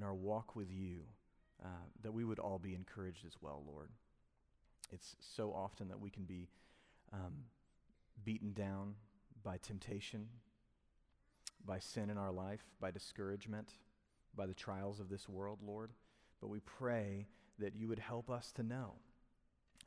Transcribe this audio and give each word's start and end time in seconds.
in 0.00 0.06
our 0.06 0.14
walk 0.14 0.56
with 0.56 0.70
you, 0.70 1.00
uh, 1.62 1.68
that 2.02 2.12
we 2.12 2.24
would 2.24 2.38
all 2.38 2.58
be 2.58 2.74
encouraged 2.74 3.26
as 3.26 3.34
well, 3.42 3.62
Lord. 3.66 3.90
It's 4.90 5.14
so 5.20 5.52
often 5.52 5.88
that 5.88 6.00
we 6.00 6.08
can 6.08 6.24
be 6.24 6.48
um, 7.12 7.44
beaten 8.24 8.52
down 8.52 8.94
by 9.44 9.58
temptation, 9.58 10.26
by 11.66 11.78
sin 11.78 12.08
in 12.08 12.16
our 12.16 12.32
life, 12.32 12.64
by 12.80 12.90
discouragement, 12.90 13.74
by 14.34 14.46
the 14.46 14.54
trials 14.54 15.00
of 15.00 15.10
this 15.10 15.28
world, 15.28 15.58
Lord. 15.62 15.90
But 16.40 16.48
we 16.48 16.60
pray 16.60 17.26
that 17.58 17.76
you 17.76 17.86
would 17.88 17.98
help 17.98 18.30
us 18.30 18.52
to 18.52 18.62
know, 18.62 18.94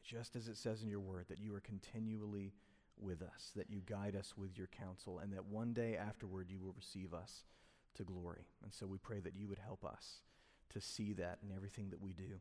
just 0.03 0.35
as 0.35 0.47
it 0.47 0.57
says 0.57 0.83
in 0.83 0.89
your 0.89 0.99
word, 0.99 1.25
that 1.29 1.39
you 1.39 1.55
are 1.55 1.61
continually 1.61 2.53
with 2.99 3.23
us, 3.23 3.51
that 3.55 3.71
you 3.71 3.81
guide 3.87 4.15
us 4.15 4.35
with 4.37 4.55
your 4.55 4.67
counsel, 4.67 5.19
and 5.19 5.33
that 5.33 5.45
one 5.45 5.73
day 5.73 5.97
afterward 5.97 6.51
you 6.51 6.59
will 6.59 6.75
receive 6.77 7.15
us 7.15 7.43
to 7.95 8.03
glory. 8.03 8.45
And 8.63 8.73
so 8.73 8.85
we 8.85 8.97
pray 8.97 9.19
that 9.19 9.35
you 9.35 9.47
would 9.47 9.59
help 9.59 9.85
us 9.85 10.21
to 10.73 10.81
see 10.81 11.13
that 11.13 11.39
in 11.43 11.55
everything 11.55 11.89
that 11.91 12.01
we 12.01 12.13
do. 12.13 12.39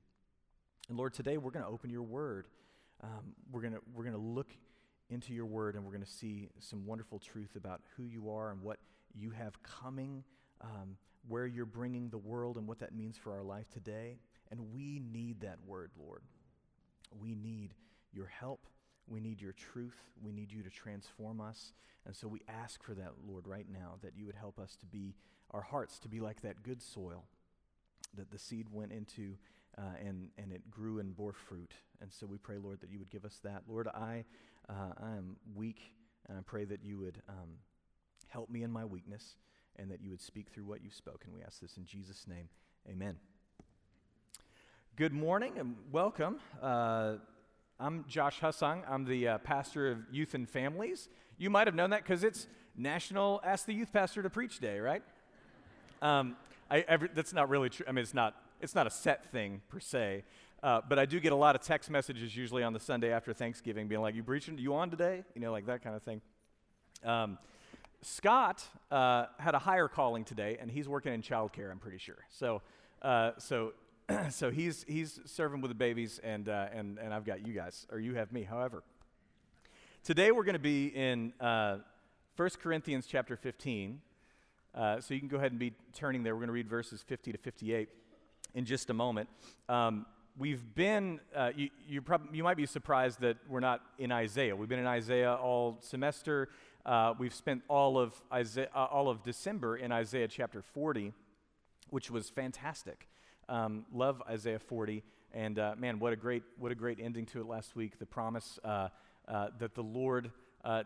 And 0.88 0.98
Lord, 0.98 1.14
today 1.14 1.36
we're 1.36 1.50
going 1.50 1.64
to 1.64 1.70
open 1.70 1.90
your 1.90 2.02
word. 2.02 2.48
Um, 3.02 3.34
we're 3.50 3.62
going 3.62 3.76
we're 3.94 4.04
going 4.04 4.14
to 4.14 4.20
look 4.20 4.50
into 5.10 5.34
your 5.34 5.46
word 5.46 5.74
and 5.74 5.84
we're 5.84 5.92
going 5.92 6.04
to 6.04 6.10
see 6.10 6.48
some 6.58 6.86
wonderful 6.86 7.18
truth 7.18 7.56
about 7.56 7.80
who 7.96 8.04
you 8.04 8.30
are 8.30 8.50
and 8.50 8.62
what 8.62 8.78
you 9.14 9.30
have 9.30 9.62
coming, 9.62 10.24
um, 10.62 10.96
where 11.28 11.46
you're 11.46 11.66
bringing 11.66 12.08
the 12.08 12.18
world 12.18 12.56
and 12.56 12.66
what 12.66 12.78
that 12.78 12.94
means 12.94 13.16
for 13.16 13.32
our 13.32 13.42
life 13.42 13.68
today. 13.70 14.18
And 14.50 14.72
we 14.72 15.00
need 15.00 15.40
that 15.42 15.58
word, 15.66 15.90
Lord. 15.98 16.22
We 17.20 17.34
need 17.34 17.74
your 18.12 18.26
help. 18.26 18.66
We 19.06 19.20
need 19.20 19.40
your 19.40 19.52
truth. 19.52 19.96
We 20.22 20.32
need 20.32 20.50
you 20.52 20.62
to 20.62 20.70
transform 20.70 21.40
us. 21.40 21.72
And 22.06 22.16
so 22.16 22.26
we 22.26 22.40
ask 22.48 22.82
for 22.82 22.94
that, 22.94 23.12
Lord, 23.26 23.46
right 23.46 23.66
now, 23.70 23.96
that 24.02 24.12
you 24.16 24.26
would 24.26 24.34
help 24.34 24.58
us 24.58 24.76
to 24.80 24.86
be, 24.86 25.14
our 25.52 25.62
hearts 25.62 25.98
to 26.00 26.08
be 26.08 26.20
like 26.20 26.40
that 26.42 26.62
good 26.62 26.82
soil 26.82 27.24
that 28.16 28.30
the 28.30 28.38
seed 28.38 28.66
went 28.70 28.92
into 28.92 29.36
uh, 29.78 29.82
and, 30.04 30.28
and 30.36 30.52
it 30.52 30.70
grew 30.70 30.98
and 30.98 31.16
bore 31.16 31.32
fruit. 31.32 31.72
And 32.00 32.12
so 32.12 32.26
we 32.26 32.36
pray, 32.36 32.58
Lord, 32.58 32.80
that 32.80 32.90
you 32.90 32.98
would 32.98 33.10
give 33.10 33.24
us 33.24 33.40
that. 33.44 33.62
Lord, 33.68 33.88
I, 33.88 34.24
uh, 34.68 34.92
I 35.02 35.16
am 35.16 35.36
weak, 35.54 35.80
and 36.28 36.36
I 36.36 36.42
pray 36.42 36.64
that 36.64 36.84
you 36.84 36.98
would 36.98 37.22
um, 37.28 37.58
help 38.28 38.50
me 38.50 38.62
in 38.62 38.70
my 38.70 38.84
weakness 38.84 39.36
and 39.76 39.90
that 39.90 40.02
you 40.02 40.10
would 40.10 40.20
speak 40.20 40.50
through 40.50 40.64
what 40.64 40.82
you've 40.82 40.94
spoken. 40.94 41.32
We 41.34 41.42
ask 41.42 41.60
this 41.60 41.76
in 41.76 41.86
Jesus' 41.86 42.26
name. 42.28 42.48
Amen. 42.88 43.16
Good 44.96 45.14
morning 45.14 45.54
and 45.58 45.76
welcome. 45.90 46.38
Uh, 46.60 47.14
I'm 47.80 48.04
Josh 48.06 48.40
Hussung. 48.40 48.82
I'm 48.88 49.06
the 49.06 49.28
uh, 49.28 49.38
pastor 49.38 49.90
of 49.90 49.98
youth 50.10 50.34
and 50.34 50.48
families. 50.48 51.08
You 51.38 51.48
might 51.48 51.66
have 51.66 51.74
known 51.74 51.90
that 51.90 52.02
because 52.02 52.24
it's 52.24 52.46
National 52.76 53.40
Ask 53.44 53.64
the 53.66 53.72
Youth 53.72 53.92
Pastor 53.92 54.22
to 54.22 54.30
Preach 54.30 54.58
Day, 54.58 54.78
right? 54.78 55.02
Um, 56.02 56.36
I, 56.70 56.80
every, 56.88 57.08
that's 57.14 57.32
not 57.32 57.48
really 57.48 57.70
true. 57.70 57.86
I 57.88 57.92
mean, 57.92 58.02
it's 58.02 58.12
not, 58.12 58.34
it's 58.60 58.74
not 58.74 58.86
a 58.86 58.90
set 58.90 59.30
thing 59.30 59.62
per 59.68 59.80
se. 59.80 60.24
Uh, 60.62 60.80
but 60.88 60.98
I 60.98 61.06
do 61.06 61.18
get 61.18 61.32
a 61.32 61.36
lot 61.36 61.56
of 61.56 61.62
text 61.62 61.90
messages 61.90 62.36
usually 62.36 62.62
on 62.62 62.72
the 62.72 62.80
Sunday 62.80 63.12
after 63.12 63.32
Thanksgiving 63.32 63.88
being 63.88 64.00
like, 64.00 64.14
You 64.14 64.22
preaching? 64.22 64.58
You 64.58 64.74
on 64.74 64.90
today? 64.90 65.24
You 65.34 65.40
know, 65.40 65.50
like 65.50 65.66
that 65.66 65.82
kind 65.82 65.96
of 65.96 66.02
thing. 66.02 66.20
Um, 67.04 67.38
Scott 68.02 68.64
uh, 68.90 69.26
had 69.38 69.54
a 69.54 69.58
higher 69.58 69.88
calling 69.88 70.24
today, 70.24 70.58
and 70.60 70.70
he's 70.70 70.88
working 70.88 71.14
in 71.14 71.22
childcare, 71.22 71.70
I'm 71.70 71.78
pretty 71.78 71.98
sure. 71.98 72.18
So, 72.30 72.62
uh, 73.00 73.32
so, 73.38 73.72
so 74.30 74.50
he's, 74.50 74.84
he's 74.88 75.20
serving 75.24 75.60
with 75.60 75.70
the 75.70 75.76
babies, 75.76 76.20
and, 76.22 76.48
uh, 76.48 76.66
and, 76.72 76.98
and 76.98 77.14
I've 77.14 77.24
got 77.24 77.46
you 77.46 77.54
guys, 77.54 77.86
or 77.90 78.00
you 78.00 78.14
have 78.14 78.32
me, 78.32 78.42
however. 78.42 78.82
Today 80.02 80.32
we're 80.32 80.44
going 80.44 80.54
to 80.54 80.58
be 80.58 80.86
in 80.88 81.32
uh, 81.40 81.78
1 82.36 82.50
Corinthians 82.60 83.06
chapter 83.08 83.36
15. 83.36 84.00
Uh, 84.74 85.00
so 85.00 85.12
you 85.12 85.20
can 85.20 85.28
go 85.28 85.36
ahead 85.36 85.52
and 85.52 85.58
be 85.58 85.74
turning 85.92 86.22
there. 86.22 86.34
We're 86.34 86.40
going 86.40 86.48
to 86.48 86.54
read 86.54 86.68
verses 86.68 87.02
50 87.02 87.32
to 87.32 87.38
58 87.38 87.88
in 88.54 88.64
just 88.64 88.88
a 88.88 88.94
moment. 88.94 89.28
Um, 89.68 90.06
we've 90.38 90.62
been, 90.74 91.20
uh, 91.36 91.50
you, 91.54 91.68
you, 91.86 92.00
prob- 92.00 92.34
you, 92.34 92.42
might 92.42 92.56
be 92.56 92.64
surprised 92.64 93.20
that 93.20 93.36
we're 93.48 93.60
not 93.60 93.82
in 93.98 94.10
Isaiah. 94.10 94.56
We've 94.56 94.68
been 94.68 94.78
in 94.78 94.86
Isaiah 94.86 95.34
all 95.34 95.78
semester. 95.80 96.48
Uh, 96.86 97.12
we've 97.18 97.34
spent 97.34 97.62
all 97.68 97.98
of, 97.98 98.14
Isaiah, 98.32 98.68
uh, 98.74 98.86
all 98.90 99.10
of 99.10 99.22
December 99.22 99.76
in 99.76 99.92
Isaiah 99.92 100.28
chapter 100.28 100.62
40, 100.62 101.12
which 101.90 102.10
was 102.10 102.30
fantastic. 102.30 103.08
Um, 103.50 103.84
love 103.92 104.22
Isaiah 104.28 104.58
40. 104.58 105.02
And 105.34 105.58
uh, 105.58 105.74
man, 105.76 105.98
what 105.98 106.14
a, 106.14 106.16
great, 106.16 106.44
what 106.58 106.72
a 106.72 106.74
great 106.74 106.98
ending 106.98 107.26
to 107.26 107.40
it 107.40 107.46
last 107.46 107.76
week. 107.76 107.98
The 107.98 108.06
promise 108.06 108.58
uh, 108.64 108.88
that 109.28 109.74
the 109.74 109.82
Lord 109.82 110.30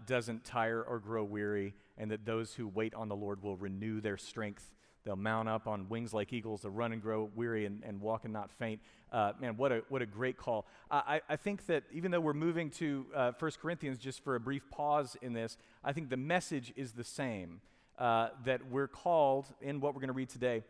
doesn't 0.06 0.44
tire 0.44 0.82
or 0.82 0.98
grow 0.98 1.22
weary 1.22 1.74
and 1.98 2.10
that 2.10 2.24
those 2.24 2.54
who 2.54 2.68
wait 2.68 2.94
on 2.94 3.08
the 3.08 3.16
Lord 3.16 3.42
will 3.42 3.56
renew 3.56 4.00
their 4.00 4.16
strength. 4.16 4.72
They'll 5.04 5.16
mount 5.16 5.48
up 5.48 5.68
on 5.68 5.88
wings 5.88 6.12
like 6.12 6.32
eagles. 6.32 6.62
They'll 6.62 6.72
run 6.72 6.92
and 6.92 7.00
grow 7.00 7.30
weary 7.36 7.64
and, 7.64 7.82
and 7.84 8.00
walk 8.00 8.24
and 8.24 8.32
not 8.32 8.50
faint. 8.50 8.80
Uh, 9.12 9.32
man, 9.40 9.56
what 9.56 9.70
a, 9.70 9.82
what 9.88 10.02
a 10.02 10.06
great 10.06 10.36
call. 10.36 10.66
I, 10.90 11.20
I 11.28 11.36
think 11.36 11.66
that 11.66 11.84
even 11.92 12.10
though 12.10 12.20
we're 12.20 12.32
moving 12.32 12.70
to 12.70 13.06
uh, 13.14 13.32
1 13.38 13.52
Corinthians 13.62 13.98
just 13.98 14.24
for 14.24 14.34
a 14.34 14.40
brief 14.40 14.68
pause 14.68 15.16
in 15.22 15.32
this, 15.32 15.56
I 15.84 15.92
think 15.92 16.10
the 16.10 16.16
message 16.16 16.72
is 16.76 16.92
the 16.92 17.04
same. 17.04 17.60
Uh, 17.98 18.28
that 18.44 18.60
we're 18.70 18.88
called 18.88 19.46
in 19.62 19.80
what 19.80 19.94
we're 19.94 20.00
going 20.00 20.08
to 20.08 20.12
read 20.12 20.28
today 20.28 20.62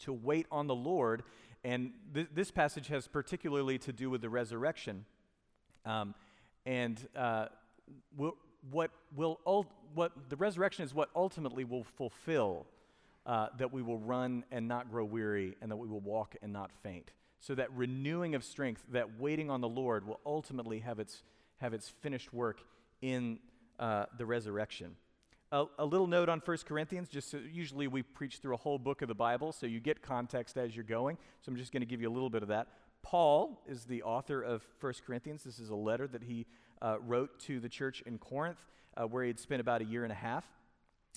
to 0.00 0.12
wait 0.12 0.44
on 0.50 0.66
the 0.66 0.74
Lord. 0.74 1.22
And 1.62 1.92
th- 2.12 2.26
this 2.34 2.50
passage 2.50 2.88
has 2.88 3.06
particularly 3.06 3.78
to 3.78 3.92
do 3.92 4.10
with 4.10 4.22
the 4.22 4.28
resurrection. 4.28 5.04
Um, 5.84 6.16
and 6.66 7.06
uh, 7.14 7.46
we'll, 8.16 8.34
what 8.70 8.90
will 9.14 9.40
ul- 9.46 9.66
what 9.94 10.12
the 10.28 10.36
resurrection 10.36 10.84
is 10.84 10.94
what 10.94 11.10
ultimately 11.14 11.64
will 11.64 11.84
fulfill 11.84 12.66
uh, 13.26 13.48
that 13.58 13.72
we 13.72 13.82
will 13.82 13.98
run 13.98 14.44
and 14.50 14.66
not 14.66 14.90
grow 14.90 15.04
weary 15.04 15.56
and 15.60 15.70
that 15.70 15.76
we 15.76 15.86
will 15.86 16.00
walk 16.00 16.34
and 16.42 16.52
not 16.52 16.70
faint. 16.82 17.12
So 17.40 17.54
that 17.54 17.70
renewing 17.74 18.34
of 18.34 18.42
strength 18.42 18.84
that 18.90 19.20
waiting 19.20 19.50
on 19.50 19.60
the 19.60 19.68
lord 19.68 20.06
will 20.06 20.20
ultimately 20.26 20.80
have 20.80 20.98
its 20.98 21.22
have 21.58 21.74
its 21.74 21.88
finished 21.88 22.32
work 22.32 22.62
in 23.02 23.38
uh, 23.78 24.06
the 24.16 24.26
resurrection. 24.26 24.96
A, 25.50 25.64
a, 25.78 25.84
little 25.84 26.06
note 26.06 26.28
on 26.28 26.40
1 26.44 26.58
corinthians 26.66 27.08
just 27.08 27.30
so 27.30 27.38
usually 27.38 27.86
we 27.86 28.02
preach 28.02 28.38
through 28.38 28.54
a 28.54 28.58
whole 28.58 28.78
book 28.78 29.02
of 29.02 29.08
the 29.08 29.14
bible 29.14 29.50
so 29.52 29.66
you 29.66 29.80
get 29.80 30.02
context 30.02 30.56
as 30.56 30.74
you're 30.74 30.84
going. 30.84 31.16
So 31.40 31.50
i'm 31.50 31.56
just 31.56 31.72
going 31.72 31.80
to 31.80 31.86
give 31.86 32.00
you 32.00 32.08
a 32.08 32.12
little 32.12 32.30
bit 32.30 32.42
of 32.42 32.48
that. 32.48 32.68
Paul 33.02 33.62
is 33.66 33.84
the 33.84 34.02
author 34.02 34.42
of 34.42 34.66
1 34.80 34.94
corinthians. 35.06 35.44
This 35.44 35.58
is 35.58 35.70
a 35.70 35.76
letter 35.76 36.06
that 36.08 36.24
he 36.24 36.46
uh, 36.82 36.96
wrote 37.00 37.38
to 37.40 37.60
the 37.60 37.68
church 37.68 38.02
in 38.06 38.18
Corinth, 38.18 38.62
uh, 38.96 39.06
where 39.06 39.22
he 39.22 39.28
had 39.28 39.38
spent 39.38 39.60
about 39.60 39.80
a 39.80 39.84
year 39.84 40.04
and 40.04 40.12
a 40.12 40.16
half 40.16 40.44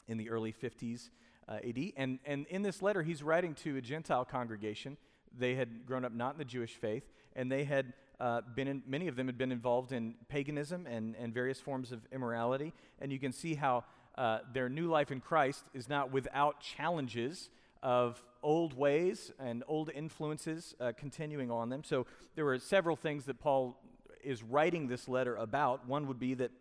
in 0.07 0.17
the 0.17 0.29
early 0.29 0.53
50s 0.53 1.09
uh, 1.47 1.57
AD. 1.67 1.77
And, 1.97 2.19
and 2.25 2.45
in 2.47 2.61
this 2.61 2.81
letter, 2.81 3.03
he's 3.03 3.23
writing 3.23 3.53
to 3.55 3.77
a 3.77 3.81
Gentile 3.81 4.25
congregation. 4.25 4.97
They 5.37 5.55
had 5.55 5.85
grown 5.85 6.05
up 6.05 6.13
not 6.13 6.33
in 6.33 6.37
the 6.37 6.45
Jewish 6.45 6.75
faith, 6.75 7.03
and 7.35 7.51
they 7.51 7.63
had 7.63 7.93
uh, 8.19 8.41
been 8.55 8.67
in, 8.67 8.83
many 8.85 9.07
of 9.07 9.15
them 9.15 9.27
had 9.27 9.37
been 9.37 9.51
involved 9.51 9.91
in 9.91 10.15
paganism 10.29 10.85
and, 10.85 11.15
and 11.15 11.33
various 11.33 11.59
forms 11.59 11.91
of 11.91 12.01
immorality. 12.11 12.73
And 12.99 13.11
you 13.11 13.19
can 13.19 13.31
see 13.31 13.55
how 13.55 13.83
uh, 14.15 14.39
their 14.53 14.69
new 14.69 14.87
life 14.87 15.11
in 15.11 15.21
Christ 15.21 15.65
is 15.73 15.89
not 15.89 16.11
without 16.11 16.59
challenges 16.59 17.49
of 17.81 18.23
old 18.43 18.73
ways 18.73 19.31
and 19.39 19.63
old 19.67 19.89
influences 19.93 20.75
uh, 20.79 20.91
continuing 20.97 21.49
on 21.49 21.69
them. 21.69 21.83
So 21.83 22.05
there 22.35 22.45
were 22.45 22.59
several 22.59 22.95
things 22.95 23.25
that 23.25 23.39
Paul 23.39 23.77
is 24.23 24.43
writing 24.43 24.87
this 24.87 25.07
letter 25.07 25.35
about. 25.35 25.87
One 25.87 26.07
would 26.07 26.19
be 26.19 26.33
that 26.35 26.51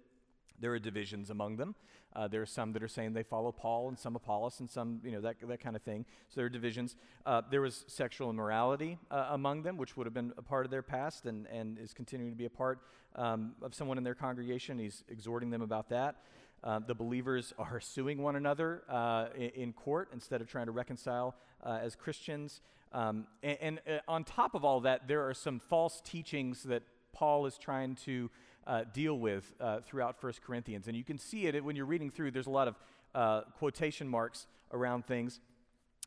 there 0.60 0.72
are 0.72 0.78
divisions 0.78 1.31
among 1.31 1.56
them. 1.56 1.75
Uh, 2.15 2.26
there 2.26 2.43
are 2.43 2.47
some 2.47 2.72
that 2.72 2.82
are 2.82 2.88
saying 2.88 3.12
they 3.12 3.22
follow 3.22 3.53
Paul 3.53 3.88
and 3.88 3.98
some 3.98 4.16
Apollos 4.16 4.59
and 4.60 4.69
some, 4.69 5.00
you 5.04 5.12
know, 5.12 5.21
that, 5.21 5.37
that 5.47 5.60
kind 5.60 5.76
of 5.76 5.82
thing. 5.82 6.04
So 6.28 6.41
there 6.41 6.47
are 6.47 6.50
divisions. 6.50 6.97
Uh, 7.25 7.43
there 7.50 7.60
was 7.60 7.84
sexual 7.87 8.31
immorality 8.31 8.98
uh, 9.10 9.28
among 9.31 9.62
them, 9.62 9.76
which 9.76 9.97
would 9.97 10.06
have 10.06 10.15
been 10.15 10.32
a 10.37 10.43
part 10.43 10.65
of 10.65 10.71
their 10.71 10.82
past 10.82 11.26
and, 11.26 11.47
and 11.47 11.78
is 11.78 11.94
continuing 11.94 12.32
to 12.32 12.37
be 12.37 12.47
a 12.47 12.50
part 12.50 12.81
um, 13.15 13.53
of 13.62 13.75
someone 13.75 13.97
in 13.97 14.04
their 14.04 14.15
congregation. 14.15 14.78
He's 14.78 15.04
exhorting 15.09 15.50
them 15.50 15.62
about 15.62 15.88
that. 15.91 16.16
Uh, 16.62 16.81
the 16.81 16.94
believers 16.94 17.54
are 17.59 17.81
suing 17.81 18.21
one 18.21 18.37
another 18.37 18.82
uh, 18.88 19.27
in, 19.34 19.50
in, 19.50 19.72
court 19.72 20.10
instead 20.12 20.41
of 20.41 20.48
trying 20.48 20.66
to 20.66 20.72
reconcile 20.72 21.34
uh, 21.65 21.78
as 21.80 21.95
Christians. 21.95 22.60
Um, 22.92 23.27
and, 23.42 23.80
and 23.86 24.01
on 24.09 24.24
top 24.24 24.54
of 24.54 24.65
all 24.65 24.80
that, 24.80 25.07
there 25.07 25.27
are 25.27 25.33
some 25.33 25.59
false 25.60 26.03
teachings 26.04 26.65
that 26.65 26.83
Paul 27.12 27.47
is 27.47 27.59
trying 27.59 27.97
to 28.07 28.30
uh, 28.66 28.84
deal 28.92 29.18
with 29.18 29.53
uh, 29.60 29.80
throughout 29.80 30.22
1 30.22 30.33
Corinthians. 30.45 30.86
And 30.86 30.97
you 30.97 31.04
can 31.04 31.18
see 31.18 31.47
it 31.47 31.65
when 31.65 31.77
you're 31.77 31.86
reading 31.86 32.10
through, 32.10 32.30
there's 32.30 32.47
a 32.47 32.51
lot 32.51 32.68
of 32.68 32.78
uh, 33.15 33.42
quotation 33.59 34.09
marks 34.09 34.47
around 34.72 35.07
things. 35.07 35.41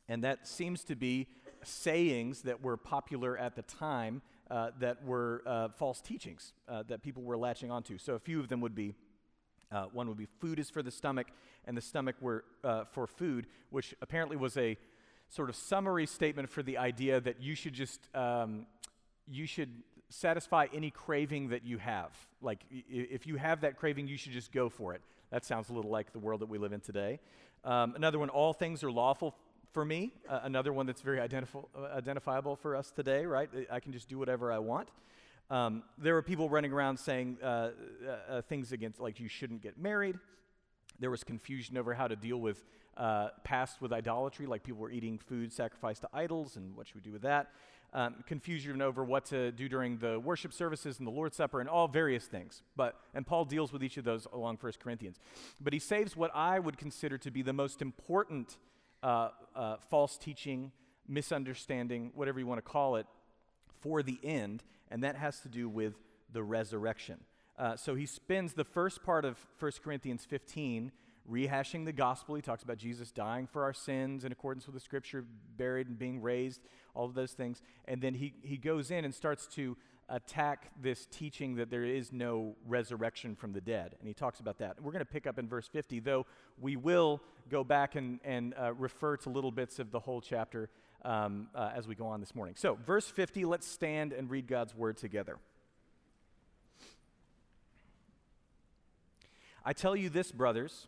And 0.07 0.23
that 0.23 0.47
seems 0.47 0.83
to 0.85 0.95
be 0.95 1.27
sayings 1.63 2.41
that 2.44 2.61
were 2.61 2.77
popular 2.77 3.38
at 3.38 3.55
the 3.55 3.61
time 3.63 4.21
uh, 4.51 4.71
that 4.79 5.03
were 5.05 5.41
uh, 5.45 5.69
false 5.77 6.01
teachings 6.01 6.53
uh, 6.67 6.83
that 6.88 7.01
people 7.01 7.23
were 7.23 7.38
latching 7.38 7.71
onto. 7.71 7.97
So 7.97 8.13
a 8.13 8.19
few 8.19 8.39
of 8.39 8.50
them 8.50 8.61
would 8.61 8.75
be 8.75 8.95
one 9.91 10.07
would 10.07 10.17
be 10.17 10.27
food 10.39 10.59
is 10.59 10.69
for 10.69 10.83
the 10.83 10.91
stomach, 10.91 11.27
and 11.65 11.75
the 11.75 11.81
stomach 11.81 12.15
were 12.21 12.45
for 12.91 13.07
food, 13.07 13.47
which 13.71 13.95
apparently 14.03 14.38
was 14.38 14.55
a 14.55 14.77
sort 15.29 15.50
of 15.50 15.55
summary 15.55 16.05
statement 16.05 16.47
for 16.47 16.61
the 16.61 16.77
idea 16.77 17.19
that 17.19 17.41
you 17.41 17.55
should 17.55 17.73
just 17.73 18.07
um, 18.13 18.67
you 19.27 19.47
should 19.47 19.71
satisfy 20.13 20.68
any 20.74 20.92
craving 20.92 21.50
that 21.50 21.65
you 21.65 21.77
have. 21.80 22.12
Like, 22.42 22.63
if 22.69 23.25
you 23.25 23.36
have 23.38 23.62
that 23.62 23.77
craving, 23.77 24.07
you 24.07 24.18
should 24.18 24.31
just 24.31 24.51
go 24.51 24.69
for 24.69 24.94
it. 24.94 25.01
That 25.31 25.44
sounds 25.44 25.69
a 25.69 25.74
little 25.74 25.89
like 25.89 26.13
the 26.13 26.19
world 26.19 26.42
that 26.42 26.50
we 26.50 26.57
live 26.57 26.74
in 26.74 26.80
today. 26.80 27.19
Um, 27.63 27.95
another 27.95 28.19
one 28.19 28.30
all 28.30 28.54
things 28.54 28.83
are 28.83 28.92
lawful 28.92 29.36
for 29.71 29.83
me, 29.83 30.12
uh, 30.30 30.42
another 30.44 30.71
one 30.71 30.86
that's 30.86 31.01
very 31.01 31.18
identif- 31.18 31.65
uh, 31.75 31.86
identifiable 31.95 32.56
for 32.56 32.75
us 32.75 32.92
today, 32.92 33.25
right? 33.25 33.50
I 33.71 33.80
can 33.80 33.92
just 33.92 34.07
do 34.07 34.19
whatever 34.19 34.51
I 34.51 34.60
want. 34.60 34.89
Um, 35.50 35.83
there 35.98 36.13
were 36.13 36.21
people 36.21 36.48
running 36.48 36.71
around 36.71 36.98
saying 36.98 37.38
uh, 37.42 37.45
uh, 37.45 37.71
uh, 38.30 38.42
things 38.44 38.71
against, 38.71 39.00
like, 39.00 39.19
you 39.19 39.27
shouldn't 39.27 39.63
get 39.63 39.80
married. 39.80 40.19
There 41.00 41.10
was 41.10 41.24
confusion 41.24 41.75
over 41.75 41.95
how 41.95 42.07
to 42.07 42.15
deal 42.15 42.38
with 42.38 42.63
uh, 42.98 43.30
past 43.44 43.81
with 43.81 43.92
idolatry, 43.92 44.45
like 44.45 44.63
people 44.63 44.80
were 44.80 44.92
eating 44.92 45.18
food 45.18 45.51
sacrificed 45.51 46.01
to 46.01 46.10
idols, 46.13 46.56
and 46.57 46.75
what 46.75 46.88
should 46.88 46.95
we 46.95 47.01
do 47.01 47.12
with 47.12 47.24
that? 47.24 47.50
Um, 47.95 48.23
confusion 48.25 48.81
over 48.81 49.03
what 49.03 49.25
to 49.25 49.51
do 49.51 49.69
during 49.69 49.99
the 49.99 50.19
worship 50.19 50.51
services 50.51 50.97
and 50.97 51.05
the 51.05 51.11
Lord's 51.11 51.37
Supper, 51.37 51.59
and 51.59 51.69
all 51.69 51.87
various 51.87 52.25
things. 52.25 52.63
But 52.75 52.99
and 53.13 53.23
Paul 53.23 53.45
deals 53.45 53.71
with 53.71 53.83
each 53.83 53.97
of 53.97 54.03
those 54.03 54.25
along 54.33 54.57
1 54.59 54.73
Corinthians. 54.79 55.19
But 55.61 55.73
he 55.73 55.79
saves 55.79 56.17
what 56.17 56.31
I 56.33 56.57
would 56.57 56.77
consider 56.77 57.19
to 57.19 57.29
be 57.29 57.43
the 57.43 57.53
most 57.53 57.83
important 57.83 58.57
uh, 59.03 59.29
uh, 59.55 59.75
false 59.89 60.17
teaching, 60.17 60.71
misunderstanding, 61.07 62.11
whatever 62.15 62.39
you 62.39 62.47
want 62.47 62.57
to 62.57 62.67
call 62.67 62.95
it, 62.95 63.05
for 63.81 64.01
the 64.01 64.17
end, 64.23 64.63
and 64.89 65.03
that 65.03 65.15
has 65.15 65.41
to 65.41 65.49
do 65.49 65.69
with 65.69 65.93
the 66.31 66.41
resurrection. 66.41 67.19
Uh, 67.59 67.75
so 67.75 67.93
he 67.93 68.05
spends 68.05 68.53
the 68.53 68.63
first 68.63 69.03
part 69.03 69.25
of 69.25 69.37
1 69.59 69.71
Corinthians 69.83 70.25
15 70.25 70.91
rehashing 71.29 71.85
the 71.85 71.93
gospel. 71.93 72.35
He 72.35 72.41
talks 72.41 72.63
about 72.63 72.77
Jesus 72.77 73.11
dying 73.11 73.47
for 73.47 73.63
our 73.63 73.73
sins 73.73 74.25
in 74.25 74.31
accordance 74.31 74.65
with 74.65 74.73
the 74.73 74.81
scripture, 74.81 75.25
buried 75.57 75.87
and 75.87 75.97
being 75.97 76.21
raised, 76.21 76.61
all 76.93 77.05
of 77.05 77.13
those 77.13 77.31
things. 77.31 77.61
And 77.85 78.01
then 78.01 78.15
he, 78.15 78.33
he 78.41 78.57
goes 78.57 78.91
in 78.91 79.05
and 79.05 79.13
starts 79.13 79.47
to 79.55 79.77
attack 80.09 80.71
this 80.81 81.05
teaching 81.05 81.55
that 81.55 81.69
there 81.69 81.85
is 81.85 82.11
no 82.11 82.55
resurrection 82.67 83.35
from 83.35 83.53
the 83.53 83.61
dead. 83.61 83.95
And 83.99 84.07
he 84.07 84.13
talks 84.13 84.39
about 84.39 84.57
that. 84.59 84.81
We're 84.81 84.91
going 84.91 85.05
to 85.05 85.11
pick 85.11 85.25
up 85.25 85.39
in 85.39 85.47
verse 85.47 85.67
50, 85.67 86.01
though 86.01 86.25
we 86.59 86.75
will 86.75 87.21
go 87.49 87.63
back 87.63 87.95
and, 87.95 88.19
and 88.23 88.53
uh, 88.59 88.73
refer 88.73 89.17
to 89.17 89.29
little 89.29 89.51
bits 89.51 89.79
of 89.79 89.91
the 89.91 89.99
whole 89.99 90.21
chapter 90.21 90.69
um, 91.05 91.47
uh, 91.55 91.71
as 91.73 91.87
we 91.87 91.95
go 91.95 92.05
on 92.05 92.19
this 92.19 92.35
morning. 92.35 92.55
So, 92.57 92.77
verse 92.85 93.07
50, 93.07 93.45
let's 93.45 93.67
stand 93.67 94.13
and 94.13 94.29
read 94.29 94.47
God's 94.47 94.75
word 94.75 94.97
together. 94.97 95.37
I 99.65 99.71
tell 99.71 99.95
you 99.95 100.09
this, 100.09 100.31
brothers 100.31 100.87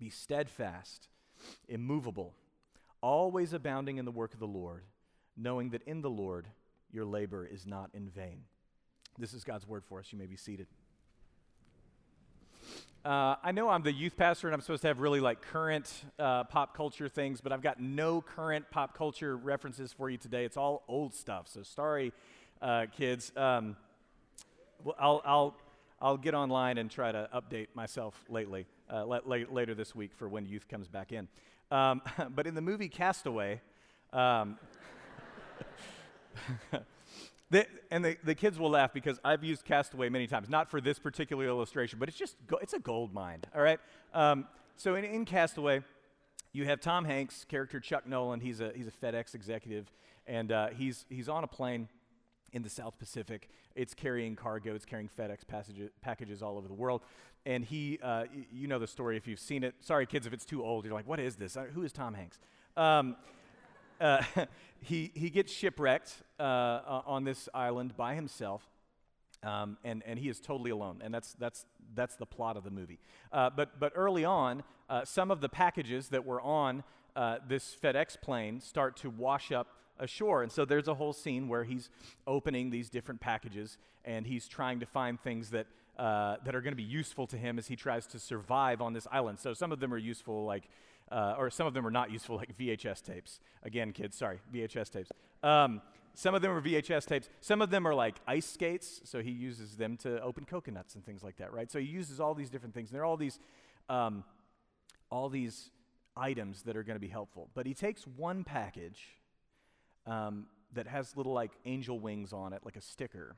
be 0.00 0.10
steadfast, 0.10 1.08
immovable, 1.68 2.34
always 3.00 3.52
abounding 3.52 3.98
in 3.98 4.04
the 4.04 4.10
work 4.10 4.32
of 4.32 4.40
the 4.40 4.46
Lord, 4.46 4.82
knowing 5.36 5.70
that 5.70 5.82
in 5.84 6.00
the 6.00 6.10
Lord 6.10 6.46
your 6.90 7.04
labor 7.04 7.46
is 7.46 7.66
not 7.66 7.90
in 7.94 8.08
vain. 8.08 8.42
This 9.18 9.34
is 9.34 9.44
God's 9.44 9.68
word 9.68 9.84
for 9.84 10.00
us. 10.00 10.06
You 10.10 10.18
may 10.18 10.26
be 10.26 10.36
seated. 10.36 10.66
Uh, 13.04 13.36
I 13.42 13.52
know 13.52 13.70
I'm 13.70 13.82
the 13.82 13.92
youth 13.92 14.16
pastor 14.16 14.46
and 14.48 14.54
I'm 14.54 14.60
supposed 14.60 14.82
to 14.82 14.88
have 14.88 15.00
really 15.00 15.20
like 15.20 15.40
current 15.40 15.90
uh, 16.18 16.44
pop 16.44 16.76
culture 16.76 17.08
things, 17.08 17.40
but 17.40 17.52
I've 17.52 17.62
got 17.62 17.80
no 17.80 18.20
current 18.20 18.70
pop 18.70 18.96
culture 18.96 19.36
references 19.36 19.92
for 19.92 20.10
you 20.10 20.18
today. 20.18 20.44
It's 20.44 20.56
all 20.56 20.84
old 20.86 21.14
stuff. 21.14 21.48
So 21.48 21.62
sorry, 21.62 22.12
uh, 22.60 22.86
kids. 22.94 23.32
Um, 23.36 23.76
well, 24.84 24.96
I'll, 24.98 25.22
I'll, 25.24 25.56
I'll 26.02 26.16
get 26.16 26.34
online 26.34 26.78
and 26.78 26.90
try 26.90 27.12
to 27.12 27.28
update 27.34 27.68
myself 27.74 28.24
lately, 28.28 28.66
uh, 28.88 29.04
later 29.04 29.74
this 29.74 29.94
week 29.94 30.12
for 30.16 30.28
when 30.28 30.46
youth 30.46 30.66
comes 30.68 30.88
back 30.88 31.12
in. 31.12 31.28
Um, 31.70 32.00
but 32.34 32.46
in 32.46 32.54
the 32.54 32.62
movie 32.62 32.88
Castaway, 32.88 33.60
um, 34.12 34.58
and 37.90 38.04
the, 38.04 38.16
the 38.24 38.34
kids 38.34 38.58
will 38.58 38.70
laugh 38.70 38.92
because 38.94 39.18
I've 39.24 39.44
used 39.44 39.64
Castaway 39.64 40.08
many 40.08 40.26
times, 40.26 40.48
not 40.48 40.70
for 40.70 40.80
this 40.80 40.98
particular 40.98 41.44
illustration, 41.46 41.98
but 41.98 42.08
it's 42.08 42.18
just, 42.18 42.36
go, 42.46 42.56
it's 42.62 42.72
a 42.72 42.78
gold 42.78 43.12
mine, 43.12 43.42
all 43.54 43.62
right? 43.62 43.80
Um, 44.14 44.46
so 44.76 44.94
in, 44.94 45.04
in 45.04 45.26
Castaway, 45.26 45.82
you 46.52 46.64
have 46.64 46.80
Tom 46.80 47.04
Hanks, 47.04 47.44
character 47.44 47.78
Chuck 47.78 48.06
Noland. 48.08 48.42
He's 48.42 48.60
a, 48.60 48.72
he's 48.74 48.86
a 48.86 48.90
FedEx 48.90 49.34
executive, 49.34 49.92
and 50.26 50.50
uh, 50.50 50.68
he's, 50.68 51.04
he's 51.10 51.28
on 51.28 51.44
a 51.44 51.46
plane 51.46 51.88
in 52.52 52.62
the 52.62 52.70
South 52.70 52.98
Pacific. 52.98 53.48
It's 53.74 53.94
carrying 53.94 54.36
cargo, 54.36 54.74
it's 54.74 54.84
carrying 54.84 55.08
FedEx 55.08 55.46
passages, 55.46 55.90
packages 56.02 56.42
all 56.42 56.56
over 56.56 56.68
the 56.68 56.74
world. 56.74 57.02
And 57.46 57.64
he, 57.64 57.98
uh, 58.02 58.24
you 58.52 58.66
know 58.68 58.78
the 58.78 58.86
story 58.86 59.16
if 59.16 59.26
you've 59.26 59.40
seen 59.40 59.64
it. 59.64 59.74
Sorry, 59.80 60.06
kids, 60.06 60.26
if 60.26 60.32
it's 60.32 60.44
too 60.44 60.62
old, 60.62 60.84
you're 60.84 60.94
like, 60.94 61.08
what 61.08 61.20
is 61.20 61.36
this? 61.36 61.56
Uh, 61.56 61.64
who 61.72 61.82
is 61.82 61.92
Tom 61.92 62.14
Hanks? 62.14 62.38
Um, 62.76 63.16
uh, 64.00 64.22
he, 64.80 65.10
he 65.14 65.30
gets 65.30 65.52
shipwrecked 65.52 66.12
uh, 66.38 67.02
on 67.06 67.24
this 67.24 67.48
island 67.54 67.96
by 67.96 68.14
himself, 68.14 68.68
um, 69.42 69.78
and, 69.84 70.02
and 70.04 70.18
he 70.18 70.28
is 70.28 70.40
totally 70.40 70.70
alone. 70.70 71.00
And 71.02 71.14
that's, 71.14 71.32
that's, 71.34 71.64
that's 71.94 72.16
the 72.16 72.26
plot 72.26 72.56
of 72.56 72.64
the 72.64 72.70
movie. 72.70 72.98
Uh, 73.32 73.50
but, 73.50 73.80
but 73.80 73.92
early 73.94 74.24
on, 74.24 74.62
some 75.04 75.30
of 75.30 75.40
the 75.40 75.48
packages 75.48 76.08
that 76.08 76.26
were 76.26 76.40
on 76.40 76.82
this 77.48 77.76
FedEx 77.80 78.20
plane 78.20 78.60
start 78.60 78.96
to 78.96 79.08
wash 79.08 79.52
up 79.52 79.68
ashore. 80.00 80.42
And 80.42 80.50
so 80.50 80.64
there's 80.64 80.88
a 80.88 80.94
whole 80.94 81.12
scene 81.12 81.46
where 81.46 81.64
he's 81.64 81.88
opening 82.26 82.70
these 82.70 82.90
different 82.90 83.20
packages 83.20 83.78
and 84.04 84.26
he's 84.26 84.48
trying 84.48 84.80
to 84.80 84.86
find 84.86 85.20
things 85.20 85.50
that, 85.50 85.66
uh, 85.98 86.36
that 86.44 86.54
are 86.54 86.60
going 86.60 86.72
to 86.72 86.76
be 86.76 86.82
useful 86.82 87.26
to 87.28 87.36
him 87.36 87.58
as 87.58 87.68
he 87.68 87.76
tries 87.76 88.06
to 88.08 88.18
survive 88.18 88.80
on 88.80 88.92
this 88.92 89.06
island. 89.12 89.38
So 89.38 89.54
some 89.54 89.70
of 89.70 89.78
them 89.78 89.94
are 89.94 89.98
useful, 89.98 90.44
like 90.44 90.68
uh, 91.10 91.34
or 91.36 91.50
some 91.50 91.66
of 91.66 91.74
them 91.74 91.86
are 91.86 91.90
not 91.90 92.10
useful, 92.10 92.36
like 92.36 92.56
VHS 92.56 93.02
tapes. 93.02 93.40
Again, 93.62 93.92
kids, 93.92 94.16
sorry, 94.16 94.40
VHS 94.54 94.90
tapes. 94.90 95.10
Um, 95.42 95.82
some 96.14 96.34
of 96.34 96.42
them 96.42 96.52
are 96.52 96.60
VHS 96.60 97.06
tapes. 97.06 97.28
Some 97.40 97.62
of 97.62 97.70
them 97.70 97.86
are 97.86 97.94
like 97.94 98.16
ice 98.26 98.46
skates, 98.46 99.00
so 99.04 99.20
he 99.20 99.30
uses 99.30 99.76
them 99.76 99.96
to 99.98 100.20
open 100.22 100.44
coconuts 100.44 100.94
and 100.94 101.04
things 101.04 101.22
like 101.22 101.36
that, 101.38 101.52
right? 101.52 101.70
So 101.70 101.78
he 101.78 101.86
uses 101.86 102.20
all 102.20 102.34
these 102.34 102.50
different 102.50 102.74
things. 102.74 102.90
And 102.90 102.96
there 102.96 103.02
are 103.02 103.06
all 103.06 103.16
these, 103.16 103.38
um, 103.88 104.24
all 105.10 105.28
these 105.28 105.70
items 106.16 106.62
that 106.62 106.76
are 106.76 106.82
going 106.82 106.96
to 106.96 107.00
be 107.00 107.08
helpful. 107.08 107.48
But 107.54 107.66
he 107.66 107.74
takes 107.74 108.06
one 108.06 108.44
package 108.44 109.00
um, 110.06 110.46
that 110.72 110.86
has 110.86 111.16
little 111.16 111.32
like 111.32 111.52
angel 111.64 111.98
wings 111.98 112.32
on 112.32 112.52
it, 112.52 112.62
like 112.64 112.76
a 112.76 112.80
sticker, 112.80 113.36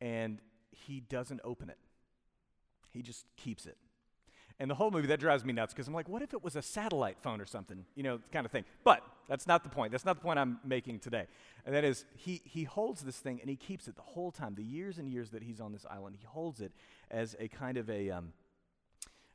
and 0.00 0.38
he 0.70 1.00
doesn't 1.00 1.40
open 1.44 1.70
it. 1.70 1.78
He 2.90 3.02
just 3.02 3.26
keeps 3.36 3.66
it. 3.66 3.76
And 4.58 4.70
the 4.70 4.74
whole 4.74 4.90
movie, 4.90 5.08
that 5.08 5.18
drives 5.18 5.44
me 5.44 5.52
nuts 5.52 5.72
because 5.72 5.88
I'm 5.88 5.94
like, 5.94 6.08
what 6.08 6.22
if 6.22 6.34
it 6.34 6.42
was 6.42 6.56
a 6.56 6.62
satellite 6.62 7.18
phone 7.20 7.40
or 7.40 7.46
something, 7.46 7.84
you 7.94 8.02
know, 8.02 8.20
kind 8.32 8.46
of 8.46 8.52
thing. 8.52 8.64
But 8.84 9.02
that's 9.28 9.46
not 9.46 9.64
the 9.64 9.70
point. 9.70 9.92
That's 9.92 10.04
not 10.04 10.16
the 10.16 10.22
point 10.22 10.38
I'm 10.38 10.60
making 10.64 11.00
today. 11.00 11.26
And 11.64 11.74
that 11.74 11.84
is, 11.84 12.04
he, 12.16 12.42
he 12.44 12.64
holds 12.64 13.02
this 13.02 13.18
thing 13.18 13.40
and 13.40 13.48
he 13.48 13.56
keeps 13.56 13.88
it 13.88 13.96
the 13.96 14.02
whole 14.02 14.30
time, 14.30 14.54
the 14.54 14.62
years 14.62 14.98
and 14.98 15.08
years 15.08 15.30
that 15.30 15.42
he's 15.42 15.60
on 15.60 15.72
this 15.72 15.86
island. 15.90 16.16
He 16.18 16.26
holds 16.26 16.60
it 16.60 16.72
as 17.10 17.34
a 17.40 17.48
kind 17.48 17.76
of 17.76 17.88
a, 17.88 18.10
um, 18.10 18.32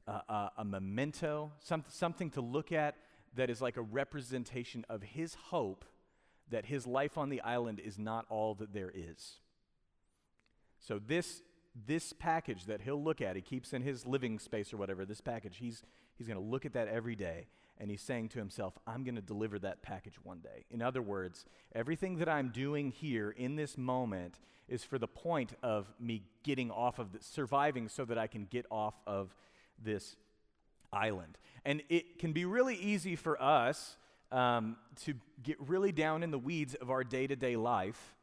a, 0.08 0.52
a 0.60 0.64
memento, 0.64 1.52
some, 1.60 1.84
something 1.90 2.30
to 2.32 2.42
look 2.42 2.72
at 2.72 2.96
that 3.36 3.50
is 3.50 3.62
like 3.62 3.78
a 3.78 3.82
representation 3.82 4.86
of 4.90 5.04
his 5.04 5.36
hope 5.36 5.84
that 6.52 6.66
his 6.66 6.88
life 6.88 7.18
on 7.18 7.30
the 7.30 7.42
island 7.42 7.80
is 7.80 7.98
not 7.98 8.26
all 8.30 8.56
that 8.56 8.74
there 8.74 8.92
is. 8.94 9.36
So 10.80 11.00
this 11.00 11.42
this 11.86 12.14
package 12.14 12.66
that 12.66 12.82
he'll 12.82 13.04
look 13.04 13.22
at, 13.22 13.36
he 13.36 13.42
keeps 13.42 13.74
in 13.74 13.82
his 13.82 14.06
living 14.06 14.40
space 14.40 14.74
or 14.74 14.78
whatever, 14.78 15.06
this 15.06 15.22
package, 15.22 15.58
he's, 15.58 15.84
he's 16.16 16.28
going 16.28 16.40
to 16.40 16.44
look 16.44 16.66
at 16.66 16.74
that 16.74 16.88
every 16.88 17.16
day 17.16 17.48
and 17.80 17.92
he's 17.92 18.02
saying 18.02 18.30
to 18.30 18.40
himself, 18.40 18.78
I'm 18.88 19.04
going 19.04 19.16
to 19.16 19.22
deliver 19.22 19.60
that 19.60 19.84
package 19.84 20.16
one 20.24 20.40
day. 20.40 20.66
In 20.72 20.82
other 20.82 21.02
words, 21.02 21.46
everything 21.76 22.18
that 22.18 22.28
I'm 22.28 22.50
doing 22.50 22.92
here 22.92 23.30
in 23.30 23.56
this 23.56 23.78
moment 23.78 24.40
is 24.68 24.84
for 24.84 24.98
the 24.98 25.08
point 25.08 25.54
of 25.62 25.94
me 26.00 26.24
getting 26.44 26.72
off 26.72 26.98
of 26.98 27.14
this, 27.14 27.26
surviving 27.26 27.88
so 27.88 28.04
that 28.06 28.18
I 28.18 28.28
can 28.28 28.46
get 28.46 28.66
off 28.72 28.96
of 29.06 29.36
this 29.84 30.16
island. 30.92 31.38
And 31.64 31.84
it 31.90 32.18
can 32.18 32.34
be 32.34 32.46
really 32.46 32.76
easy 32.76 33.16
for 33.16 33.42
us 33.42 33.98
um, 34.32 34.78
to 35.04 35.14
get 35.44 35.58
really 35.60 35.92
down 35.92 36.24
in 36.24 36.32
the 36.32 36.40
weeds 36.40 36.76
of 36.76 36.90
our 36.90 37.04
day 37.04 37.28
to 37.28 37.36
day 37.36 37.56
life 37.56 38.16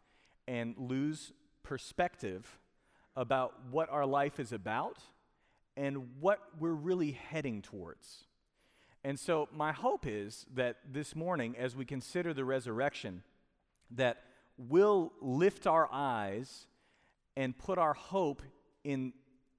and 0.46 0.75
lose 0.76 1.32
perspective 1.62 2.58
about 3.16 3.54
what 3.70 3.88
our 3.90 4.04
life 4.04 4.38
is 4.38 4.52
about 4.52 4.99
and 5.76 6.20
what 6.20 6.40
we're 6.58 6.73
really 6.73 7.12
heading 7.12 7.62
towards. 7.62 8.25
And 9.02 9.18
so, 9.18 9.49
my 9.52 9.73
hope 9.73 10.06
is 10.06 10.46
that 10.54 10.78
this 10.90 11.14
morning, 11.14 11.54
as 11.58 11.76
we 11.76 11.84
consider 11.84 12.32
the 12.32 12.44
resurrection, 12.44 13.23
that 13.90 14.23
we'll 14.56 15.12
lift 15.20 15.66
our 15.66 15.88
eyes 15.92 16.66
and 17.37 17.56
put 17.56 17.78
our 17.78 17.94
hope 17.94 18.42
in, 18.82 19.12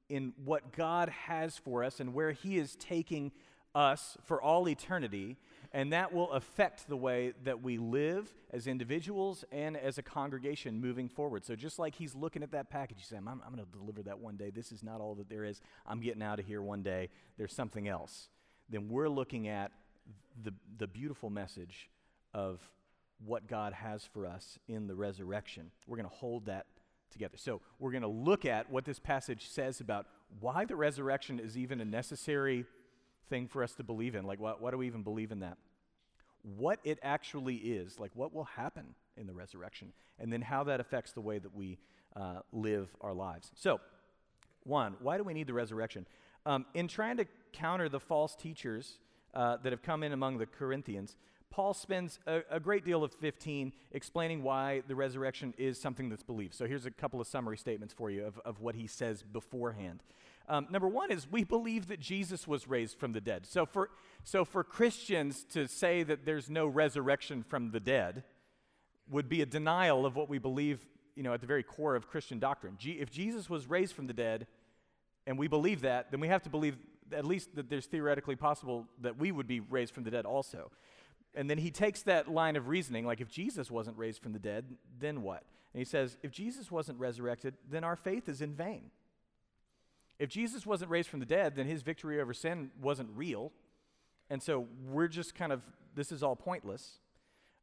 in 0.09 0.33
what 0.43 0.71
God 0.71 1.09
has 1.09 1.57
for 1.57 1.83
us 1.83 1.99
and 1.99 2.13
where 2.13 2.31
He 2.31 2.57
is 2.57 2.75
taking 2.75 3.31
us 3.75 4.17
for 4.25 4.41
all 4.41 4.67
eternity, 4.67 5.37
and 5.75 5.91
that 5.91 6.13
will 6.13 6.31
affect 6.31 6.87
the 6.87 6.95
way 6.95 7.33
that 7.43 7.61
we 7.61 7.77
live 7.77 8.33
as 8.51 8.65
individuals 8.65 9.43
and 9.51 9.75
as 9.75 9.97
a 9.97 10.01
congregation 10.01 10.79
moving 10.79 11.09
forward. 11.09 11.43
So, 11.43 11.53
just 11.53 11.77
like 11.79 11.95
he's 11.95 12.15
looking 12.15 12.43
at 12.43 12.51
that 12.53 12.69
package, 12.69 12.99
he's 12.99 13.07
saying, 13.07 13.23
I'm, 13.27 13.41
I'm 13.45 13.53
going 13.53 13.65
to 13.65 13.77
deliver 13.77 14.01
that 14.03 14.17
one 14.17 14.37
day. 14.37 14.51
This 14.51 14.71
is 14.71 14.83
not 14.83 15.01
all 15.01 15.15
that 15.15 15.27
there 15.27 15.43
is. 15.43 15.59
I'm 15.85 15.99
getting 15.99 16.23
out 16.23 16.39
of 16.39 16.45
here 16.45 16.61
one 16.61 16.81
day. 16.81 17.09
There's 17.37 17.51
something 17.51 17.89
else. 17.89 18.29
Then 18.69 18.87
we're 18.87 19.09
looking 19.09 19.49
at 19.49 19.73
the, 20.41 20.53
the 20.77 20.87
beautiful 20.87 21.29
message 21.29 21.89
of 22.33 22.61
what 23.25 23.45
God 23.45 23.73
has 23.73 24.05
for 24.05 24.25
us 24.25 24.57
in 24.69 24.87
the 24.87 24.95
resurrection. 24.95 25.71
We're 25.87 25.97
going 25.97 26.09
to 26.09 26.15
hold 26.15 26.45
that 26.45 26.67
together. 27.11 27.35
So, 27.35 27.59
we're 27.79 27.91
going 27.91 28.01
to 28.01 28.07
look 28.07 28.45
at 28.45 28.71
what 28.71 28.85
this 28.85 28.99
passage 28.99 29.49
says 29.49 29.81
about 29.81 30.07
why 30.39 30.63
the 30.63 30.77
resurrection 30.77 31.37
is 31.37 31.57
even 31.57 31.81
a 31.81 31.85
necessary 31.85 32.63
thing 33.29 33.47
for 33.47 33.61
us 33.61 33.73
to 33.75 33.83
believe 33.83 34.15
in. 34.15 34.25
Like, 34.25 34.39
why, 34.39 34.53
why 34.57 34.71
do 34.71 34.77
we 34.77 34.87
even 34.87 35.03
believe 35.03 35.33
in 35.33 35.41
that? 35.41 35.57
What 36.57 36.79
it 36.83 36.99
actually 37.01 37.55
is, 37.55 37.99
like 37.99 38.11
what 38.13 38.33
will 38.33 38.43
happen 38.43 38.93
in 39.17 39.25
the 39.27 39.33
resurrection, 39.33 39.93
and 40.19 40.31
then 40.31 40.41
how 40.41 40.63
that 40.65 40.79
affects 40.79 41.11
the 41.11 41.21
way 41.21 41.39
that 41.39 41.55
we 41.55 41.79
uh, 42.15 42.39
live 42.51 42.89
our 43.01 43.13
lives. 43.13 43.51
So, 43.55 43.79
one, 44.63 44.95
why 44.99 45.17
do 45.17 45.23
we 45.23 45.33
need 45.33 45.47
the 45.47 45.53
resurrection? 45.53 46.05
Um, 46.45 46.65
in 46.73 46.87
trying 46.87 47.17
to 47.17 47.25
counter 47.53 47.89
the 47.89 47.99
false 47.99 48.35
teachers 48.35 48.99
uh, 49.33 49.57
that 49.63 49.71
have 49.71 49.81
come 49.81 50.03
in 50.03 50.11
among 50.11 50.37
the 50.37 50.45
Corinthians, 50.45 51.17
Paul 51.49 51.73
spends 51.73 52.19
a, 52.27 52.41
a, 52.51 52.59
great 52.59 52.83
deal 52.83 53.03
of 53.03 53.13
15 53.13 53.71
explaining 53.91 54.43
why 54.43 54.81
the 54.87 54.95
resurrection 54.95 55.53
is 55.57 55.79
something 55.79 56.09
that's 56.09 56.23
believed. 56.23 56.53
So 56.53 56.67
here's 56.67 56.85
a 56.85 56.91
couple 56.91 57.21
of 57.21 57.27
summary 57.27 57.57
statements 57.57 57.93
for 57.93 58.09
you 58.09 58.25
of, 58.25 58.39
of 58.39 58.59
what 58.59 58.75
he 58.75 58.87
says 58.87 59.23
beforehand. 59.23 60.03
Um, 60.47 60.67
number 60.69 60.87
one 60.87 61.11
is 61.11 61.29
we 61.29 61.43
believe 61.43 61.87
that 61.87 61.99
Jesus 61.99 62.47
was 62.47 62.67
raised 62.67 62.99
from 62.99 63.13
the 63.13 63.21
dead. 63.21 63.45
So 63.45 63.65
for, 63.65 63.89
so 64.23 64.45
for 64.45 64.63
Christians 64.63 65.43
to 65.51 65.67
say 65.67 66.03
that 66.03 66.25
there's 66.25 66.49
no 66.49 66.67
resurrection 66.67 67.43
from 67.43 67.71
the 67.71 67.79
dead 67.79 68.23
would 69.09 69.29
be 69.29 69.41
a 69.41 69.45
denial 69.45 70.05
of 70.05 70.15
what 70.15 70.29
we 70.29 70.37
believe, 70.37 70.85
you 71.15 71.23
know, 71.23 71.33
at 71.33 71.41
the 71.41 71.47
very 71.47 71.63
core 71.63 71.95
of 71.95 72.07
Christian 72.07 72.39
doctrine. 72.39 72.75
G- 72.77 72.99
if 72.99 73.11
Jesus 73.11 73.49
was 73.49 73.67
raised 73.67 73.93
from 73.93 74.07
the 74.07 74.13
dead 74.13 74.47
and 75.25 75.37
we 75.37 75.47
believe 75.47 75.81
that, 75.81 76.11
then 76.11 76.19
we 76.19 76.27
have 76.27 76.43
to 76.43 76.49
believe 76.49 76.77
at 77.11 77.25
least 77.25 77.55
that 77.55 77.69
there's 77.69 77.85
theoretically 77.85 78.35
possible 78.35 78.87
that 79.01 79.17
we 79.17 79.31
would 79.31 79.47
be 79.47 79.59
raised 79.59 79.93
from 79.93 80.03
the 80.03 80.11
dead 80.11 80.25
also. 80.25 80.71
And 81.35 81.49
then 81.49 81.57
he 81.57 81.69
takes 81.69 82.01
that 82.03 82.31
line 82.31 82.55
of 82.55 82.67
reasoning, 82.67 83.05
like 83.05 83.21
if 83.21 83.29
Jesus 83.29 83.69
wasn't 83.69 83.97
raised 83.97 84.21
from 84.21 84.33
the 84.33 84.39
dead, 84.39 84.65
then 84.99 85.21
what? 85.21 85.43
And 85.73 85.79
he 85.79 85.85
says, 85.85 86.17
if 86.23 86.31
Jesus 86.31 86.71
wasn't 86.71 86.99
resurrected, 86.99 87.55
then 87.69 87.83
our 87.83 87.95
faith 87.95 88.29
is 88.29 88.41
in 88.41 88.53
vain. 88.53 88.91
If 90.17 90.29
Jesus 90.29 90.65
wasn't 90.65 90.91
raised 90.91 91.09
from 91.09 91.19
the 91.19 91.25
dead, 91.25 91.55
then 91.55 91.65
his 91.65 91.81
victory 91.81 92.21
over 92.21 92.33
sin 92.33 92.71
wasn't 92.81 93.09
real. 93.15 93.51
And 94.29 94.41
so 94.41 94.67
we're 94.89 95.07
just 95.07 95.35
kind 95.35 95.51
of, 95.51 95.61
this 95.93 96.11
is 96.11 96.23
all 96.23 96.35
pointless. 96.35 96.99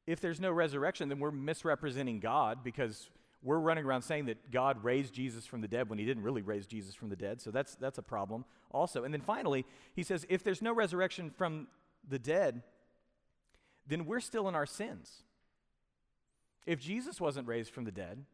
If 0.06 0.20
there's 0.20 0.40
no 0.40 0.52
resurrection, 0.52 1.08
then 1.08 1.18
we're 1.18 1.30
misrepresenting 1.30 2.20
God 2.20 2.62
because 2.62 3.10
we're 3.42 3.58
running 3.58 3.84
around 3.84 4.02
saying 4.02 4.26
that 4.26 4.50
God 4.50 4.84
raised 4.84 5.14
Jesus 5.14 5.46
from 5.46 5.60
the 5.60 5.68
dead 5.68 5.88
when 5.88 5.98
he 5.98 6.04
didn't 6.04 6.22
really 6.22 6.42
raise 6.42 6.66
Jesus 6.66 6.94
from 6.94 7.08
the 7.08 7.16
dead. 7.16 7.40
So 7.40 7.50
that's, 7.50 7.74
that's 7.74 7.98
a 7.98 8.02
problem 8.02 8.44
also. 8.70 9.04
And 9.04 9.12
then 9.12 9.20
finally, 9.20 9.64
he 9.94 10.02
says, 10.02 10.26
if 10.28 10.44
there's 10.44 10.62
no 10.62 10.72
resurrection 10.72 11.30
from 11.30 11.66
the 12.08 12.18
dead, 12.18 12.62
then 13.86 14.06
we're 14.06 14.20
still 14.20 14.48
in 14.48 14.54
our 14.54 14.66
sins. 14.66 15.24
If 16.66 16.78
Jesus 16.78 17.20
wasn't 17.20 17.48
raised 17.48 17.72
from 17.72 17.84
the 17.84 17.90
dead, 17.90 18.24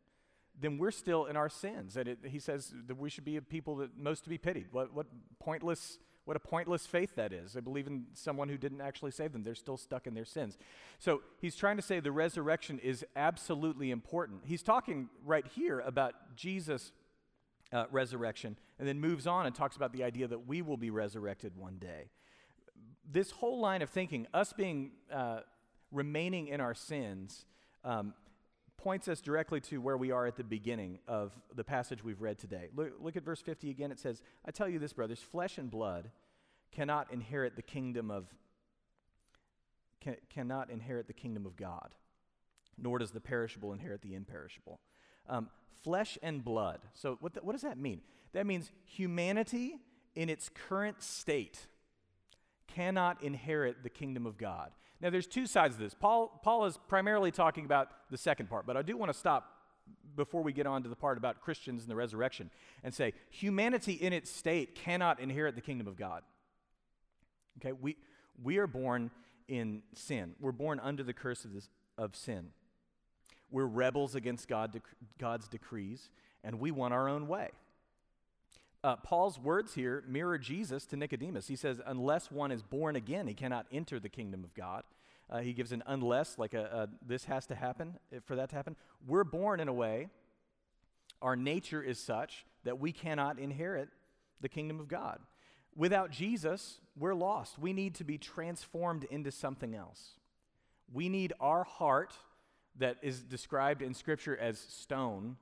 then 0.61 0.79
we're 0.79 0.91
still 0.91 1.27
in 1.27 1.37
our 1.37 1.49
sins. 1.49 1.97
And 1.97 2.09
it, 2.09 2.19
he 2.25 2.39
says 2.39 2.73
that 2.87 2.97
we 2.97 3.11
should 3.11 3.25
be 3.25 3.37
a 3.37 3.43
people 3.43 3.77
that 3.77 3.97
most 3.97 4.25
to 4.25 4.31
be 4.31 4.39
pitied. 4.39 4.67
What, 4.73 4.93
what 4.93 5.07
pointless, 5.39 5.99
what 6.25 6.37
a 6.37 6.41
pointless 6.41 6.87
faith 6.87 7.15
that 7.17 7.33
is. 7.33 7.53
They 7.53 7.61
believe 7.61 7.87
in 7.87 8.07
someone 8.15 8.49
who 8.49 8.57
didn't 8.57 8.81
actually 8.81 9.13
save 9.13 9.33
them. 9.33 9.45
They're 9.45 9.55
still 9.55 9.77
stuck 9.77 10.07
in 10.07 10.15
their 10.15 10.25
sins. 10.25 10.59
So 10.99 11.23
he's 11.41 11.57
trying 11.57 11.77
to 11.77 11.83
say 11.83 12.01
the 12.01 12.13
resurrection 12.13 12.79
is 12.81 13.05
absolutely 13.17 13.91
important. 13.91 14.43
He's 14.45 14.63
talking 14.63 15.09
right 15.25 15.47
here 15.55 15.81
about 15.81 16.15
Jesus' 16.37 16.93
uh, 17.73 17.85
resurrection, 17.91 18.57
and 18.79 18.89
then 18.89 18.99
moves 18.99 19.27
on 19.27 19.47
and 19.47 19.55
talks 19.55 19.77
about 19.77 19.93
the 19.93 20.03
idea 20.03 20.27
that 20.27 20.47
we 20.47 20.63
will 20.63 20.79
be 20.79 20.91
resurrected 20.91 21.57
one 21.57 21.77
day. 21.79 22.11
This 23.11 23.31
whole 23.31 23.61
line 23.61 23.83
of 23.83 23.91
thinking, 23.91 24.27
us 24.35 24.53
being 24.53 24.93
uh, 25.13 25.41
remaining 25.93 26.49
in 26.49 26.61
our 26.61 26.75
sins. 26.75 27.45
Um, 27.85 28.15
points 28.79 29.09
us 29.09 29.21
directly 29.21 29.61
to 29.61 29.81
where 29.81 29.97
we 29.97 30.11
are 30.11 30.27
at 30.27 30.37
the 30.37 30.45
beginning 30.45 31.01
of 31.07 31.33
the 31.55 31.65
passage 31.65 32.03
we've 32.03 32.23
read 32.23 32.39
today. 32.39 32.69
Look, 32.75 32.93
look 33.01 33.17
at 33.17 33.25
verse 33.25 33.43
50 33.43 33.71
again. 33.71 33.91
It 33.91 33.99
says, 33.99 34.23
I 34.47 34.53
tell 34.53 34.69
you 34.69 34.79
this, 34.79 34.93
brothers, 34.93 35.21
flesh 35.21 35.59
and 35.59 35.71
blood 35.71 36.11
cannot 36.71 37.13
inherit 37.13 37.57
the 37.57 37.63
kingdom 37.63 38.11
of 38.11 38.27
can, 40.01 40.17
cannot 40.31 40.71
inherit 40.71 41.09
the 41.09 41.13
kingdom 41.13 41.45
of 41.45 41.57
God, 41.57 41.95
nor 42.77 43.01
does 43.01 43.11
the 43.11 43.21
perishable 43.21 43.73
inherit 43.73 44.01
the 44.01 44.15
imperishable. 44.15 44.79
Um, 45.29 45.51
flesh 45.83 46.17
and 46.23 46.45
blood. 46.45 46.79
So, 46.95 47.19
what, 47.21 47.35
the, 47.35 47.41
what 47.41 47.53
does 47.53 47.63
that 47.63 47.79
mean? 47.79 48.01
That 48.33 48.47
means 48.47 48.71
humanity 48.85 49.79
in 50.15 50.29
its 50.29 50.49
current 50.69 51.03
state 51.03 51.67
cannot 52.69 53.23
inherit 53.23 53.83
the 53.83 53.91
kingdom 53.91 54.25
of 54.27 54.39
God. 54.39 54.71
Now, 55.01 55.11
there's 55.11 55.27
two 55.27 55.47
sides 55.47 55.77
of 55.77 55.81
this. 55.81 55.95
Paul, 55.95 56.41
Paul 56.43 56.65
is 56.65 56.79
primarily 56.89 57.31
talking 57.31 57.65
about 57.65 57.89
the 58.11 58.19
second 58.19 58.49
part, 58.49 58.67
but 58.67 58.77
I 58.77 58.83
do 58.83 58.97
want 58.97 59.13
to 59.13 59.19
stop 59.19 59.55
before 60.17 60.43
we 60.43 60.53
get 60.53 60.67
on 60.67 60.83
to 60.83 60.89
the 60.89 60.97
part 60.97 61.17
about 61.17 61.41
Christians 61.41 61.83
and 61.83 61.91
the 61.91 61.97
resurrection 61.97 62.51
and 62.83 62.93
say 62.93 63.13
humanity 63.31 63.93
in 63.93 64.13
its 64.13 64.31
state 64.31 64.75
cannot 64.75 65.21
inherit 65.21 65.55
the 65.55 65.61
kingdom 65.61 65.87
of 65.87 65.97
God. 65.97 66.23
Okay, 67.59 67.73
we, 67.73 67.97
we 68.43 68.59
are 68.59 68.67
born 68.67 69.11
in 69.47 69.83
sin, 69.95 70.35
we're 70.41 70.53
born 70.53 70.79
under 70.81 71.03
the 71.03 71.15
curse 71.15 71.45
of, 71.45 71.55
this, 71.55 71.71
of 71.97 72.15
sin. 72.15 72.49
We're 73.51 73.65
rebels 73.65 74.15
against 74.15 74.47
God, 74.47 74.79
God's 75.19 75.49
decrees, 75.49 76.11
and 76.45 76.61
we 76.61 76.71
want 76.71 76.93
our 76.93 77.09
own 77.09 77.29
way. 77.29 77.49
Uh, 78.85 78.97
Paul's 78.97 79.39
words 79.39 79.75
here 79.75 80.05
mirror 80.07 80.39
Jesus 80.39 80.87
to 80.87 80.97
Nicodemus. 80.97 81.49
He 81.49 81.57
says, 81.57 81.81
Unless 81.85 82.31
one 82.31 82.53
is 82.53 82.63
born 82.63 82.97
again, 82.97 83.27
he 83.27 83.35
cannot 83.35 83.67
enter 83.73 83.99
the 83.99 84.09
kingdom 84.09 84.45
of 84.45 84.55
God. 84.55 84.85
Uh, 85.31 85.41
he 85.41 85.53
gives 85.53 85.73
an 85.73 85.83
unless, 85.87 86.39
like 86.39 86.55
a, 86.55 86.65
a, 86.65 86.89
this 87.07 87.25
has 87.25 87.47
to 87.47 87.55
happen 87.55 87.99
uh, 88.15 88.21
for 88.25 88.37
that 88.37 88.51
to 88.51 88.57
happen. 88.57 88.77
We're 89.07 89.25
born 89.25 89.61
in 89.61 89.69
a 89.69 89.73
way, 89.73 90.09
our 91.21 91.37
nature 91.37 91.83
is 91.83 91.99
such 91.99 92.47
that 92.65 92.79
we 92.79 92.93
cannot 92.93 93.39
inherit 93.39 93.89
the 94.41 94.49
kingdom 94.49 94.79
of 94.79 94.89
God. 94.89 95.19
Without 95.77 96.11
Jesus, 96.11 96.81
we're 96.97 97.15
lost. 97.15 97.59
We 97.59 97.73
need 97.73 97.95
to 97.97 98.05
be 98.05 98.19
transformed 98.19 99.05
into 99.11 99.31
something 99.31 99.75
else. 99.75 100.13
We 100.93 101.09
need 101.09 101.33
our 101.41 101.65
heart, 101.65 102.15
that 102.79 102.97
is 103.03 103.23
described 103.23 103.83
in 103.83 103.93
Scripture 103.93 104.37
as 104.37 104.59
stone, 104.59 105.37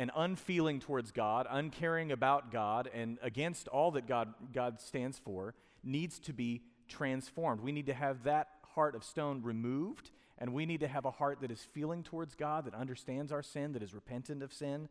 and 0.00 0.10
unfeeling 0.16 0.80
towards 0.80 1.12
God, 1.12 1.46
uncaring 1.50 2.10
about 2.10 2.50
God, 2.50 2.88
and 2.94 3.18
against 3.20 3.68
all 3.68 3.90
that 3.90 4.08
God, 4.08 4.32
God 4.50 4.80
stands 4.80 5.18
for, 5.18 5.54
needs 5.84 6.18
to 6.20 6.32
be 6.32 6.62
transformed. 6.88 7.60
We 7.60 7.70
need 7.70 7.84
to 7.84 7.92
have 7.92 8.24
that 8.24 8.48
heart 8.74 8.94
of 8.94 9.04
stone 9.04 9.42
removed, 9.42 10.10
and 10.38 10.54
we 10.54 10.64
need 10.64 10.80
to 10.80 10.88
have 10.88 11.04
a 11.04 11.10
heart 11.10 11.42
that 11.42 11.50
is 11.50 11.60
feeling 11.60 12.02
towards 12.02 12.34
God, 12.34 12.64
that 12.64 12.74
understands 12.74 13.30
our 13.30 13.42
sin, 13.42 13.72
that 13.74 13.82
is 13.82 13.92
repentant 13.92 14.42
of 14.42 14.54
sin. 14.54 14.88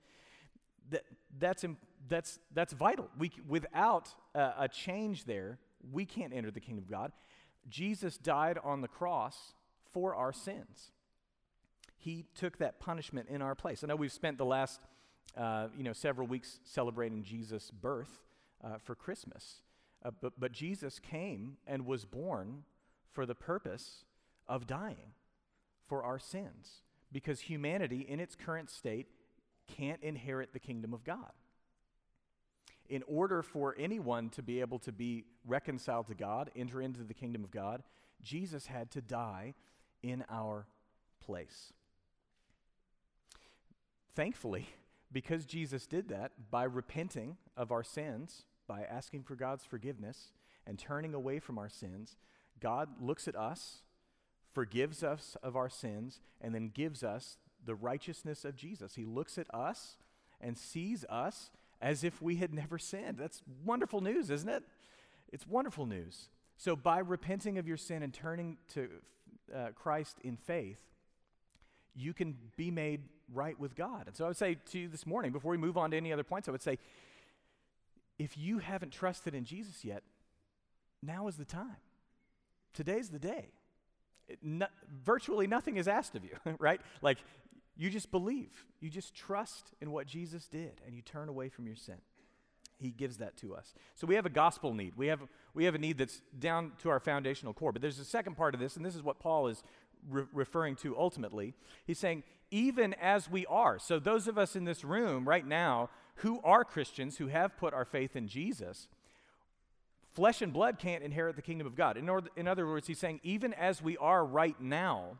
That, 0.91 1.05
that's, 1.39 1.65
that's, 2.07 2.37
that's 2.53 2.73
vital. 2.73 3.09
We, 3.17 3.31
without 3.47 4.09
a, 4.35 4.53
a 4.59 4.67
change 4.67 5.25
there, 5.25 5.57
we 5.91 6.05
can't 6.05 6.33
enter 6.35 6.51
the 6.51 6.59
kingdom 6.59 6.83
of 6.83 6.91
God. 6.91 7.13
Jesus 7.67 8.19
died 8.19 8.59
on 8.63 8.81
the 8.81 8.87
cross 8.87 9.53
for 9.91 10.13
our 10.13 10.31
sins. 10.31 10.91
He 11.97 12.25
took 12.35 12.59
that 12.59 12.79
punishment 12.79 13.27
in 13.27 13.41
our 13.41 13.55
place. 13.55 13.83
I 13.83 13.87
know 13.87 13.95
we've 13.95 14.11
spent 14.11 14.37
the 14.37 14.45
last 14.45 14.79
uh, 15.37 15.67
you 15.75 15.83
know, 15.83 15.93
several 15.93 16.27
weeks 16.27 16.59
celebrating 16.63 17.23
Jesus' 17.23 17.71
birth 17.71 18.23
uh, 18.63 18.77
for 18.77 18.95
Christmas. 18.95 19.61
Uh, 20.03 20.11
but, 20.21 20.33
but 20.39 20.51
Jesus 20.51 20.99
came 20.99 21.57
and 21.67 21.85
was 21.85 22.05
born 22.05 22.63
for 23.11 23.25
the 23.25 23.35
purpose 23.35 24.05
of 24.47 24.67
dying 24.67 25.13
for 25.87 26.03
our 26.03 26.19
sins 26.19 26.81
because 27.11 27.41
humanity 27.41 28.05
in 28.07 28.19
its 28.19 28.35
current 28.35 28.69
state 28.69 29.07
can't 29.67 30.01
inherit 30.01 30.53
the 30.53 30.59
kingdom 30.59 30.93
of 30.93 31.03
God. 31.03 31.31
In 32.87 33.03
order 33.07 33.43
for 33.43 33.75
anyone 33.77 34.29
to 34.29 34.41
be 34.41 34.61
able 34.61 34.79
to 34.79 34.91
be 34.91 35.25
reconciled 35.45 36.07
to 36.07 36.15
God, 36.15 36.49
enter 36.55 36.81
into 36.81 37.03
the 37.03 37.13
kingdom 37.13 37.43
of 37.43 37.51
God, 37.51 37.83
Jesus 38.21 38.65
had 38.65 38.89
to 38.91 39.01
die 39.01 39.53
in 40.01 40.23
our 40.29 40.65
place. 41.19 41.71
Thankfully, 44.15 44.67
because 45.11 45.45
Jesus 45.45 45.87
did 45.87 46.09
that 46.09 46.31
by 46.51 46.63
repenting 46.63 47.37
of 47.57 47.71
our 47.71 47.83
sins, 47.83 48.43
by 48.67 48.83
asking 48.83 49.23
for 49.23 49.35
God's 49.35 49.65
forgiveness 49.65 50.31
and 50.67 50.77
turning 50.77 51.13
away 51.13 51.39
from 51.39 51.57
our 51.57 51.69
sins, 51.69 52.17
God 52.59 52.89
looks 53.01 53.27
at 53.27 53.35
us, 53.35 53.81
forgives 54.53 55.03
us 55.03 55.35
of 55.41 55.55
our 55.55 55.69
sins, 55.69 56.21
and 56.41 56.53
then 56.53 56.71
gives 56.73 57.03
us 57.03 57.37
the 57.65 57.75
righteousness 57.75 58.45
of 58.45 58.55
Jesus. 58.55 58.95
He 58.95 59.05
looks 59.05 59.37
at 59.37 59.53
us 59.53 59.97
and 60.39 60.57
sees 60.57 61.05
us 61.09 61.51
as 61.81 62.03
if 62.03 62.21
we 62.21 62.35
had 62.37 62.53
never 62.53 62.77
sinned. 62.77 63.17
That's 63.17 63.41
wonderful 63.63 64.01
news, 64.01 64.29
isn't 64.29 64.49
it? 64.49 64.63
It's 65.31 65.47
wonderful 65.47 65.85
news. 65.85 66.29
So, 66.57 66.75
by 66.75 66.99
repenting 66.99 67.57
of 67.57 67.67
your 67.67 67.77
sin 67.77 68.03
and 68.03 68.13
turning 68.13 68.57
to 68.73 68.89
uh, 69.55 69.67
Christ 69.75 70.17
in 70.23 70.35
faith, 70.35 70.79
you 71.99 72.13
can 72.13 72.35
be 72.55 72.71
made 72.71 73.01
right 73.33 73.59
with 73.59 73.75
God. 73.75 74.03
And 74.07 74.15
so, 74.15 74.25
I 74.25 74.27
would 74.29 74.37
say 74.37 74.57
to 74.71 74.79
you 74.79 74.87
this 74.87 75.05
morning, 75.05 75.31
before 75.31 75.51
we 75.51 75.57
move 75.57 75.77
on 75.77 75.91
to 75.91 75.97
any 75.97 76.13
other 76.13 76.23
points, 76.23 76.47
I 76.47 76.51
would 76.51 76.61
say 76.61 76.77
if 78.17 78.37
you 78.37 78.59
haven't 78.59 78.91
trusted 78.91 79.33
in 79.33 79.45
Jesus 79.45 79.85
yet, 79.85 80.03
now 81.01 81.27
is 81.27 81.37
the 81.37 81.45
time. 81.45 81.77
Today's 82.73 83.09
the 83.09 83.19
day. 83.19 83.49
It, 84.27 84.39
no, 84.43 84.67
virtually 85.03 85.47
nothing 85.47 85.77
is 85.77 85.87
asked 85.87 86.15
of 86.15 86.23
you, 86.23 86.35
right? 86.59 86.81
Like 87.01 87.17
you 87.77 87.89
just 87.89 88.11
believe, 88.11 88.65
you 88.81 88.89
just 88.89 89.15
trust 89.15 89.71
in 89.81 89.91
what 89.91 90.05
Jesus 90.05 90.47
did, 90.47 90.81
and 90.85 90.93
you 90.93 91.01
turn 91.01 91.29
away 91.29 91.49
from 91.49 91.65
your 91.65 91.77
sin. 91.77 91.95
He 92.77 92.91
gives 92.91 93.17
that 93.17 93.35
to 93.37 93.55
us. 93.55 93.73
So 93.95 94.07
we 94.07 94.15
have 94.15 94.25
a 94.25 94.29
gospel 94.29 94.73
need. 94.73 94.93
We 94.95 95.07
have, 95.07 95.21
we 95.53 95.65
have 95.65 95.75
a 95.75 95.77
need 95.77 95.97
that's 95.97 96.21
down 96.37 96.73
to 96.79 96.89
our 96.89 96.99
foundational 96.99 97.53
core. 97.53 97.73
But 97.73 97.81
there's 97.81 97.99
a 97.99 98.05
second 98.05 98.35
part 98.35 98.53
of 98.53 98.61
this, 98.61 98.77
and 98.77 98.85
this 98.85 98.95
is 98.95 99.03
what 99.03 99.19
Paul 99.19 99.47
is 99.47 99.63
re- 100.09 100.25
referring 100.33 100.75
to 100.77 100.97
ultimately. 100.97 101.53
He's 101.85 101.99
saying, 101.99 102.23
even 102.51 102.93
as 102.95 103.29
we 103.29 103.45
are. 103.45 103.79
So 103.79 103.99
those 103.99 104.27
of 104.27 104.37
us 104.37 104.55
in 104.55 104.65
this 104.65 104.83
room 104.83 105.27
right 105.27 105.45
now 105.45 105.89
who 106.15 106.41
are 106.43 106.63
Christians, 106.63 107.17
who 107.17 107.27
have 107.27 107.57
put 107.57 107.73
our 107.73 107.85
faith 107.85 108.15
in 108.15 108.27
Jesus, 108.27 108.87
flesh 110.11 110.41
and 110.41 110.51
blood 110.51 110.77
can't 110.79 111.03
inherit 111.03 111.35
the 111.35 111.41
kingdom 111.41 111.65
of 111.65 111.75
God. 111.75 111.95
In, 111.95 112.09
order, 112.09 112.29
in 112.35 112.47
other 112.47 112.67
words, 112.67 112.87
he's 112.87 112.99
saying, 112.99 113.21
even 113.23 113.53
as 113.53 113.81
we 113.81 113.95
are 113.97 114.25
right 114.25 114.59
now, 114.59 115.17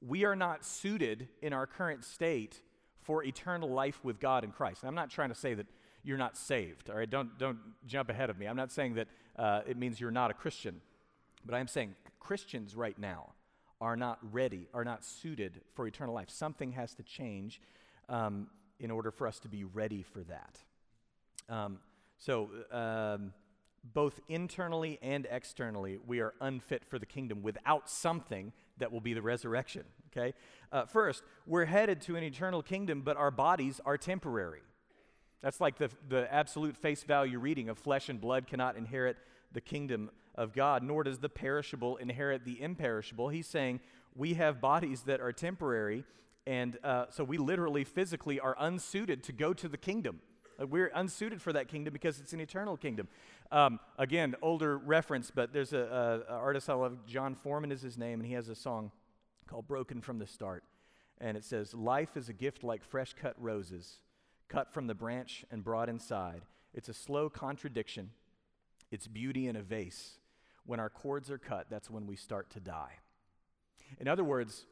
we 0.00 0.24
are 0.24 0.34
not 0.34 0.64
suited 0.64 1.28
in 1.42 1.52
our 1.52 1.66
current 1.66 2.04
state 2.04 2.60
for 3.02 3.22
eternal 3.22 3.68
life 3.68 4.00
with 4.02 4.18
God 4.18 4.44
in 4.44 4.50
Christ. 4.50 4.82
And 4.82 4.88
I'm 4.88 4.94
not 4.94 5.10
trying 5.10 5.28
to 5.28 5.34
say 5.34 5.54
that 5.54 5.66
you're 6.02 6.18
not 6.18 6.36
saved, 6.36 6.90
all 6.90 6.96
right? 6.96 7.08
Don't, 7.08 7.38
don't 7.38 7.58
jump 7.86 8.10
ahead 8.10 8.30
of 8.30 8.38
me. 8.38 8.46
I'm 8.46 8.56
not 8.56 8.72
saying 8.72 8.94
that 8.94 9.08
uh, 9.38 9.60
it 9.66 9.76
means 9.76 10.00
you're 10.00 10.10
not 10.10 10.30
a 10.30 10.34
Christian, 10.34 10.80
but 11.46 11.54
I'm 11.54 11.68
saying 11.68 11.94
Christians 12.18 12.74
right 12.74 12.98
now 12.98 13.33
are 13.80 13.96
not 13.96 14.18
ready, 14.32 14.68
are 14.72 14.84
not 14.84 15.04
suited 15.04 15.60
for 15.74 15.86
eternal 15.86 16.14
life. 16.14 16.30
Something 16.30 16.72
has 16.72 16.94
to 16.94 17.02
change 17.02 17.60
um, 18.08 18.48
in 18.78 18.90
order 18.90 19.10
for 19.10 19.26
us 19.26 19.38
to 19.40 19.48
be 19.48 19.64
ready 19.64 20.02
for 20.02 20.22
that. 20.24 20.58
Um, 21.48 21.78
so, 22.18 22.48
um, 22.70 23.32
both 23.92 24.20
internally 24.28 24.98
and 25.02 25.26
externally, 25.30 25.98
we 26.06 26.20
are 26.20 26.32
unfit 26.40 26.84
for 26.84 26.98
the 26.98 27.04
kingdom 27.04 27.42
without 27.42 27.90
something 27.90 28.52
that 28.78 28.90
will 28.90 29.00
be 29.00 29.12
the 29.12 29.20
resurrection. 29.20 29.84
Okay? 30.10 30.32
Uh, 30.72 30.86
first, 30.86 31.22
we're 31.46 31.66
headed 31.66 32.00
to 32.02 32.16
an 32.16 32.24
eternal 32.24 32.62
kingdom, 32.62 33.02
but 33.02 33.16
our 33.16 33.30
bodies 33.30 33.80
are 33.84 33.98
temporary. 33.98 34.62
That's 35.42 35.60
like 35.60 35.76
the, 35.76 35.90
the 36.08 36.32
absolute 36.32 36.76
face 36.76 37.02
value 37.02 37.38
reading 37.38 37.68
of 37.68 37.78
flesh 37.78 38.08
and 38.08 38.18
blood 38.18 38.46
cannot 38.46 38.76
inherit 38.76 39.18
the 39.52 39.60
kingdom 39.60 40.10
of 40.34 40.52
God, 40.52 40.82
nor 40.82 41.04
does 41.04 41.18
the 41.18 41.28
perishable 41.28 41.96
inherit 41.96 42.44
the 42.44 42.60
imperishable. 42.60 43.28
He's 43.28 43.46
saying 43.46 43.80
we 44.14 44.34
have 44.34 44.60
bodies 44.60 45.02
that 45.02 45.20
are 45.20 45.32
temporary, 45.32 46.04
and 46.46 46.78
uh, 46.84 47.06
so 47.10 47.24
we 47.24 47.38
literally, 47.38 47.84
physically 47.84 48.40
are 48.40 48.56
unsuited 48.58 49.22
to 49.24 49.32
go 49.32 49.52
to 49.54 49.68
the 49.68 49.76
kingdom. 49.78 50.20
Uh, 50.60 50.66
we're 50.66 50.90
unsuited 50.94 51.40
for 51.40 51.52
that 51.52 51.68
kingdom 51.68 51.92
because 51.92 52.20
it's 52.20 52.32
an 52.32 52.40
eternal 52.40 52.76
kingdom. 52.76 53.08
Um, 53.50 53.80
again, 53.98 54.34
older 54.42 54.78
reference, 54.78 55.30
but 55.30 55.52
there's 55.52 55.72
a, 55.72 56.24
a, 56.28 56.32
a, 56.32 56.36
artist 56.36 56.68
I 56.70 56.74
love, 56.74 57.06
Jon 57.06 57.34
Foreman 57.34 57.72
is 57.72 57.82
his 57.82 57.98
name, 57.98 58.20
and 58.20 58.26
he 58.26 58.34
has 58.34 58.48
a 58.48 58.54
song 58.54 58.90
called 59.46 59.66
Broken 59.66 60.00
from 60.00 60.18
the 60.18 60.26
Start. 60.26 60.64
And 61.20 61.36
it 61.36 61.44
says, 61.44 61.74
Life 61.74 62.16
is 62.16 62.28
a 62.28 62.32
gift 62.32 62.64
like 62.64 62.84
fresh 62.84 63.14
cut 63.14 63.34
roses, 63.38 63.98
cut 64.48 64.72
from 64.72 64.86
the 64.86 64.94
branch 64.94 65.44
and 65.50 65.64
brought 65.64 65.88
inside. 65.88 66.42
It's 66.72 66.88
a 66.88 66.94
slow 66.94 67.28
contradiction, 67.28 68.10
it's 68.90 69.06
beauty 69.06 69.46
in 69.46 69.56
a 69.56 69.62
vase. 69.62 70.18
When 70.66 70.80
our 70.80 70.88
cords 70.88 71.30
are 71.30 71.38
cut, 71.38 71.66
that's 71.68 71.90
when 71.90 72.06
we 72.06 72.16
start 72.16 72.50
to 72.50 72.60
die. 72.60 72.98
In 74.00 74.08
other 74.08 74.24
words, 74.24 74.66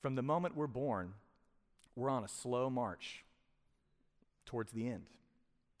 from 0.00 0.14
the 0.14 0.22
moment 0.22 0.56
we're 0.56 0.66
born, 0.66 1.14
we're 1.94 2.10
on 2.10 2.24
a 2.24 2.28
slow 2.28 2.68
march 2.68 3.24
towards 4.46 4.72
the 4.72 4.88
end. 4.88 5.04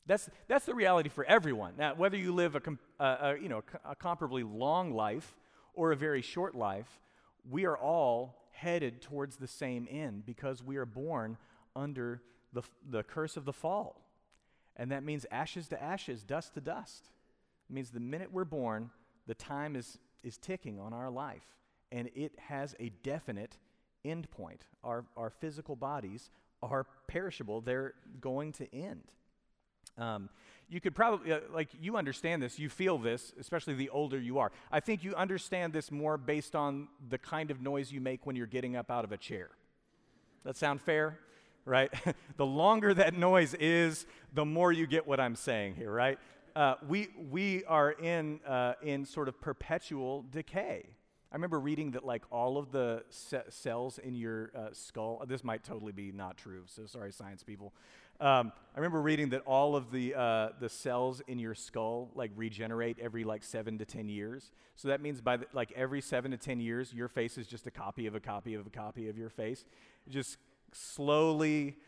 That's, 0.06 0.28
that's 0.48 0.64
the 0.64 0.74
reality 0.74 1.08
for 1.08 1.24
everyone. 1.24 1.74
Now, 1.78 1.94
whether 1.94 2.16
you 2.16 2.32
live 2.32 2.54
a, 2.54 2.60
com- 2.60 2.78
uh, 2.98 3.16
a 3.20 3.38
you 3.40 3.48
know, 3.48 3.62
a 3.84 3.94
comparably 3.94 4.48
long 4.48 4.94
life 4.94 5.34
or 5.74 5.92
a 5.92 5.96
very 5.96 6.22
short 6.22 6.54
life, 6.54 7.00
we 7.48 7.64
are 7.66 7.76
all 7.76 8.36
headed 8.52 9.00
towards 9.00 9.36
the 9.36 9.46
same 9.46 9.88
end 9.90 10.24
because 10.26 10.62
we 10.62 10.76
are 10.76 10.86
born 10.86 11.36
under 11.74 12.22
the, 12.52 12.62
the 12.88 13.02
curse 13.02 13.36
of 13.36 13.44
the 13.44 13.52
fall. 13.52 14.00
And 14.76 14.90
that 14.90 15.04
means 15.04 15.26
ashes 15.30 15.68
to 15.68 15.82
ashes, 15.82 16.22
dust 16.22 16.54
to 16.54 16.60
dust. 16.60 17.10
It 17.68 17.74
means 17.74 17.90
the 17.90 18.00
minute 18.00 18.32
we're 18.32 18.44
born, 18.44 18.90
the 19.26 19.34
time 19.34 19.76
is, 19.76 19.98
is 20.22 20.36
ticking 20.38 20.78
on 20.78 20.92
our 20.92 21.10
life, 21.10 21.46
and 21.90 22.10
it 22.14 22.32
has 22.38 22.74
a 22.80 22.90
definite 23.02 23.56
end 24.04 24.30
point. 24.30 24.62
Our, 24.82 25.04
our 25.16 25.30
physical 25.30 25.76
bodies 25.76 26.30
are 26.62 26.86
perishable, 27.08 27.60
they're 27.60 27.94
going 28.20 28.52
to 28.52 28.74
end. 28.74 29.02
Um, 29.98 30.30
you 30.68 30.80
could 30.80 30.94
probably, 30.94 31.32
uh, 31.32 31.40
like, 31.52 31.68
you 31.80 31.96
understand 31.96 32.42
this, 32.42 32.58
you 32.58 32.70
feel 32.70 32.96
this, 32.96 33.34
especially 33.38 33.74
the 33.74 33.90
older 33.90 34.18
you 34.18 34.38
are. 34.38 34.50
I 34.70 34.80
think 34.80 35.04
you 35.04 35.14
understand 35.14 35.72
this 35.72 35.90
more 35.90 36.16
based 36.16 36.56
on 36.56 36.88
the 37.10 37.18
kind 37.18 37.50
of 37.50 37.60
noise 37.60 37.92
you 37.92 38.00
make 38.00 38.24
when 38.24 38.36
you're 38.36 38.46
getting 38.46 38.74
up 38.76 38.90
out 38.90 39.04
of 39.04 39.12
a 39.12 39.18
chair. 39.18 39.50
That 40.44 40.56
sound 40.56 40.80
fair? 40.80 41.18
Right? 41.64 41.92
the 42.36 42.46
longer 42.46 42.94
that 42.94 43.14
noise 43.14 43.54
is, 43.54 44.06
the 44.32 44.46
more 44.46 44.72
you 44.72 44.86
get 44.86 45.06
what 45.06 45.20
I'm 45.20 45.36
saying 45.36 45.74
here, 45.74 45.92
right? 45.92 46.18
Uh, 46.54 46.74
we, 46.86 47.08
we 47.30 47.64
are 47.64 47.92
in, 47.92 48.40
uh, 48.46 48.74
in 48.82 49.06
sort 49.06 49.28
of 49.28 49.40
perpetual 49.40 50.24
decay. 50.30 50.84
I 51.30 51.34
remember 51.34 51.58
reading 51.58 51.92
that 51.92 52.04
like 52.04 52.24
all 52.30 52.58
of 52.58 52.72
the 52.72 53.04
ce- 53.08 53.48
cells 53.48 53.98
in 53.98 54.14
your 54.14 54.50
uh, 54.54 54.68
skull, 54.72 55.22
this 55.26 55.42
might 55.42 55.64
totally 55.64 55.92
be 55.92 56.12
not 56.12 56.36
true, 56.36 56.64
so 56.66 56.84
sorry, 56.84 57.10
science 57.10 57.42
people. 57.42 57.72
Um, 58.20 58.52
I 58.76 58.78
remember 58.78 59.00
reading 59.00 59.30
that 59.30 59.40
all 59.46 59.74
of 59.74 59.90
the, 59.90 60.14
uh, 60.14 60.48
the 60.60 60.68
cells 60.68 61.22
in 61.26 61.38
your 61.38 61.54
skull 61.54 62.10
like 62.14 62.30
regenerate 62.36 62.98
every 63.00 63.24
like 63.24 63.44
seven 63.44 63.78
to 63.78 63.86
10 63.86 64.10
years. 64.10 64.52
So 64.76 64.88
that 64.88 65.00
means 65.00 65.22
by 65.22 65.38
the, 65.38 65.46
like 65.54 65.72
every 65.74 66.02
seven 66.02 66.32
to 66.32 66.36
10 66.36 66.60
years, 66.60 66.92
your 66.92 67.08
face 67.08 67.38
is 67.38 67.46
just 67.46 67.66
a 67.66 67.70
copy 67.70 68.06
of 68.06 68.14
a 68.14 68.20
copy 68.20 68.52
of 68.52 68.66
a 68.66 68.70
copy 68.70 69.08
of 69.08 69.16
your 69.16 69.30
face. 69.30 69.64
Just 70.06 70.36
slowly 70.72 71.78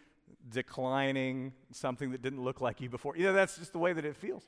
declining, 0.51 1.53
something 1.71 2.11
that 2.13 2.23
didn't 2.23 2.43
look 2.43 2.61
like 2.61 2.81
you 2.81 2.89
before. 2.89 3.17
You 3.17 3.25
know, 3.25 3.33
that's 3.33 3.57
just 3.57 3.73
the 3.73 3.79
way 3.79 3.93
that 3.93 4.05
it 4.05 4.17
feels. 4.17 4.45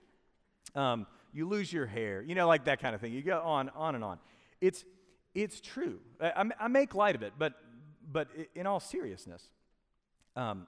Um, 0.74 1.06
you 1.32 1.48
lose 1.48 1.72
your 1.72 1.86
hair, 1.86 2.22
you 2.22 2.34
know, 2.34 2.46
like 2.46 2.64
that 2.64 2.80
kind 2.80 2.94
of 2.94 3.00
thing. 3.00 3.12
You 3.12 3.22
go 3.22 3.40
on, 3.40 3.68
on 3.70 3.94
and 3.94 4.02
on. 4.02 4.18
It's, 4.60 4.84
it's 5.34 5.60
true. 5.60 6.00
I, 6.20 6.44
I 6.58 6.68
make 6.68 6.94
light 6.94 7.14
of 7.14 7.22
it, 7.22 7.34
but, 7.38 7.54
but 8.10 8.28
in 8.54 8.66
all 8.66 8.80
seriousness, 8.80 9.42
um, 10.34 10.66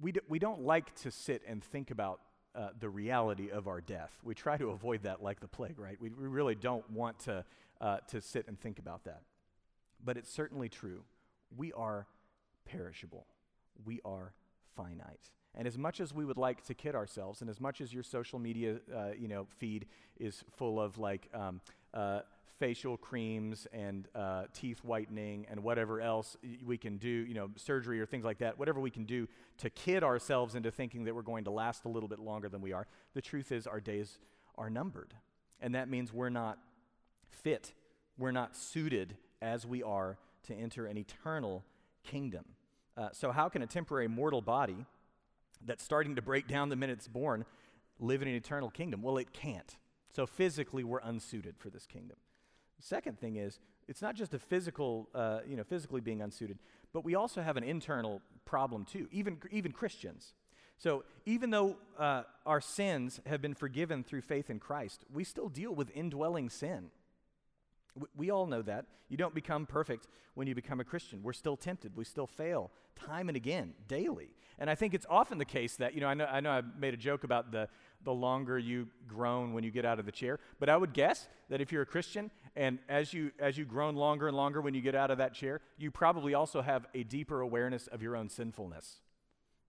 we, 0.00 0.12
do, 0.12 0.20
we 0.28 0.38
don't 0.38 0.62
like 0.62 0.94
to 0.96 1.10
sit 1.10 1.42
and 1.46 1.62
think 1.62 1.90
about 1.90 2.20
uh, 2.54 2.68
the 2.78 2.88
reality 2.88 3.50
of 3.50 3.66
our 3.66 3.80
death. 3.80 4.12
We 4.22 4.34
try 4.34 4.56
to 4.56 4.70
avoid 4.70 5.02
that 5.02 5.22
like 5.22 5.40
the 5.40 5.48
plague, 5.48 5.78
right? 5.78 6.00
We, 6.00 6.10
we 6.10 6.28
really 6.28 6.54
don't 6.54 6.88
want 6.90 7.18
to, 7.20 7.44
uh, 7.80 7.98
to 8.08 8.20
sit 8.20 8.46
and 8.46 8.58
think 8.58 8.78
about 8.78 9.04
that. 9.04 9.22
But 10.04 10.16
it's 10.16 10.30
certainly 10.30 10.68
true. 10.68 11.02
We 11.56 11.72
are 11.72 12.06
perishable, 12.64 13.26
we 13.84 14.00
are 14.04 14.32
finite. 14.76 15.30
And 15.54 15.68
as 15.68 15.78
much 15.78 16.00
as 16.00 16.12
we 16.12 16.24
would 16.24 16.36
like 16.36 16.64
to 16.64 16.74
kid 16.74 16.94
ourselves, 16.94 17.40
and 17.40 17.48
as 17.48 17.60
much 17.60 17.80
as 17.80 17.92
your 17.92 18.02
social 18.02 18.38
media, 18.38 18.80
uh, 18.94 19.10
you 19.16 19.28
know, 19.28 19.46
feed 19.58 19.86
is 20.18 20.42
full 20.56 20.80
of 20.80 20.98
like 20.98 21.28
um, 21.32 21.60
uh, 21.92 22.20
facial 22.58 22.96
creams 22.96 23.66
and 23.72 24.08
uh, 24.14 24.44
teeth 24.52 24.80
whitening 24.82 25.46
and 25.50 25.62
whatever 25.62 26.00
else 26.00 26.36
we 26.64 26.76
can 26.76 26.96
do, 26.98 27.08
you 27.08 27.34
know, 27.34 27.50
surgery 27.56 28.00
or 28.00 28.06
things 28.06 28.24
like 28.24 28.38
that, 28.38 28.58
whatever 28.58 28.80
we 28.80 28.90
can 28.90 29.04
do 29.04 29.28
to 29.58 29.70
kid 29.70 30.02
ourselves 30.02 30.54
into 30.54 30.70
thinking 30.70 31.04
that 31.04 31.14
we're 31.14 31.22
going 31.22 31.44
to 31.44 31.50
last 31.50 31.84
a 31.84 31.88
little 31.88 32.08
bit 32.08 32.18
longer 32.18 32.48
than 32.48 32.60
we 32.60 32.72
are, 32.72 32.86
the 33.14 33.22
truth 33.22 33.52
is 33.52 33.66
our 33.66 33.80
days 33.80 34.18
are 34.56 34.70
numbered. 34.70 35.14
And 35.60 35.74
that 35.74 35.88
means 35.88 36.12
we're 36.12 36.30
not 36.30 36.58
fit, 37.30 37.72
we're 38.18 38.32
not 38.32 38.56
suited 38.56 39.16
as 39.40 39.66
we 39.66 39.82
are 39.82 40.18
to 40.44 40.54
enter 40.54 40.86
an 40.86 40.96
eternal 40.96 41.64
kingdom. 42.02 42.44
Uh, 42.96 43.08
so, 43.12 43.32
how 43.32 43.48
can 43.48 43.62
a 43.62 43.66
temporary 43.66 44.08
mortal 44.08 44.40
body 44.40 44.86
that's 45.64 45.82
starting 45.82 46.16
to 46.16 46.22
break 46.22 46.46
down 46.46 46.68
the 46.68 46.76
minute 46.76 46.98
it's 46.98 47.08
born 47.08 47.44
live 47.98 48.22
in 48.22 48.28
an 48.28 48.34
eternal 48.34 48.70
kingdom? 48.70 49.02
Well, 49.02 49.16
it 49.18 49.32
can't. 49.32 49.76
So 50.14 50.26
physically, 50.26 50.84
we're 50.84 51.00
unsuited 51.00 51.56
for 51.58 51.70
this 51.70 51.86
kingdom. 51.86 52.16
Second 52.78 53.18
thing 53.18 53.36
is, 53.36 53.58
it's 53.88 54.00
not 54.00 54.14
just 54.14 54.32
a 54.32 54.38
physical, 54.38 55.08
uh, 55.14 55.40
you 55.46 55.56
know, 55.56 55.64
physically 55.64 56.00
being 56.00 56.22
unsuited, 56.22 56.58
but 56.92 57.04
we 57.04 57.16
also 57.16 57.42
have 57.42 57.56
an 57.56 57.64
internal 57.64 58.22
problem 58.44 58.84
too, 58.84 59.08
even, 59.10 59.38
even 59.50 59.72
Christians. 59.72 60.34
So 60.78 61.04
even 61.26 61.50
though 61.50 61.76
uh, 61.98 62.22
our 62.46 62.60
sins 62.60 63.20
have 63.26 63.42
been 63.42 63.54
forgiven 63.54 64.04
through 64.04 64.22
faith 64.22 64.50
in 64.50 64.60
Christ, 64.60 65.04
we 65.12 65.24
still 65.24 65.48
deal 65.48 65.74
with 65.74 65.90
indwelling 65.94 66.48
sin. 66.48 66.90
We, 68.16 68.30
all 68.30 68.46
know 68.46 68.62
that. 68.62 68.86
You 69.08 69.16
don't 69.16 69.34
become 69.34 69.66
perfect 69.66 70.08
when 70.34 70.46
you 70.46 70.54
become 70.54 70.80
a 70.80 70.84
Christian. 70.84 71.22
We're 71.22 71.32
still 71.32 71.56
tempted. 71.56 71.96
We 71.96 72.04
still 72.04 72.26
fail 72.26 72.70
time 72.96 73.28
and 73.28 73.36
again, 73.36 73.74
daily. 73.88 74.30
And 74.58 74.70
I 74.70 74.74
think 74.74 74.94
it's 74.94 75.06
often 75.08 75.38
the 75.38 75.44
case 75.44 75.76
that, 75.76 75.94
you 75.94 76.00
know, 76.00 76.06
I 76.06 76.14
know 76.14 76.26
I, 76.26 76.40
know 76.40 76.50
I 76.50 76.62
made 76.78 76.94
a 76.94 76.96
joke 76.96 77.24
about 77.24 77.50
the, 77.50 77.68
the 78.04 78.12
longer 78.12 78.58
you 78.58 78.88
groan 79.08 79.52
when 79.52 79.64
you 79.64 79.70
get 79.70 79.84
out 79.84 79.98
of 79.98 80.06
the 80.06 80.12
chair, 80.12 80.38
but 80.60 80.68
I 80.68 80.76
would 80.76 80.92
guess 80.92 81.28
that 81.50 81.60
if 81.60 81.72
you're 81.72 81.82
a 81.82 81.86
Christian 81.86 82.30
and 82.56 82.78
as 82.88 83.12
you, 83.12 83.32
as 83.38 83.58
you 83.58 83.64
groan 83.64 83.96
longer 83.96 84.28
and 84.28 84.36
longer 84.36 84.60
when 84.60 84.74
you 84.74 84.80
get 84.80 84.94
out 84.94 85.10
of 85.10 85.18
that 85.18 85.34
chair, 85.34 85.60
you 85.76 85.90
probably 85.90 86.34
also 86.34 86.62
have 86.62 86.86
a 86.94 87.02
deeper 87.02 87.40
awareness 87.40 87.88
of 87.88 88.00
your 88.02 88.16
own 88.16 88.28
sinfulness. 88.28 89.00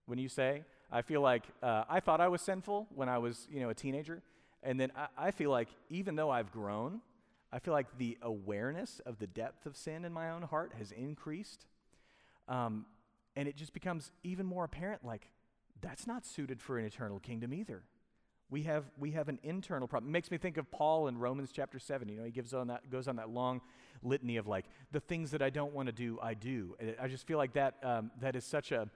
When 0.06 0.18
you 0.18 0.28
say, 0.28 0.62
I 0.90 1.02
feel 1.02 1.20
like 1.20 1.42
uh, 1.62 1.84
I 1.88 1.98
thought 1.98 2.20
I 2.20 2.28
was 2.28 2.40
sinful 2.40 2.86
when 2.94 3.08
I 3.08 3.18
was, 3.18 3.48
you 3.50 3.60
know, 3.60 3.70
a 3.70 3.74
teenager, 3.74 4.22
and 4.62 4.78
then 4.78 4.92
I, 4.96 5.26
I 5.26 5.30
feel 5.32 5.50
like 5.50 5.68
even 5.90 6.14
though 6.14 6.30
I've 6.30 6.52
grown, 6.52 7.00
I 7.52 7.58
feel 7.58 7.72
like 7.72 7.86
the 7.98 8.18
awareness 8.22 9.00
of 9.06 9.18
the 9.18 9.26
depth 9.26 9.66
of 9.66 9.76
sin 9.76 10.04
in 10.04 10.12
my 10.12 10.30
own 10.30 10.42
heart 10.42 10.72
has 10.78 10.92
increased. 10.92 11.66
Um, 12.48 12.86
and 13.34 13.48
it 13.48 13.56
just 13.56 13.72
becomes 13.72 14.12
even 14.24 14.46
more 14.46 14.64
apparent 14.64 15.04
like, 15.04 15.28
that's 15.80 16.06
not 16.06 16.24
suited 16.24 16.60
for 16.60 16.78
an 16.78 16.86
eternal 16.86 17.18
kingdom 17.18 17.52
either. 17.52 17.84
We 18.48 18.62
have, 18.62 18.84
we 18.96 19.10
have 19.10 19.28
an 19.28 19.38
internal 19.42 19.88
problem. 19.88 20.10
It 20.10 20.12
makes 20.12 20.30
me 20.30 20.38
think 20.38 20.56
of 20.56 20.70
Paul 20.70 21.08
in 21.08 21.18
Romans 21.18 21.50
chapter 21.52 21.78
7. 21.78 22.08
You 22.08 22.16
know, 22.16 22.24
he 22.24 22.30
gives 22.30 22.54
on 22.54 22.68
that, 22.68 22.90
goes 22.90 23.08
on 23.08 23.16
that 23.16 23.28
long 23.28 23.60
litany 24.02 24.36
of 24.36 24.46
like, 24.46 24.66
the 24.92 25.00
things 25.00 25.32
that 25.32 25.42
I 25.42 25.50
don't 25.50 25.72
want 25.72 25.86
to 25.86 25.92
do, 25.92 26.18
I 26.22 26.34
do. 26.34 26.76
And 26.78 26.94
I 27.00 27.08
just 27.08 27.26
feel 27.26 27.38
like 27.38 27.54
that, 27.54 27.74
um, 27.82 28.10
that 28.20 28.36
is 28.36 28.44
such 28.44 28.70
a 28.72 28.88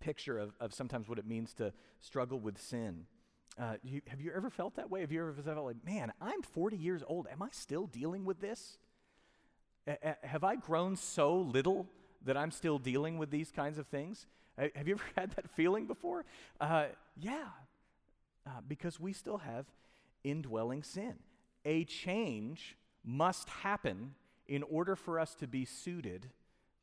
picture 0.00 0.38
of, 0.38 0.52
of 0.60 0.74
sometimes 0.74 1.08
what 1.08 1.18
it 1.18 1.26
means 1.26 1.54
to 1.54 1.72
struggle 2.00 2.38
with 2.38 2.60
sin. 2.60 3.06
Uh, 3.58 3.74
you, 3.82 4.00
have 4.06 4.20
you 4.20 4.32
ever 4.34 4.50
felt 4.50 4.76
that 4.76 4.90
way? 4.90 5.00
Have 5.02 5.12
you 5.12 5.20
ever 5.20 5.34
felt 5.34 5.64
like, 5.64 5.84
man, 5.84 6.12
I'm 6.20 6.42
40 6.42 6.76
years 6.76 7.02
old. 7.06 7.26
Am 7.30 7.42
I 7.42 7.48
still 7.50 7.86
dealing 7.86 8.24
with 8.24 8.40
this? 8.40 8.78
A- 9.86 9.98
a- 10.02 10.26
have 10.26 10.42
I 10.44 10.56
grown 10.56 10.96
so 10.96 11.36
little 11.36 11.86
that 12.24 12.36
I'm 12.36 12.50
still 12.50 12.78
dealing 12.78 13.18
with 13.18 13.30
these 13.30 13.50
kinds 13.50 13.78
of 13.78 13.86
things? 13.86 14.26
have 14.58 14.86
you 14.86 14.94
ever 14.94 15.04
had 15.16 15.30
that 15.32 15.50
feeling 15.50 15.86
before? 15.86 16.24
Uh, 16.60 16.86
yeah, 17.18 17.48
uh, 18.46 18.60
because 18.66 19.00
we 19.00 19.12
still 19.12 19.38
have 19.38 19.66
indwelling 20.24 20.82
sin. 20.82 21.14
A 21.64 21.84
change 21.84 22.76
must 23.04 23.48
happen 23.48 24.14
in 24.46 24.62
order 24.64 24.94
for 24.96 25.18
us 25.18 25.34
to 25.36 25.46
be 25.46 25.64
suited 25.64 26.28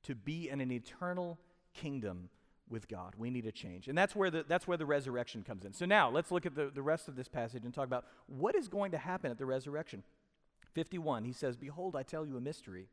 to 0.03 0.15
be 0.15 0.49
in 0.49 0.62
an 0.62 0.71
eternal 0.71 1.38
kingdom 1.73 2.29
with 2.69 2.88
God. 2.88 3.15
We 3.17 3.29
need 3.29 3.45
a 3.45 3.51
change. 3.51 3.88
And 3.88 3.97
that's 3.97 4.15
where 4.15 4.29
the, 4.29 4.45
that's 4.47 4.67
where 4.67 4.77
the 4.77 4.86
resurrection 4.86 5.43
comes 5.43 5.65
in. 5.65 5.73
So 5.73 5.86
now 5.86 6.10
let's 6.10 6.32
look 6.32 6.45
at 6.45 6.55
the, 6.55 6.71
the 6.73 6.82
rest 6.82 7.08
of 7.08 7.15
this 7.15 7.27
passage 7.27 7.65
and 7.65 7.73
talk 7.73 7.86
about 7.86 8.05
what 8.27 8.55
is 8.55 8.67
going 8.67 8.91
to 8.91 8.97
happen 8.97 9.32
at 9.32 9.38
the 9.38 9.45
resurrection. 9.45 10.03
51, 10.73 11.23
he 11.23 11.34
says, 11.34 11.58
Behold, 11.58 11.95
I 11.95 12.03
tell 12.03 12.25
you 12.25 12.38
a 12.38 12.41
mystery. 12.41 12.89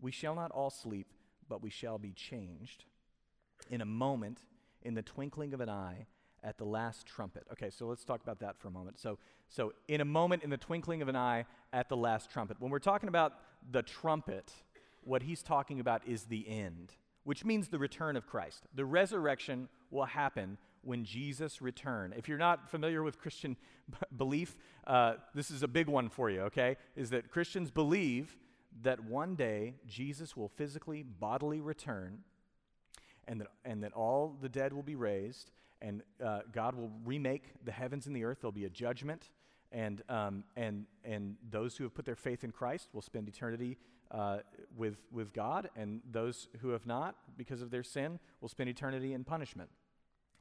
We 0.00 0.12
shall 0.12 0.34
not 0.34 0.52
all 0.52 0.70
sleep, 0.70 1.12
but 1.48 1.62
we 1.62 1.70
shall 1.70 1.98
be 1.98 2.12
changed 2.12 2.84
in 3.68 3.80
a 3.80 3.84
moment, 3.84 4.42
in 4.82 4.94
the 4.94 5.02
twinkling 5.02 5.52
of 5.52 5.60
an 5.60 5.68
eye, 5.68 6.06
at 6.44 6.56
the 6.56 6.64
last 6.64 7.04
trumpet. 7.04 7.44
Okay, 7.52 7.68
so 7.68 7.86
let's 7.86 8.04
talk 8.04 8.22
about 8.22 8.38
that 8.38 8.56
for 8.56 8.68
a 8.68 8.70
moment. 8.70 9.00
So, 9.00 9.18
so 9.48 9.72
in 9.88 10.00
a 10.00 10.04
moment, 10.04 10.44
in 10.44 10.50
the 10.50 10.56
twinkling 10.56 11.02
of 11.02 11.08
an 11.08 11.16
eye, 11.16 11.46
at 11.72 11.88
the 11.88 11.96
last 11.96 12.30
trumpet. 12.30 12.58
When 12.60 12.70
we're 12.70 12.78
talking 12.78 13.08
about 13.08 13.32
the 13.68 13.82
trumpet, 13.82 14.52
what 15.02 15.24
he's 15.24 15.42
talking 15.42 15.80
about 15.80 16.06
is 16.06 16.24
the 16.24 16.48
end 16.48 16.94
which 17.28 17.44
means 17.44 17.68
the 17.68 17.78
return 17.78 18.16
of 18.16 18.26
Christ. 18.26 18.64
The 18.74 18.86
resurrection 18.86 19.68
will 19.90 20.06
happen 20.06 20.56
when 20.80 21.04
Jesus 21.04 21.60
return. 21.60 22.14
If 22.16 22.26
you're 22.26 22.38
not 22.38 22.70
familiar 22.70 23.02
with 23.02 23.18
Christian 23.18 23.54
b- 23.90 23.98
belief, 24.16 24.56
uh, 24.86 25.16
this 25.34 25.50
is 25.50 25.62
a 25.62 25.68
big 25.68 25.88
one 25.88 26.08
for 26.08 26.30
you, 26.30 26.40
okay? 26.44 26.78
Is 26.96 27.10
that 27.10 27.30
Christians 27.30 27.70
believe 27.70 28.38
that 28.80 29.04
one 29.04 29.34
day 29.34 29.74
Jesus 29.86 30.38
will 30.38 30.48
physically, 30.48 31.02
bodily 31.02 31.60
return, 31.60 32.20
and 33.26 33.42
that, 33.42 33.48
and 33.62 33.82
that 33.82 33.92
all 33.92 34.34
the 34.40 34.48
dead 34.48 34.72
will 34.72 34.82
be 34.82 34.96
raised, 34.96 35.50
and 35.82 36.02
uh, 36.24 36.40
God 36.50 36.74
will 36.76 36.90
remake 37.04 37.44
the 37.62 37.72
heavens 37.72 38.06
and 38.06 38.16
the 38.16 38.24
earth. 38.24 38.38
There'll 38.40 38.52
be 38.52 38.64
a 38.64 38.70
judgment, 38.70 39.28
and, 39.70 40.02
um, 40.08 40.44
and, 40.56 40.86
and 41.04 41.36
those 41.50 41.76
who 41.76 41.84
have 41.84 41.92
put 41.92 42.06
their 42.06 42.16
faith 42.16 42.42
in 42.42 42.52
Christ 42.52 42.88
will 42.94 43.02
spend 43.02 43.28
eternity 43.28 43.76
uh, 44.10 44.38
with, 44.76 44.96
with 45.12 45.32
God, 45.32 45.68
and 45.76 46.00
those 46.10 46.48
who 46.60 46.70
have 46.70 46.86
not, 46.86 47.16
because 47.36 47.62
of 47.62 47.70
their 47.70 47.82
sin, 47.82 48.18
will 48.40 48.48
spend 48.48 48.68
eternity 48.68 49.12
in 49.12 49.24
punishment. 49.24 49.70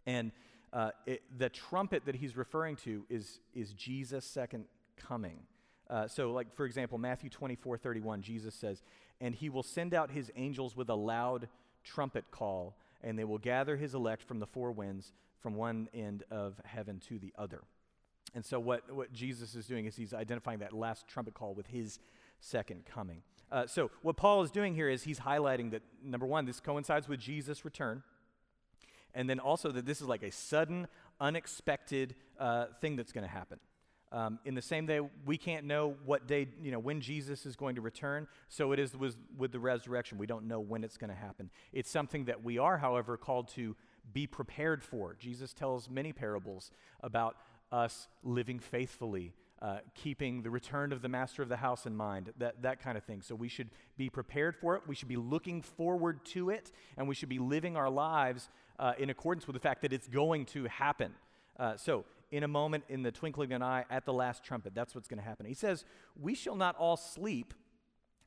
And 0.05 0.31
uh, 0.73 0.91
it, 1.05 1.23
the 1.37 1.49
trumpet 1.49 2.05
that 2.05 2.15
he's 2.15 2.37
referring 2.37 2.75
to 2.77 3.05
is, 3.09 3.39
is 3.53 3.73
Jesus' 3.73 4.25
second 4.25 4.65
coming. 4.95 5.39
Uh, 5.89 6.07
so, 6.07 6.31
like, 6.31 6.53
for 6.55 6.65
example, 6.65 6.97
Matthew 6.97 7.29
24 7.29 7.77
31, 7.77 8.21
Jesus 8.21 8.53
says, 8.53 8.83
And 9.21 9.33
he 9.33 9.49
will 9.49 9.63
send 9.63 9.93
out 9.93 10.11
his 10.11 10.31
angels 10.35 10.75
with 10.75 10.89
a 10.89 10.95
loud 10.95 11.47
trumpet 11.83 12.25
call, 12.31 12.77
and 13.01 13.17
they 13.17 13.23
will 13.23 13.37
gather 13.37 13.77
his 13.77 13.93
elect 13.93 14.23
from 14.23 14.39
the 14.39 14.47
four 14.47 14.71
winds, 14.71 15.13
from 15.39 15.55
one 15.55 15.87
end 15.93 16.23
of 16.29 16.59
heaven 16.65 16.99
to 17.07 17.19
the 17.19 17.33
other. 17.37 17.61
And 18.35 18.45
so, 18.45 18.59
what, 18.59 18.93
what 18.93 19.13
Jesus 19.13 19.55
is 19.55 19.65
doing 19.65 19.85
is 19.85 19.95
he's 19.95 20.13
identifying 20.13 20.59
that 20.59 20.73
last 20.73 21.07
trumpet 21.07 21.33
call 21.33 21.53
with 21.53 21.67
his 21.67 21.99
second 22.39 22.85
coming. 22.85 23.21
Uh, 23.51 23.65
so, 23.65 23.89
what 24.01 24.17
Paul 24.17 24.43
is 24.43 24.51
doing 24.51 24.73
here 24.73 24.89
is 24.89 25.03
he's 25.03 25.19
highlighting 25.19 25.71
that, 25.71 25.81
number 26.03 26.25
one, 26.25 26.45
this 26.45 26.59
coincides 26.59 27.07
with 27.07 27.19
Jesus' 27.19 27.63
return, 27.63 28.03
and 29.13 29.29
then 29.29 29.39
also 29.39 29.71
that 29.71 29.85
this 29.85 30.01
is 30.01 30.07
like 30.07 30.23
a 30.23 30.31
sudden, 30.31 30.87
unexpected 31.19 32.15
uh, 32.39 32.65
thing 32.81 32.95
that's 32.95 33.13
going 33.13 33.25
to 33.25 33.31
happen. 33.31 33.59
Um, 34.11 34.39
in 34.45 34.55
the 34.55 34.61
same 34.61 34.85
day, 34.85 35.01
we 35.25 35.37
can't 35.37 35.65
know 35.65 35.95
what 36.05 36.27
day, 36.27 36.47
you 36.61 36.71
know, 36.71 36.79
when 36.79 37.01
Jesus 37.01 37.45
is 37.45 37.55
going 37.55 37.75
to 37.75 37.81
return. 37.81 38.27
So 38.47 38.71
it 38.71 38.79
is 38.79 38.95
with, 38.95 39.17
with 39.37 39.51
the 39.51 39.59
resurrection. 39.59 40.17
We 40.17 40.27
don't 40.27 40.47
know 40.47 40.61
when 40.61 40.83
it's 40.83 40.97
going 40.97 41.09
to 41.09 41.15
happen. 41.15 41.49
It's 41.73 41.89
something 41.89 42.25
that 42.25 42.43
we 42.43 42.57
are, 42.57 42.77
however, 42.77 43.17
called 43.17 43.49
to 43.49 43.75
be 44.13 44.25
prepared 44.25 44.83
for. 44.83 45.15
Jesus 45.19 45.53
tells 45.53 45.89
many 45.89 46.13
parables 46.13 46.71
about 47.01 47.35
us 47.69 48.07
living 48.23 48.59
faithfully, 48.59 49.33
uh, 49.61 49.79
keeping 49.95 50.43
the 50.43 50.49
return 50.49 50.91
of 50.91 51.01
the 51.01 51.09
master 51.09 51.41
of 51.41 51.49
the 51.49 51.57
house 51.57 51.85
in 51.85 51.95
mind, 51.95 52.31
that, 52.37 52.61
that 52.61 52.79
kind 52.79 52.97
of 52.97 53.03
thing. 53.03 53.21
So 53.21 53.33
we 53.33 53.47
should 53.47 53.69
be 53.97 54.09
prepared 54.09 54.55
for 54.55 54.75
it. 54.75 54.83
We 54.87 54.95
should 54.95 55.07
be 55.07 55.17
looking 55.17 55.61
forward 55.61 56.23
to 56.25 56.49
it, 56.49 56.71
and 56.97 57.07
we 57.07 57.15
should 57.15 57.29
be 57.29 57.39
living 57.39 57.75
our 57.75 57.89
lives 57.89 58.49
uh, 58.79 58.93
in 58.97 59.09
accordance 59.09 59.47
with 59.47 59.55
the 59.55 59.59
fact 59.59 59.81
that 59.81 59.93
it's 59.93 60.07
going 60.07 60.45
to 60.47 60.65
happen. 60.65 61.13
Uh, 61.59 61.75
so, 61.75 62.05
in 62.29 62.43
a 62.43 62.47
moment, 62.47 62.83
in 62.89 63.01
the 63.01 63.11
twinkling 63.11 63.51
of 63.51 63.55
an 63.55 63.63
eye, 63.63 63.85
at 63.89 64.05
the 64.05 64.13
last 64.13 64.43
trumpet, 64.43 64.75
that's 64.75 64.93
what's 64.93 65.07
going 65.07 65.17
to 65.17 65.25
happen. 65.25 65.45
He 65.45 65.53
says, 65.53 65.85
We 66.19 66.35
shall 66.35 66.55
not 66.55 66.75
all 66.75 66.97
sleep, 66.97 67.53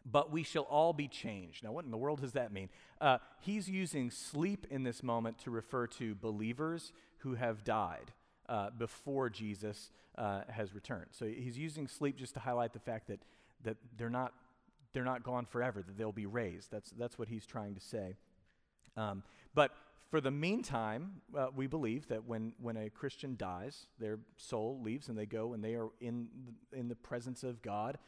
but 0.04 0.32
we 0.32 0.42
shall 0.42 0.64
all 0.64 0.92
be 0.92 1.06
changed. 1.06 1.62
Now, 1.62 1.72
what 1.72 1.84
in 1.84 1.90
the 1.90 1.96
world 1.96 2.22
does 2.22 2.32
that 2.32 2.52
mean? 2.52 2.70
Uh, 3.00 3.18
he's 3.40 3.68
using 3.68 4.10
sleep 4.10 4.66
in 4.70 4.82
this 4.82 5.02
moment 5.02 5.38
to 5.40 5.50
refer 5.50 5.86
to 5.86 6.14
believers 6.16 6.92
who 7.18 7.34
have 7.34 7.62
died 7.62 8.12
uh, 8.50 8.70
before 8.76 9.30
Jesus 9.30 9.90
uh, 10.18 10.42
has 10.48 10.74
returned. 10.74 11.06
So 11.12 11.24
he's 11.24 11.56
using 11.56 11.86
sleep 11.86 12.16
just 12.16 12.34
to 12.34 12.40
highlight 12.40 12.72
the 12.72 12.80
fact 12.80 13.06
that, 13.06 13.20
that 13.64 13.76
they're, 13.96 14.10
not, 14.10 14.34
they're 14.92 15.04
not 15.04 15.22
gone 15.22 15.46
forever, 15.46 15.82
that 15.86 15.96
they'll 15.96 16.12
be 16.12 16.26
raised. 16.26 16.70
That's, 16.70 16.90
that's 16.90 17.18
what 17.18 17.28
he's 17.28 17.46
trying 17.46 17.74
to 17.76 17.80
say. 17.80 18.16
Um, 18.96 19.22
but 19.54 19.70
for 20.10 20.20
the 20.20 20.32
meantime, 20.32 21.22
uh, 21.38 21.46
we 21.54 21.68
believe 21.68 22.08
that 22.08 22.26
when, 22.26 22.52
when 22.60 22.76
a 22.76 22.90
Christian 22.90 23.36
dies, 23.38 23.86
their 24.00 24.18
soul 24.36 24.80
leaves 24.82 25.08
and 25.08 25.16
they 25.16 25.26
go 25.26 25.54
and 25.54 25.62
they 25.62 25.74
are 25.74 25.88
in, 26.00 26.28
in 26.72 26.88
the 26.88 26.96
presence 26.96 27.44
of 27.44 27.62
God 27.62 27.98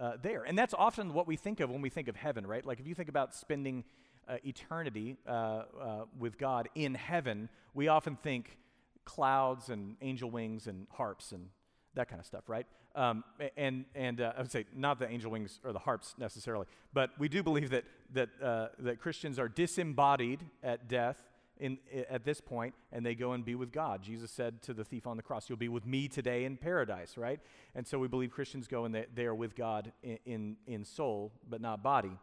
uh, 0.00 0.14
there. 0.20 0.42
And 0.42 0.58
that's 0.58 0.74
often 0.74 1.14
what 1.14 1.28
we 1.28 1.36
think 1.36 1.60
of 1.60 1.70
when 1.70 1.80
we 1.80 1.88
think 1.88 2.08
of 2.08 2.16
heaven, 2.16 2.44
right? 2.44 2.66
Like 2.66 2.80
if 2.80 2.88
you 2.88 2.94
think 2.96 3.08
about 3.08 3.32
spending 3.32 3.84
uh, 4.26 4.38
eternity 4.44 5.16
uh, 5.28 5.30
uh, 5.30 6.04
with 6.18 6.36
God 6.36 6.68
in 6.74 6.94
heaven, 6.94 7.48
we 7.74 7.86
often 7.86 8.16
think 8.16 8.58
clouds 9.04 9.68
and 9.68 9.96
angel 10.00 10.30
wings 10.30 10.66
and 10.66 10.86
harps 10.90 11.32
and 11.32 11.48
that 11.94 12.08
kind 12.08 12.20
of 12.20 12.26
stuff, 12.26 12.48
right? 12.48 12.66
Um, 12.94 13.24
and 13.56 13.84
and 13.94 14.20
uh, 14.20 14.32
I 14.36 14.40
would 14.40 14.52
say 14.52 14.66
not 14.74 14.98
the 14.98 15.08
angel 15.08 15.30
wings 15.30 15.58
or 15.64 15.72
the 15.72 15.78
harps 15.80 16.14
necessarily, 16.18 16.66
but 16.92 17.10
we 17.18 17.28
do 17.28 17.42
believe 17.42 17.70
that 17.70 17.84
that 18.12 18.28
uh, 18.42 18.68
that 18.78 19.00
Christians 19.00 19.38
are 19.38 19.48
disembodied 19.48 20.40
at 20.62 20.88
death 20.88 21.20
in, 21.58 21.78
at 22.08 22.24
this 22.24 22.40
point, 22.40 22.74
and 22.92 23.04
they 23.04 23.14
go 23.14 23.32
and 23.32 23.44
be 23.44 23.54
with 23.56 23.72
God. 23.72 24.02
Jesus 24.02 24.30
said 24.30 24.62
to 24.62 24.74
the 24.74 24.84
thief 24.84 25.08
on 25.08 25.16
the 25.16 25.24
cross, 25.24 25.48
"You'll 25.48 25.58
be 25.58 25.68
with 25.68 25.86
me 25.86 26.06
today 26.06 26.44
in 26.44 26.56
paradise," 26.56 27.16
right? 27.16 27.40
And 27.74 27.84
so 27.84 27.98
we 27.98 28.06
believe 28.06 28.30
Christians 28.30 28.68
go 28.68 28.84
and 28.84 28.94
they, 28.94 29.06
they 29.12 29.26
are 29.26 29.34
with 29.34 29.56
God 29.56 29.92
in, 30.04 30.18
in 30.24 30.56
in 30.66 30.84
soul, 30.84 31.32
but 31.48 31.60
not 31.60 31.82
body. 31.82 32.16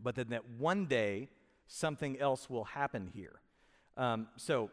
But 0.00 0.14
then 0.14 0.28
that 0.30 0.48
one 0.58 0.86
day 0.86 1.28
something 1.66 2.18
else 2.18 2.48
will 2.48 2.64
happen 2.64 3.10
here. 3.12 3.40
Um, 3.98 4.28
so 4.36 4.70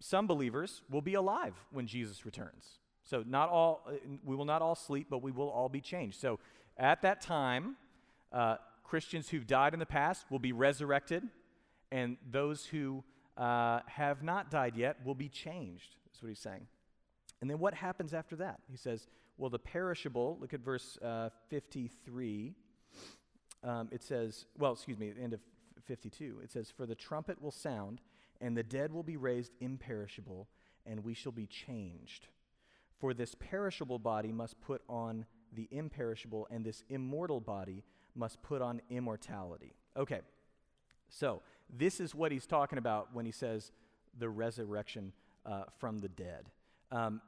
some 0.00 0.26
believers 0.26 0.82
will 0.90 1.02
be 1.02 1.14
alive 1.14 1.54
when 1.70 1.86
Jesus 1.86 2.24
returns. 2.24 2.78
So, 3.04 3.24
not 3.26 3.48
all, 3.48 3.82
uh, 3.86 3.92
we 4.24 4.36
will 4.36 4.44
not 4.44 4.62
all 4.62 4.74
sleep, 4.74 5.06
but 5.10 5.22
we 5.22 5.32
will 5.32 5.48
all 5.48 5.68
be 5.68 5.80
changed. 5.80 6.20
So, 6.20 6.38
at 6.76 7.02
that 7.02 7.20
time, 7.20 7.76
uh, 8.32 8.56
Christians 8.84 9.28
who've 9.28 9.46
died 9.46 9.72
in 9.72 9.80
the 9.80 9.86
past 9.86 10.26
will 10.30 10.38
be 10.38 10.52
resurrected, 10.52 11.24
and 11.90 12.16
those 12.30 12.66
who 12.66 13.02
uh, 13.36 13.80
have 13.86 14.22
not 14.22 14.50
died 14.50 14.76
yet 14.76 14.98
will 15.04 15.14
be 15.14 15.28
changed. 15.28 15.96
That's 16.04 16.22
what 16.22 16.28
he's 16.28 16.38
saying. 16.38 16.66
And 17.40 17.48
then 17.48 17.58
what 17.58 17.74
happens 17.74 18.14
after 18.14 18.36
that? 18.36 18.60
He 18.70 18.76
says, 18.76 19.06
well, 19.38 19.50
the 19.50 19.58
perishable, 19.58 20.36
look 20.40 20.52
at 20.52 20.60
verse 20.60 20.98
uh, 20.98 21.30
53. 21.48 22.54
Um, 23.62 23.88
it 23.92 24.02
says, 24.02 24.46
well, 24.58 24.72
excuse 24.72 24.98
me, 24.98 25.10
the 25.10 25.22
end 25.22 25.32
of 25.32 25.40
52, 25.86 26.40
it 26.42 26.50
says, 26.50 26.72
For 26.76 26.86
the 26.86 26.94
trumpet 26.94 27.40
will 27.40 27.52
sound, 27.52 28.00
and 28.40 28.56
the 28.56 28.62
dead 28.62 28.92
will 28.92 29.02
be 29.02 29.16
raised 29.16 29.52
imperishable, 29.60 30.48
and 30.86 31.04
we 31.04 31.14
shall 31.14 31.32
be 31.32 31.46
changed. 31.46 32.28
For 32.98 33.14
this 33.14 33.34
perishable 33.34 33.98
body 33.98 34.32
must 34.32 34.60
put 34.60 34.82
on 34.88 35.26
the 35.52 35.68
imperishable, 35.70 36.46
and 36.50 36.64
this 36.64 36.84
immortal 36.88 37.40
body 37.40 37.84
must 38.14 38.42
put 38.42 38.60
on 38.60 38.80
immortality. 38.90 39.74
Okay, 39.96 40.20
so 41.08 41.42
this 41.70 42.00
is 42.00 42.14
what 42.14 42.32
he's 42.32 42.46
talking 42.46 42.78
about 42.78 43.08
when 43.12 43.24
he 43.26 43.32
says 43.32 43.72
the 44.18 44.28
resurrection 44.28 45.12
uh, 45.46 45.64
from 45.78 45.98
the 45.98 46.08
dead. 46.08 46.50
Um, 46.90 47.20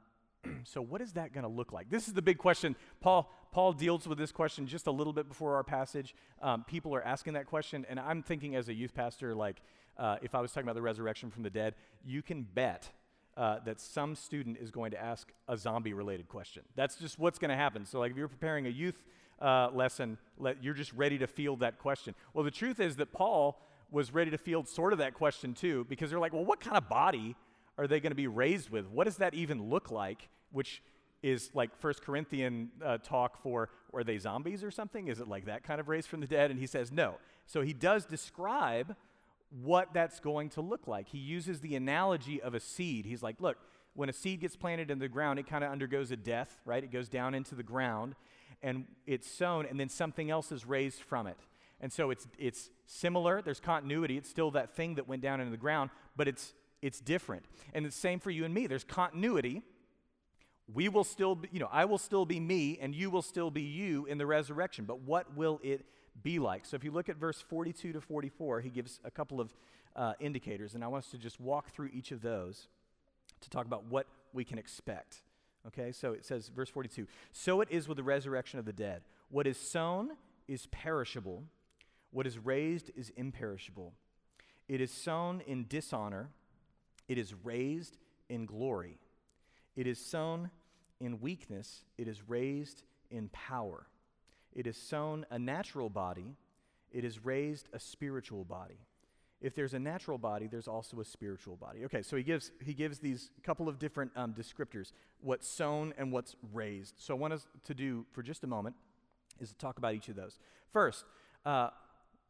so, 0.63 0.81
what 0.81 1.01
is 1.01 1.13
that 1.13 1.33
going 1.33 1.43
to 1.43 1.49
look 1.49 1.71
like? 1.71 1.89
This 1.89 2.07
is 2.07 2.13
the 2.13 2.21
big 2.21 2.37
question. 2.37 2.75
Paul, 2.99 3.31
Paul 3.51 3.73
deals 3.73 4.07
with 4.07 4.17
this 4.17 4.31
question 4.31 4.67
just 4.67 4.87
a 4.87 4.91
little 4.91 5.13
bit 5.13 5.27
before 5.27 5.55
our 5.55 5.63
passage. 5.63 6.15
Um, 6.41 6.63
people 6.63 6.95
are 6.95 7.03
asking 7.03 7.33
that 7.33 7.45
question, 7.45 7.85
and 7.89 7.99
I'm 7.99 8.23
thinking 8.23 8.55
as 8.55 8.69
a 8.69 8.73
youth 8.73 8.93
pastor, 8.93 9.35
like 9.35 9.61
uh, 9.97 10.17
if 10.21 10.35
I 10.35 10.41
was 10.41 10.51
talking 10.51 10.65
about 10.65 10.75
the 10.75 10.81
resurrection 10.81 11.29
from 11.31 11.43
the 11.43 11.49
dead, 11.49 11.75
you 12.03 12.21
can 12.21 12.43
bet 12.43 12.89
uh, 13.37 13.59
that 13.65 13.79
some 13.79 14.15
student 14.15 14.57
is 14.59 14.71
going 14.71 14.91
to 14.91 15.01
ask 15.01 15.31
a 15.47 15.57
zombie 15.57 15.93
related 15.93 16.27
question. 16.27 16.63
That's 16.75 16.95
just 16.95 17.17
what's 17.17 17.39
going 17.39 17.49
to 17.49 17.55
happen. 17.55 17.85
So, 17.85 17.99
like 17.99 18.11
if 18.11 18.17
you're 18.17 18.27
preparing 18.27 18.67
a 18.67 18.69
youth 18.69 19.03
uh, 19.41 19.69
lesson, 19.73 20.17
let, 20.37 20.63
you're 20.63 20.73
just 20.73 20.93
ready 20.93 21.17
to 21.17 21.27
field 21.27 21.61
that 21.61 21.79
question. 21.79 22.13
Well, 22.33 22.43
the 22.43 22.51
truth 22.51 22.79
is 22.79 22.97
that 22.97 23.11
Paul 23.11 23.61
was 23.89 24.13
ready 24.13 24.31
to 24.31 24.37
field 24.37 24.67
sort 24.67 24.93
of 24.93 24.99
that 24.99 25.13
question 25.13 25.53
too, 25.53 25.85
because 25.89 26.09
they're 26.09 26.19
like, 26.19 26.33
well, 26.33 26.45
what 26.45 26.59
kind 26.59 26.77
of 26.77 26.87
body 26.87 27.35
are 27.77 27.87
they 27.87 27.99
going 27.99 28.11
to 28.11 28.15
be 28.15 28.27
raised 28.27 28.69
with? 28.69 28.87
What 28.87 29.05
does 29.05 29.17
that 29.17 29.33
even 29.33 29.69
look 29.69 29.91
like? 29.91 30.29
Which 30.51 30.81
is 31.23 31.51
like 31.53 31.75
First 31.77 32.01
Corinthian 32.01 32.71
uh, 32.83 32.97
talk 32.97 33.41
for, 33.41 33.69
are 33.93 34.03
they 34.03 34.17
zombies 34.17 34.63
or 34.63 34.71
something? 34.71 35.07
Is 35.07 35.19
it 35.19 35.27
like 35.27 35.45
that 35.45 35.63
kind 35.63 35.79
of 35.79 35.87
raised 35.87 36.07
from 36.07 36.19
the 36.19 36.27
dead? 36.27 36.51
And 36.51 36.59
he 36.59 36.67
says 36.67 36.91
no. 36.91 37.15
So 37.45 37.61
he 37.61 37.73
does 37.73 38.05
describe 38.05 38.95
what 39.51 39.93
that's 39.93 40.19
going 40.19 40.49
to 40.49 40.61
look 40.61 40.87
like. 40.87 41.09
He 41.09 41.17
uses 41.17 41.59
the 41.59 41.75
analogy 41.75 42.41
of 42.41 42.55
a 42.55 42.59
seed. 42.59 43.05
He's 43.05 43.21
like, 43.21 43.41
look, 43.41 43.57
when 43.93 44.09
a 44.09 44.13
seed 44.13 44.39
gets 44.39 44.55
planted 44.55 44.89
in 44.89 44.99
the 44.99 45.09
ground, 45.09 45.39
it 45.39 45.47
kind 45.47 45.63
of 45.63 45.71
undergoes 45.71 46.11
a 46.11 46.15
death, 46.15 46.59
right? 46.65 46.83
It 46.83 46.91
goes 46.91 47.09
down 47.09 47.33
into 47.35 47.55
the 47.55 47.63
ground 47.63 48.15
and 48.63 48.85
it's 49.07 49.29
sown, 49.29 49.65
and 49.65 49.79
then 49.79 49.89
something 49.89 50.29
else 50.29 50.51
is 50.51 50.65
raised 50.65 51.01
from 51.01 51.25
it. 51.25 51.37
And 51.79 51.91
so 51.91 52.11
it's, 52.11 52.27
it's 52.37 52.69
similar, 52.85 53.41
there's 53.41 53.59
continuity. 53.59 54.17
It's 54.17 54.29
still 54.29 54.51
that 54.51 54.75
thing 54.75 54.95
that 54.95 55.07
went 55.07 55.23
down 55.23 55.41
into 55.41 55.49
the 55.49 55.57
ground, 55.57 55.89
but 56.15 56.27
it's, 56.27 56.53
it's 56.81 56.99
different. 56.99 57.43
And 57.73 57.85
it's 57.85 57.95
the 57.95 58.01
same 58.01 58.19
for 58.19 58.29
you 58.29 58.45
and 58.45 58.53
me. 58.53 58.67
There's 58.67 58.83
continuity. 58.83 59.63
We 60.71 60.89
will 60.89 61.03
still 61.03 61.35
be, 61.35 61.49
you 61.51 61.59
know, 61.59 61.69
I 61.71 61.85
will 61.85 61.97
still 61.97 62.25
be 62.25 62.39
me, 62.39 62.77
and 62.79 62.93
you 62.93 63.09
will 63.09 63.23
still 63.23 63.49
be 63.49 63.63
you 63.63 64.05
in 64.05 64.19
the 64.19 64.27
resurrection. 64.27 64.85
But 64.85 65.01
what 65.01 65.35
will 65.35 65.59
it 65.63 65.85
be 66.21 66.39
like? 66.39 66.65
So 66.65 66.75
if 66.75 66.83
you 66.83 66.91
look 66.91 67.09
at 67.09 67.17
verse 67.17 67.41
42 67.41 67.93
to 67.93 68.01
44, 68.01 68.61
he 68.61 68.69
gives 68.69 68.99
a 69.03 69.11
couple 69.11 69.39
of 69.39 69.53
uh, 69.95 70.13
indicators, 70.19 70.75
and 70.75 70.83
I 70.83 70.87
want 70.87 71.05
us 71.05 71.11
to 71.11 71.17
just 71.17 71.39
walk 71.39 71.69
through 71.71 71.89
each 71.93 72.11
of 72.11 72.21
those 72.21 72.67
to 73.41 73.49
talk 73.49 73.65
about 73.65 73.85
what 73.85 74.07
we 74.33 74.43
can 74.43 74.57
expect. 74.57 75.17
Okay, 75.67 75.91
so 75.91 76.13
it 76.13 76.25
says, 76.25 76.49
verse 76.49 76.69
42 76.69 77.07
So 77.31 77.61
it 77.61 77.67
is 77.69 77.87
with 77.87 77.97
the 77.97 78.03
resurrection 78.03 78.59
of 78.59 78.65
the 78.65 78.73
dead. 78.73 79.01
What 79.29 79.47
is 79.47 79.57
sown 79.57 80.11
is 80.47 80.67
perishable, 80.67 81.43
what 82.11 82.27
is 82.27 82.37
raised 82.37 82.91
is 82.95 83.11
imperishable. 83.15 83.93
It 84.67 84.81
is 84.81 84.91
sown 84.91 85.41
in 85.45 85.65
dishonor, 85.67 86.29
it 87.07 87.17
is 87.17 87.33
raised 87.43 87.97
in 88.29 88.45
glory. 88.45 88.99
It 89.75 89.87
is 89.87 89.99
sown 89.99 90.51
in 90.99 91.21
weakness, 91.21 91.83
it 91.97 92.07
is 92.07 92.27
raised 92.27 92.83
in 93.09 93.29
power. 93.29 93.87
It 94.53 94.67
is 94.67 94.77
sown 94.77 95.25
a 95.29 95.39
natural 95.39 95.89
body, 95.89 96.35
it 96.91 97.05
is 97.05 97.23
raised 97.23 97.69
a 97.73 97.79
spiritual 97.79 98.43
body. 98.43 98.79
If 99.41 99.55
there's 99.55 99.73
a 99.73 99.79
natural 99.79 100.19
body, 100.19 100.47
there's 100.47 100.67
also 100.67 100.99
a 100.99 101.05
spiritual 101.05 101.55
body. 101.55 101.83
Okay, 101.85 102.03
so 102.03 102.15
he 102.15 102.21
gives, 102.21 102.51
he 102.63 102.75
gives 102.75 102.99
these 102.99 103.31
couple 103.43 103.67
of 103.67 103.79
different 103.79 104.11
um, 104.15 104.33
descriptors 104.33 104.91
what's 105.19 105.47
sown 105.47 105.95
and 105.97 106.11
what's 106.11 106.35
raised. 106.53 106.95
So, 106.97 107.15
I 107.15 107.17
want 107.17 107.33
us 107.33 107.47
to 107.63 107.73
do 107.73 108.05
for 108.11 108.21
just 108.21 108.43
a 108.43 108.47
moment 108.47 108.75
is 109.39 109.49
to 109.49 109.55
talk 109.57 109.79
about 109.79 109.95
each 109.95 110.09
of 110.09 110.15
those. 110.15 110.37
First, 110.71 111.05
uh, 111.43 111.69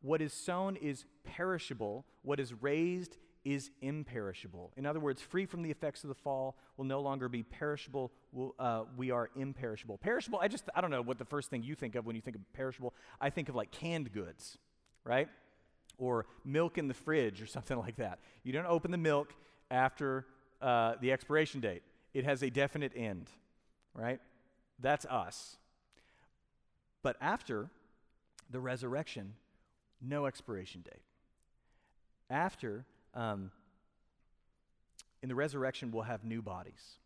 what 0.02 0.22
is 0.22 0.34
sown 0.34 0.78
is 0.78 1.06
perishable, 1.26 2.06
what 2.22 2.40
is 2.40 2.54
raised 2.62 3.18
is 3.44 3.72
imperishable. 3.82 4.72
In 4.78 4.86
other 4.86 5.00
words, 5.00 5.22
free 5.22 5.46
from 5.46 5.64
the 5.64 5.72
effects 5.72 6.04
of 6.04 6.10
the 6.10 6.16
fall, 6.16 6.58
will 6.78 6.86
no 6.86 7.02
longer 7.02 7.28
be 7.28 7.44
perishable. 7.44 8.12
We'll, 8.32 8.54
uh, 8.60 8.84
we 8.96 9.12
are 9.12 9.30
imperishable. 9.36 9.98
Perishable, 9.98 10.40
I 10.42 10.48
just, 10.48 10.66
I 10.76 10.82
don't 10.82 10.92
know 10.92 11.02
what 11.02 11.18
the 11.18 11.26
first 11.26 11.50
thing 11.50 11.64
you 11.64 11.76
think 11.76 11.96
of 11.96 12.06
when 12.06 12.16
you 12.16 12.22
think 12.22 12.36
of 12.36 12.54
perishable. 12.54 12.94
I 13.20 13.30
think 13.30 13.50
of 13.50 13.56
like 13.56 13.72
canned 13.72 14.14
goods, 14.14 14.58
right? 15.04 15.28
Or 15.98 16.28
milk 16.46 16.78
in 16.78 16.88
the 16.88 16.94
fridge 16.94 17.42
or 17.42 17.46
something 17.48 17.78
like 17.78 17.98
that. 17.98 18.20
You 18.44 18.54
don't 18.54 18.68
open 18.68 18.92
the 18.92 18.98
milk 18.98 19.34
after 19.72 20.26
uh, 20.62 20.96
the 21.02 21.12
expiration 21.12 21.62
date, 21.62 21.82
it 22.14 22.26
has 22.26 22.44
a 22.44 22.50
definite 22.50 22.92
end, 22.96 23.30
right? 23.94 24.20
That's 24.80 25.06
us. 25.06 25.58
But 27.02 27.16
after 27.20 27.70
the 28.50 28.60
resurrection, 28.60 29.34
no 30.02 30.26
expiration 30.26 30.82
date. 30.82 31.02
After, 32.30 32.86
um, 33.14 33.52
in 35.22 35.30
the 35.30 35.36
resurrection, 35.36 35.92
we'll 35.92 36.04
have 36.04 36.24
new 36.24 36.42
bodies, 36.42 36.98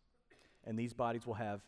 and 0.64 0.78
these 0.78 0.92
bodies 0.92 1.26
will 1.26 1.34
have 1.34 1.60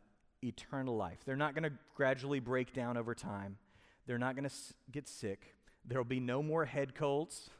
eternal 0.42 0.96
life. 0.96 1.18
They're 1.24 1.36
not 1.36 1.54
going 1.54 1.64
to 1.64 1.72
gradually 1.94 2.40
break 2.40 2.72
down 2.72 2.96
over 2.96 3.14
time, 3.14 3.58
they're 4.06 4.18
not 4.18 4.36
going 4.36 4.48
to 4.48 4.54
get 4.90 5.08
sick. 5.08 5.54
There'll 5.84 6.04
be 6.04 6.20
no 6.20 6.42
more 6.42 6.64
head 6.66 6.94
colds, 6.94 7.50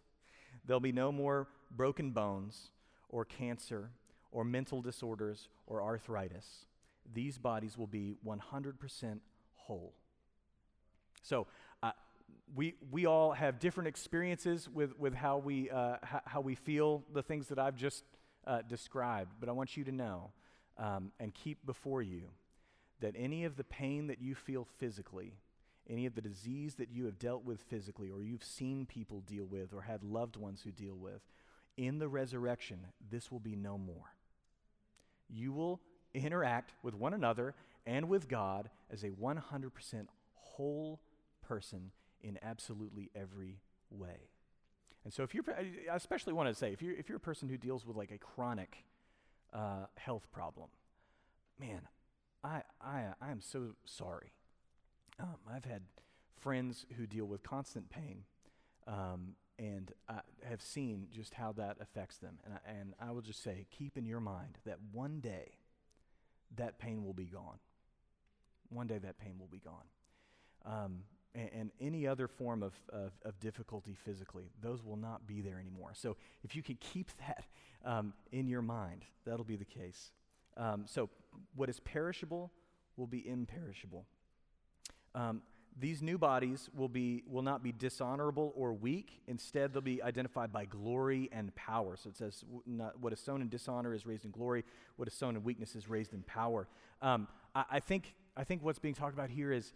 there'll 0.66 0.80
be 0.80 0.92
no 0.92 1.10
more 1.12 1.48
broken 1.70 2.10
bones, 2.10 2.70
or 3.08 3.24
cancer, 3.24 3.90
or 4.30 4.44
mental 4.44 4.82
disorders, 4.82 5.48
or 5.66 5.82
arthritis. 5.82 6.66
These 7.12 7.38
bodies 7.38 7.78
will 7.78 7.86
be 7.86 8.16
100% 8.26 9.20
whole. 9.56 9.94
So, 11.22 11.46
we, 12.54 12.74
we 12.90 13.06
all 13.06 13.32
have 13.32 13.58
different 13.58 13.88
experiences 13.88 14.68
with, 14.68 14.98
with 14.98 15.14
how, 15.14 15.38
we, 15.38 15.70
uh, 15.70 15.96
h- 16.02 16.22
how 16.24 16.40
we 16.40 16.54
feel 16.54 17.04
the 17.12 17.22
things 17.22 17.48
that 17.48 17.58
I've 17.58 17.76
just 17.76 18.04
uh, 18.46 18.62
described. 18.62 19.32
But 19.38 19.48
I 19.48 19.52
want 19.52 19.76
you 19.76 19.84
to 19.84 19.92
know 19.92 20.32
um, 20.78 21.12
and 21.20 21.34
keep 21.34 21.64
before 21.66 22.02
you 22.02 22.22
that 23.00 23.14
any 23.16 23.44
of 23.44 23.56
the 23.56 23.64
pain 23.64 24.08
that 24.08 24.20
you 24.20 24.34
feel 24.34 24.66
physically, 24.78 25.34
any 25.88 26.06
of 26.06 26.14
the 26.14 26.20
disease 26.20 26.74
that 26.76 26.90
you 26.90 27.04
have 27.04 27.18
dealt 27.18 27.44
with 27.44 27.60
physically, 27.62 28.10
or 28.10 28.22
you've 28.22 28.44
seen 28.44 28.86
people 28.86 29.20
deal 29.20 29.44
with, 29.44 29.72
or 29.72 29.82
had 29.82 30.02
loved 30.02 30.36
ones 30.36 30.62
who 30.62 30.70
deal 30.70 30.96
with, 30.96 31.22
in 31.76 31.98
the 31.98 32.08
resurrection, 32.08 32.78
this 33.10 33.30
will 33.30 33.38
be 33.38 33.54
no 33.54 33.78
more. 33.78 34.14
You 35.28 35.52
will 35.52 35.80
interact 36.12 36.72
with 36.82 36.94
one 36.94 37.14
another 37.14 37.54
and 37.86 38.08
with 38.08 38.28
God 38.28 38.70
as 38.90 39.04
a 39.04 39.10
100% 39.10 40.06
whole 40.34 41.00
person 41.46 41.92
in 42.22 42.38
absolutely 42.42 43.10
every 43.14 43.60
way. 43.90 44.30
And 45.04 45.12
so, 45.12 45.22
if 45.22 45.34
you're, 45.34 45.44
I 45.50 45.94
especially 45.94 46.32
want 46.32 46.48
to 46.48 46.54
say, 46.54 46.72
if 46.72 46.82
you're, 46.82 46.94
if 46.94 47.08
you're 47.08 47.16
a 47.16 47.20
person 47.20 47.48
who 47.48 47.56
deals 47.56 47.86
with 47.86 47.96
like 47.96 48.10
a 48.10 48.18
chronic 48.18 48.84
uh, 49.52 49.86
health 49.96 50.30
problem, 50.32 50.68
man, 51.58 51.82
I, 52.44 52.62
I, 52.80 53.04
I 53.20 53.30
am 53.30 53.40
so 53.40 53.74
sorry. 53.84 54.32
Um, 55.20 55.36
I've 55.50 55.64
had 55.64 55.82
friends 56.36 56.86
who 56.96 57.06
deal 57.06 57.26
with 57.26 57.42
constant 57.42 57.90
pain 57.90 58.24
um, 58.86 59.34
and 59.58 59.92
I 60.08 60.20
have 60.48 60.62
seen 60.62 61.08
just 61.12 61.34
how 61.34 61.52
that 61.52 61.76
affects 61.80 62.18
them. 62.18 62.38
And 62.44 62.54
I, 62.54 62.70
and 62.70 62.94
I 63.00 63.12
will 63.12 63.20
just 63.20 63.42
say, 63.42 63.66
keep 63.70 63.96
in 63.96 64.06
your 64.06 64.20
mind 64.20 64.58
that 64.64 64.78
one 64.92 65.20
day 65.20 65.58
that 66.56 66.78
pain 66.78 67.04
will 67.04 67.12
be 67.12 67.26
gone. 67.26 67.58
One 68.70 68.86
day 68.86 68.98
that 68.98 69.18
pain 69.18 69.34
will 69.38 69.48
be 69.48 69.58
gone. 69.58 69.84
Um, 70.64 71.00
and, 71.34 71.50
and 71.52 71.70
any 71.80 72.06
other 72.06 72.26
form 72.26 72.62
of, 72.62 72.74
of, 72.90 73.12
of, 73.24 73.38
difficulty 73.40 73.94
physically, 73.94 74.50
those 74.62 74.82
will 74.82 74.96
not 74.96 75.26
be 75.26 75.40
there 75.40 75.58
anymore. 75.58 75.90
So 75.94 76.16
if 76.42 76.56
you 76.56 76.62
can 76.62 76.76
keep 76.76 77.10
that 77.26 77.44
um, 77.84 78.12
in 78.32 78.46
your 78.46 78.62
mind, 78.62 79.04
that'll 79.24 79.44
be 79.44 79.56
the 79.56 79.64
case. 79.64 80.12
Um, 80.56 80.84
so 80.86 81.08
what 81.54 81.68
is 81.68 81.80
perishable 81.80 82.50
will 82.96 83.06
be 83.06 83.28
imperishable. 83.28 84.04
Um, 85.14 85.42
these 85.80 86.02
new 86.02 86.18
bodies 86.18 86.68
will, 86.74 86.88
be, 86.88 87.22
will 87.28 87.42
not 87.42 87.62
be 87.62 87.70
dishonorable 87.70 88.52
or 88.56 88.72
weak. 88.72 89.20
Instead, 89.28 89.72
they'll 89.72 89.80
be 89.80 90.02
identified 90.02 90.52
by 90.52 90.64
glory 90.64 91.28
and 91.30 91.54
power. 91.54 91.96
So 91.96 92.10
it 92.10 92.16
says, 92.16 92.44
what 93.00 93.12
is 93.12 93.20
sown 93.20 93.42
in 93.42 93.48
dishonor 93.48 93.94
is 93.94 94.04
raised 94.04 94.24
in 94.24 94.32
glory, 94.32 94.64
what 94.96 95.06
is 95.06 95.14
sown 95.14 95.36
in 95.36 95.44
weakness 95.44 95.76
is 95.76 95.88
raised 95.88 96.14
in 96.14 96.22
power. 96.22 96.66
Um, 97.00 97.28
I, 97.54 97.64
I, 97.72 97.80
think, 97.80 98.14
I 98.36 98.42
think 98.42 98.64
what's 98.64 98.80
being 98.80 98.94
talked 98.94 99.14
about 99.14 99.30
here 99.30 99.52
is 99.52 99.72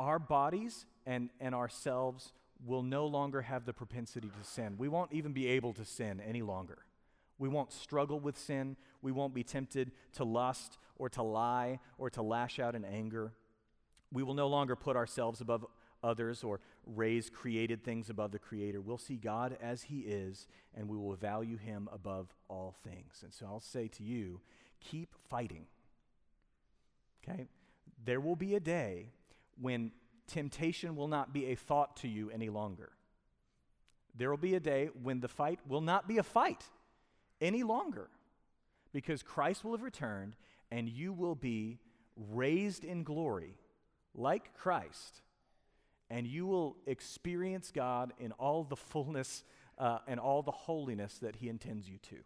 our 0.00 0.18
bodies 0.18 0.86
and, 1.06 1.30
and 1.38 1.54
ourselves 1.54 2.32
will 2.64 2.82
no 2.82 3.06
longer 3.06 3.42
have 3.42 3.66
the 3.66 3.72
propensity 3.72 4.28
to 4.28 4.48
sin. 4.48 4.74
We 4.78 4.88
won't 4.88 5.12
even 5.12 5.32
be 5.32 5.46
able 5.46 5.72
to 5.74 5.84
sin 5.84 6.20
any 6.26 6.42
longer. 6.42 6.78
We 7.38 7.48
won't 7.48 7.72
struggle 7.72 8.18
with 8.18 8.36
sin. 8.36 8.76
We 9.02 9.12
won't 9.12 9.34
be 9.34 9.44
tempted 9.44 9.92
to 10.14 10.24
lust 10.24 10.78
or 10.96 11.08
to 11.10 11.22
lie 11.22 11.80
or 11.98 12.10
to 12.10 12.22
lash 12.22 12.58
out 12.58 12.74
in 12.74 12.84
anger. 12.84 13.32
We 14.12 14.22
will 14.22 14.34
no 14.34 14.48
longer 14.48 14.74
put 14.74 14.96
ourselves 14.96 15.40
above 15.40 15.64
others 16.02 16.42
or 16.42 16.60
raise 16.86 17.30
created 17.30 17.84
things 17.84 18.10
above 18.10 18.32
the 18.32 18.38
Creator. 18.38 18.80
We'll 18.80 18.98
see 18.98 19.16
God 19.16 19.56
as 19.60 19.82
He 19.84 20.00
is, 20.00 20.48
and 20.74 20.88
we 20.88 20.96
will 20.96 21.14
value 21.14 21.56
Him 21.56 21.88
above 21.92 22.34
all 22.48 22.74
things. 22.84 23.20
And 23.22 23.32
so 23.32 23.46
I'll 23.46 23.60
say 23.60 23.88
to 23.88 24.02
you 24.02 24.40
keep 24.80 25.14
fighting. 25.28 25.66
Okay? 27.22 27.48
There 28.02 28.20
will 28.20 28.36
be 28.36 28.54
a 28.54 28.60
day 28.60 29.10
when 29.60 29.92
temptation 30.26 30.96
will 30.96 31.08
not 31.08 31.32
be 31.32 31.46
a 31.46 31.54
thought 31.54 31.96
to 31.98 32.08
you 32.08 32.30
any 32.30 32.48
longer. 32.48 32.90
There 34.14 34.30
will 34.30 34.36
be 34.36 34.54
a 34.54 34.60
day 34.60 34.90
when 35.02 35.20
the 35.20 35.28
fight 35.28 35.60
will 35.66 35.80
not 35.80 36.08
be 36.08 36.18
a 36.18 36.22
fight 36.22 36.64
any 37.40 37.62
longer 37.62 38.08
because 38.92 39.22
Christ 39.22 39.64
will 39.64 39.72
have 39.72 39.82
returned 39.82 40.34
and 40.70 40.88
you 40.88 41.12
will 41.12 41.34
be 41.34 41.78
raised 42.16 42.84
in 42.84 43.02
glory 43.02 43.54
like 44.14 44.54
Christ, 44.56 45.22
and 46.10 46.26
you 46.26 46.46
will 46.46 46.76
experience 46.86 47.70
God 47.70 48.12
in 48.18 48.32
all 48.32 48.64
the 48.64 48.76
fullness 48.76 49.44
uh, 49.78 49.98
and 50.06 50.18
all 50.18 50.42
the 50.42 50.50
holiness 50.50 51.18
that 51.18 51.36
He 51.36 51.48
intends 51.48 51.88
you 51.88 51.98
to. 52.10 52.16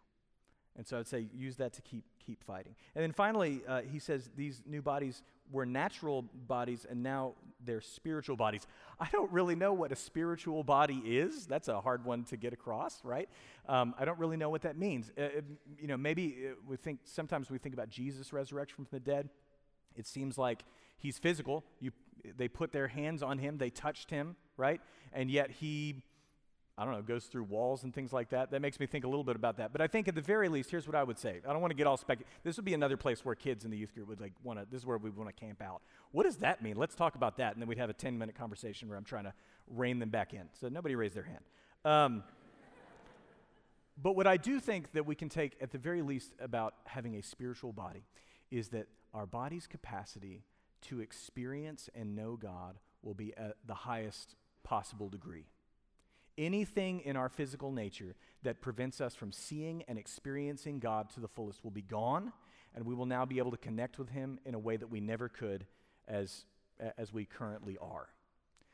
And 0.77 0.85
so 0.85 0.99
I'd 0.99 1.07
say 1.07 1.27
use 1.33 1.55
that 1.57 1.73
to 1.73 1.81
keep, 1.81 2.03
keep 2.25 2.43
fighting. 2.43 2.75
And 2.95 3.03
then 3.03 3.13
finally, 3.13 3.61
uh, 3.67 3.81
he 3.81 3.99
says 3.99 4.29
these 4.35 4.61
new 4.65 4.81
bodies 4.81 5.23
were 5.51 5.65
natural 5.65 6.23
bodies 6.47 6.85
and 6.89 7.03
now 7.03 7.33
they're 7.63 7.81
spiritual 7.81 8.35
bodies. 8.35 8.67
I 8.99 9.07
don't 9.11 9.31
really 9.31 9.55
know 9.55 9.73
what 9.73 9.91
a 9.91 9.95
spiritual 9.95 10.63
body 10.63 11.01
is. 11.05 11.45
That's 11.45 11.67
a 11.67 11.79
hard 11.81 12.03
one 12.03 12.23
to 12.25 12.37
get 12.37 12.53
across, 12.53 13.03
right? 13.03 13.29
Um, 13.67 13.95
I 13.97 14.05
don't 14.05 14.19
really 14.19 14.37
know 14.37 14.49
what 14.49 14.63
that 14.63 14.77
means. 14.77 15.11
Uh, 15.17 15.21
uh 15.21 15.27
you 15.79 15.87
know, 15.87 15.97
maybe 15.97 16.47
uh, 16.49 16.55
we 16.67 16.77
think 16.77 16.99
sometimes 17.03 17.49
we 17.49 17.57
think 17.57 17.73
about 17.73 17.89
Jesus' 17.89 18.33
resurrection 18.33 18.85
from 18.85 18.87
the 18.91 18.99
dead. 18.99 19.29
It 19.95 20.07
seems 20.07 20.37
like 20.37 20.63
he's 20.97 21.17
physical. 21.17 21.63
You, 21.79 21.91
they 22.37 22.47
put 22.47 22.71
their 22.71 22.87
hands 22.87 23.23
on 23.23 23.37
him, 23.37 23.57
they 23.57 23.69
touched 23.69 24.09
him, 24.09 24.35
right? 24.57 24.81
And 25.13 25.29
yet 25.29 25.51
he, 25.51 26.03
I 26.77 26.83
don't 26.83 26.93
know, 26.93 27.01
goes 27.01 27.25
through 27.25 27.43
walls 27.43 27.83
and 27.83 27.93
things 27.93 28.11
like 28.11 28.29
that. 28.31 28.51
That 28.51 28.61
makes 28.61 28.81
me 28.81 28.85
think 28.85 29.05
a 29.05 29.07
little 29.07 29.23
bit 29.23 29.37
about 29.37 29.57
that. 29.57 29.71
But 29.71 29.79
I 29.79 29.87
think 29.87 30.09
at 30.09 30.15
the 30.15 30.21
very 30.21 30.49
least, 30.49 30.69
here's 30.69 30.85
what 30.85 30.95
I 30.95 31.03
would 31.03 31.17
say. 31.17 31.39
I 31.47 31.53
don't 31.53 31.61
want 31.61 31.71
to 31.71 31.75
get 31.75 31.87
all 31.87 31.95
spec. 31.95 32.19
This 32.43 32.57
would 32.57 32.65
be 32.65 32.73
another 32.73 32.97
place 32.97 33.23
where 33.23 33.33
kids 33.33 33.63
in 33.63 33.71
the 33.71 33.77
youth 33.77 33.93
group 33.93 34.09
would 34.09 34.19
like 34.19 34.33
want 34.43 34.59
to. 34.59 34.65
This 34.69 34.81
is 34.81 34.85
where 34.85 34.97
we 34.97 35.09
want 35.09 35.29
to 35.29 35.33
camp 35.33 35.61
out. 35.61 35.81
What 36.11 36.23
does 36.23 36.37
that 36.37 36.61
mean? 36.61 36.75
Let's 36.75 36.93
talk 36.93 37.15
about 37.15 37.37
that, 37.37 37.53
and 37.53 37.61
then 37.61 37.69
we'd 37.69 37.77
have 37.77 37.89
a 37.89 37.93
10 37.93 38.17
minute 38.17 38.35
conversation 38.35 38.89
where 38.89 38.97
I'm 38.97 39.05
trying 39.05 39.23
to 39.23 39.33
rein 39.67 39.99
them 39.99 40.09
back 40.09 40.33
in. 40.33 40.49
So 40.59 40.67
nobody 40.67 40.95
raised 40.95 41.15
their 41.15 41.23
hand. 41.23 41.43
Um, 41.85 42.23
but 44.01 44.17
what 44.17 44.27
I 44.27 44.35
do 44.35 44.59
think 44.59 44.91
that 44.91 45.05
we 45.05 45.15
can 45.15 45.29
take 45.29 45.55
at 45.61 45.71
the 45.71 45.77
very 45.77 46.01
least 46.01 46.33
about 46.41 46.73
having 46.85 47.15
a 47.15 47.21
spiritual 47.21 47.71
body 47.71 48.03
is 48.51 48.69
that 48.69 48.87
our 49.13 49.25
body's 49.25 49.65
capacity 49.65 50.43
to 50.81 50.99
experience 50.99 51.89
and 51.95 52.15
know 52.15 52.35
God 52.35 52.79
will 53.01 53.13
be 53.13 53.35
at 53.37 53.55
the 53.65 53.73
highest 53.73 54.35
possible 54.63 55.07
degree. 55.07 55.45
Anything 56.37 56.99
in 57.01 57.15
our 57.15 57.29
physical 57.29 57.71
nature 57.71 58.15
that 58.43 58.61
prevents 58.61 58.99
us 58.99 59.15
from 59.15 59.31
seeing 59.31 59.83
and 59.87 59.97
experiencing 59.97 60.79
God 60.79 61.09
to 61.11 61.19
the 61.19 61.27
fullest 61.27 61.63
will 61.63 61.71
be 61.71 61.81
gone, 61.81 62.33
and 62.75 62.85
we 62.85 62.93
will 62.93 63.05
now 63.05 63.25
be 63.25 63.37
able 63.37 63.51
to 63.51 63.57
connect 63.57 63.97
with 63.97 64.09
Him 64.09 64.39
in 64.45 64.53
a 64.53 64.59
way 64.59 64.75
that 64.75 64.89
we 64.89 64.99
never 64.99 65.29
could 65.29 65.65
as, 66.07 66.45
as 66.97 67.13
we 67.13 67.25
currently 67.25 67.77
are. 67.79 68.09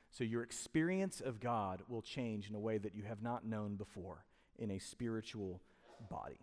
So, 0.09 0.23
your 0.23 0.43
experience 0.43 1.21
of 1.21 1.39
God 1.39 1.83
will 1.87 2.01
change 2.01 2.49
in 2.49 2.55
a 2.55 2.59
way 2.59 2.77
that 2.77 2.95
you 2.95 3.03
have 3.03 3.21
not 3.21 3.45
known 3.45 3.75
before 3.75 4.25
in 4.57 4.71
a 4.71 4.79
spiritual 4.79 5.61
body. 6.09 6.39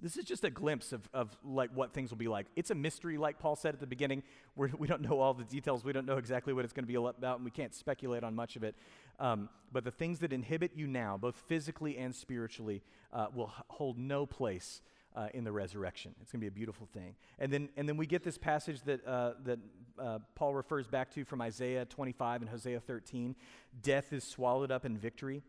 This 0.00 0.16
is 0.16 0.24
just 0.24 0.44
a 0.44 0.50
glimpse 0.50 0.92
of, 0.92 1.08
of 1.14 1.36
like 1.44 1.70
what 1.74 1.92
things 1.92 2.10
will 2.10 2.18
be 2.18 2.28
like. 2.28 2.46
It's 2.56 2.70
a 2.70 2.74
mystery, 2.74 3.16
like 3.16 3.38
Paul 3.38 3.56
said 3.56 3.74
at 3.74 3.80
the 3.80 3.86
beginning. 3.86 4.22
We're, 4.56 4.68
we 4.78 4.86
do 4.86 4.94
not 4.94 5.00
know 5.00 5.20
all 5.20 5.34
the 5.34 5.44
details. 5.44 5.84
We 5.84 5.92
don't 5.92 6.06
know 6.06 6.18
exactly 6.18 6.52
what 6.52 6.64
it's 6.64 6.74
going 6.74 6.84
to 6.84 6.88
be 6.88 6.96
about, 6.96 7.36
and 7.36 7.44
we 7.44 7.50
can't 7.50 7.74
speculate 7.74 8.24
on 8.24 8.34
much 8.34 8.56
of 8.56 8.64
it. 8.64 8.74
Um, 9.18 9.48
but 9.72 9.84
the 9.84 9.90
things 9.90 10.18
that 10.20 10.32
inhibit 10.32 10.72
you 10.74 10.86
now, 10.86 11.16
both 11.16 11.36
physically 11.46 11.96
and 11.96 12.14
spiritually, 12.14 12.82
uh, 13.12 13.28
will 13.34 13.52
hold 13.68 13.98
no 13.98 14.26
place 14.26 14.82
uh, 15.16 15.28
in 15.32 15.44
the 15.44 15.52
resurrection. 15.52 16.14
It's 16.20 16.32
going 16.32 16.40
to 16.40 16.44
be 16.44 16.48
a 16.48 16.50
beautiful 16.50 16.88
thing. 16.92 17.14
And 17.38 17.52
then, 17.52 17.68
and 17.76 17.88
then 17.88 17.96
we 17.96 18.06
get 18.06 18.24
this 18.24 18.36
passage 18.36 18.82
that, 18.82 19.06
uh, 19.06 19.34
that 19.44 19.58
uh, 19.98 20.18
Paul 20.34 20.54
refers 20.54 20.86
back 20.86 21.12
to 21.14 21.24
from 21.24 21.40
Isaiah 21.40 21.84
25 21.84 22.42
and 22.42 22.50
Hosea 22.50 22.80
13. 22.80 23.36
Death 23.82 24.12
is 24.12 24.24
swallowed 24.24 24.72
up 24.72 24.84
in 24.84 24.98
victory. 24.98 25.42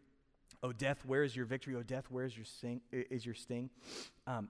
Oh, 0.64 0.72
death, 0.72 1.06
where 1.06 1.24
is 1.24 1.36
your 1.36 1.46
victory? 1.46 1.76
Oh, 1.76 1.84
death, 1.84 2.06
where 2.10 2.26
is 2.26 2.36
your, 2.36 2.46
sting, 2.46 2.82
is 2.92 3.26
your 3.26 3.36
sting? 3.36 3.70
Um, 4.26 4.50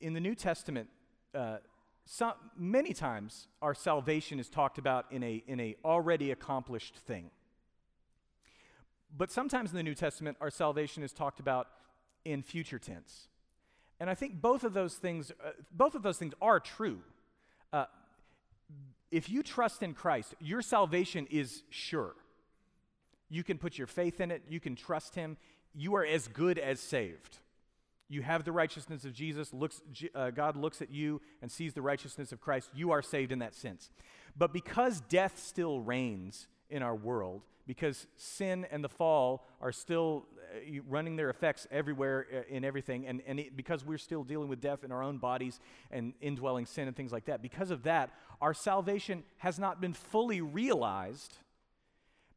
in 0.00 0.14
the 0.14 0.20
New 0.20 0.34
Testament, 0.34 0.88
uh, 1.34 1.58
some, 2.04 2.32
many 2.56 2.92
times 2.92 3.46
our 3.60 3.74
salvation 3.74 4.40
is 4.40 4.48
talked 4.48 4.78
about 4.78 5.06
in 5.12 5.22
a, 5.22 5.42
in 5.46 5.60
a 5.60 5.76
already 5.84 6.32
accomplished 6.32 6.96
thing. 6.96 7.30
But 9.16 9.30
sometimes 9.30 9.70
in 9.70 9.76
the 9.76 9.82
New 9.82 9.94
Testament, 9.94 10.36
our 10.40 10.50
salvation 10.50 11.02
is 11.02 11.12
talked 11.12 11.38
about 11.38 11.68
in 12.24 12.42
future 12.42 12.78
tense. 12.78 13.28
And 14.00 14.10
I 14.10 14.14
think 14.14 14.40
both 14.40 14.64
of 14.64 14.72
those 14.72 14.94
things, 14.94 15.30
uh, 15.30 15.50
both 15.70 15.94
of 15.94 16.02
those 16.02 16.18
things 16.18 16.34
are 16.40 16.58
true. 16.58 17.00
Uh, 17.72 17.84
if 19.10 19.30
you 19.30 19.42
trust 19.42 19.82
in 19.82 19.94
Christ, 19.94 20.34
your 20.40 20.62
salvation 20.62 21.28
is 21.30 21.62
sure. 21.70 22.14
You 23.32 23.42
can 23.42 23.56
put 23.56 23.78
your 23.78 23.86
faith 23.86 24.20
in 24.20 24.30
it, 24.30 24.42
you 24.46 24.60
can 24.60 24.76
trust 24.76 25.14
Him. 25.14 25.38
You 25.74 25.94
are 25.96 26.04
as 26.04 26.28
good 26.28 26.58
as 26.58 26.80
saved. 26.80 27.38
You 28.10 28.20
have 28.20 28.44
the 28.44 28.52
righteousness 28.52 29.06
of 29.06 29.14
Jesus. 29.14 29.54
Looks, 29.54 29.80
uh, 30.14 30.28
God 30.30 30.54
looks 30.54 30.82
at 30.82 30.90
you 30.90 31.22
and 31.40 31.50
sees 31.50 31.72
the 31.72 31.80
righteousness 31.80 32.30
of 32.30 32.42
Christ. 32.42 32.68
You 32.74 32.90
are 32.90 33.00
saved 33.00 33.32
in 33.32 33.38
that 33.38 33.54
sense. 33.54 33.88
But 34.36 34.52
because 34.52 35.00
death 35.00 35.38
still 35.42 35.80
reigns 35.80 36.46
in 36.68 36.82
our 36.82 36.94
world, 36.94 37.40
because 37.66 38.06
sin 38.18 38.66
and 38.70 38.84
the 38.84 38.90
fall 38.90 39.46
are 39.62 39.72
still 39.72 40.26
uh, 40.54 40.80
running 40.86 41.16
their 41.16 41.30
effects 41.30 41.66
everywhere 41.70 42.26
uh, 42.30 42.54
in 42.54 42.66
everything, 42.66 43.06
and, 43.06 43.22
and 43.26 43.40
it, 43.40 43.56
because 43.56 43.82
we're 43.82 43.96
still 43.96 44.24
dealing 44.24 44.48
with 44.48 44.60
death 44.60 44.84
in 44.84 44.92
our 44.92 45.02
own 45.02 45.16
bodies 45.16 45.58
and 45.90 46.12
indwelling 46.20 46.66
sin 46.66 46.88
and 46.88 46.94
things 46.94 47.12
like 47.12 47.24
that, 47.24 47.40
because 47.40 47.70
of 47.70 47.84
that, 47.84 48.10
our 48.42 48.52
salvation 48.52 49.22
has 49.38 49.58
not 49.58 49.80
been 49.80 49.94
fully 49.94 50.42
realized 50.42 51.38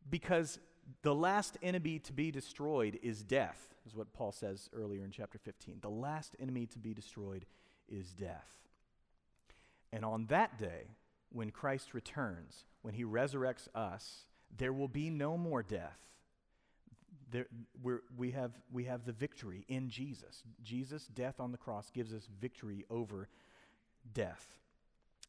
because 0.09 0.59
the 1.01 1.15
last 1.15 1.57
enemy 1.61 1.99
to 1.99 2.13
be 2.13 2.31
destroyed 2.31 2.99
is 3.01 3.23
death, 3.23 3.73
is 3.85 3.95
what 3.95 4.13
Paul 4.13 4.31
says 4.31 4.69
earlier 4.73 5.03
in 5.03 5.11
chapter 5.11 5.37
15. 5.37 5.79
The 5.81 5.89
last 5.89 6.35
enemy 6.39 6.65
to 6.67 6.79
be 6.79 6.93
destroyed 6.93 7.45
is 7.87 8.13
death. 8.13 8.51
And 9.91 10.03
on 10.03 10.25
that 10.27 10.57
day, 10.59 10.95
when 11.31 11.51
Christ 11.51 11.93
returns, 11.93 12.65
when 12.81 12.93
he 12.93 13.03
resurrects 13.03 13.67
us, 13.73 14.25
there 14.55 14.73
will 14.73 14.87
be 14.87 15.09
no 15.09 15.37
more 15.37 15.63
death. 15.63 15.99
There, 17.31 17.47
we 18.17 18.31
have, 18.31 18.51
we 18.71 18.85
have 18.85 19.05
the 19.05 19.11
victory 19.11 19.65
in 19.67 19.89
Jesus. 19.89 20.43
Jesus' 20.63 21.07
death 21.07 21.39
on 21.39 21.51
the 21.51 21.57
cross 21.57 21.89
gives 21.89 22.13
us 22.13 22.29
victory 22.39 22.85
over 22.89 23.27
death. 24.13 24.47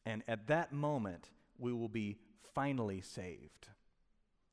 And 0.05 0.23
at 0.27 0.47
that 0.47 0.71
moment, 0.71 1.29
we 1.57 1.73
will 1.73 1.89
be 1.89 2.17
finally 2.53 3.01
saved. 3.01 3.67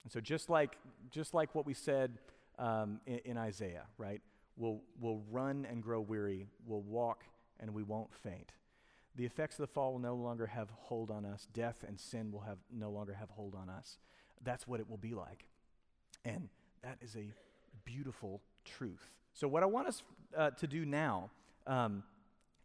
And 0.04 0.12
so, 0.12 0.20
just 0.20 0.48
like, 0.48 0.76
just 1.10 1.34
like 1.34 1.54
what 1.54 1.66
we 1.66 1.74
said 1.74 2.18
um, 2.58 3.00
in, 3.06 3.20
in, 3.24 3.38
Isaiah, 3.38 3.86
right? 3.98 4.20
We'll, 4.56 4.80
we'll 5.00 5.22
run 5.30 5.66
and 5.68 5.82
grow 5.82 6.00
weary, 6.00 6.46
we'll 6.66 6.82
walk 6.82 7.24
and 7.58 7.72
we 7.72 7.82
won't 7.82 8.14
faint. 8.14 8.52
The 9.16 9.24
effects 9.24 9.56
of 9.56 9.62
the 9.62 9.72
fall 9.72 9.92
will 9.92 10.00
no 10.00 10.14
longer 10.14 10.46
have 10.46 10.68
hold 10.70 11.10
on 11.10 11.24
us. 11.24 11.46
Death 11.52 11.84
and 11.86 11.98
sin 11.98 12.30
will 12.32 12.40
have 12.40 12.58
no 12.72 12.90
longer 12.90 13.14
have 13.14 13.30
hold 13.30 13.54
on 13.54 13.68
us. 13.68 13.98
That's 14.42 14.66
what 14.66 14.80
it 14.80 14.90
will 14.90 14.98
be 14.98 15.14
like. 15.14 15.46
And 16.24 16.48
that 16.82 16.98
is 17.00 17.16
a 17.16 17.32
beautiful 17.84 18.42
truth. 18.64 19.10
So, 19.32 19.48
what 19.48 19.62
I 19.62 19.66
want 19.66 19.88
us 19.88 20.02
uh, 20.36 20.50
to 20.50 20.66
do 20.66 20.84
now 20.84 21.30
um, 21.66 22.02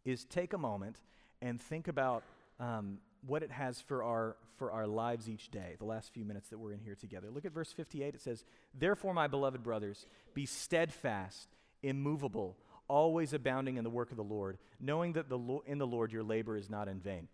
is 0.04 0.24
take 0.24 0.52
a 0.52 0.58
moment 0.58 0.96
and 1.40 1.60
think 1.60 1.88
about 1.88 2.22
um, 2.58 2.98
what 3.26 3.42
it 3.42 3.50
has 3.50 3.80
for 3.80 4.02
our, 4.02 4.36
for 4.56 4.72
our 4.72 4.86
lives 4.86 5.28
each 5.28 5.50
day, 5.50 5.76
the 5.78 5.84
last 5.84 6.12
few 6.12 6.24
minutes 6.24 6.48
that 6.48 6.58
we're 6.58 6.72
in 6.72 6.80
here 6.80 6.94
together. 6.94 7.30
Look 7.30 7.44
at 7.44 7.52
verse 7.52 7.72
58. 7.72 8.14
It 8.14 8.20
says, 8.20 8.44
Therefore, 8.78 9.14
my 9.14 9.26
beloved 9.26 9.62
brothers, 9.62 10.06
be 10.34 10.46
steadfast, 10.46 11.48
immovable, 11.82 12.56
always 12.88 13.32
abounding 13.32 13.76
in 13.76 13.84
the 13.84 13.90
work 13.90 14.10
of 14.10 14.16
the 14.16 14.24
Lord, 14.24 14.58
knowing 14.80 15.12
that 15.14 15.28
the 15.28 15.38
Lo- 15.38 15.62
in 15.66 15.78
the 15.78 15.86
Lord 15.86 16.12
your 16.12 16.22
labor 16.22 16.56
is 16.56 16.68
not 16.68 16.88
in 16.88 17.00
vain. 17.00 17.28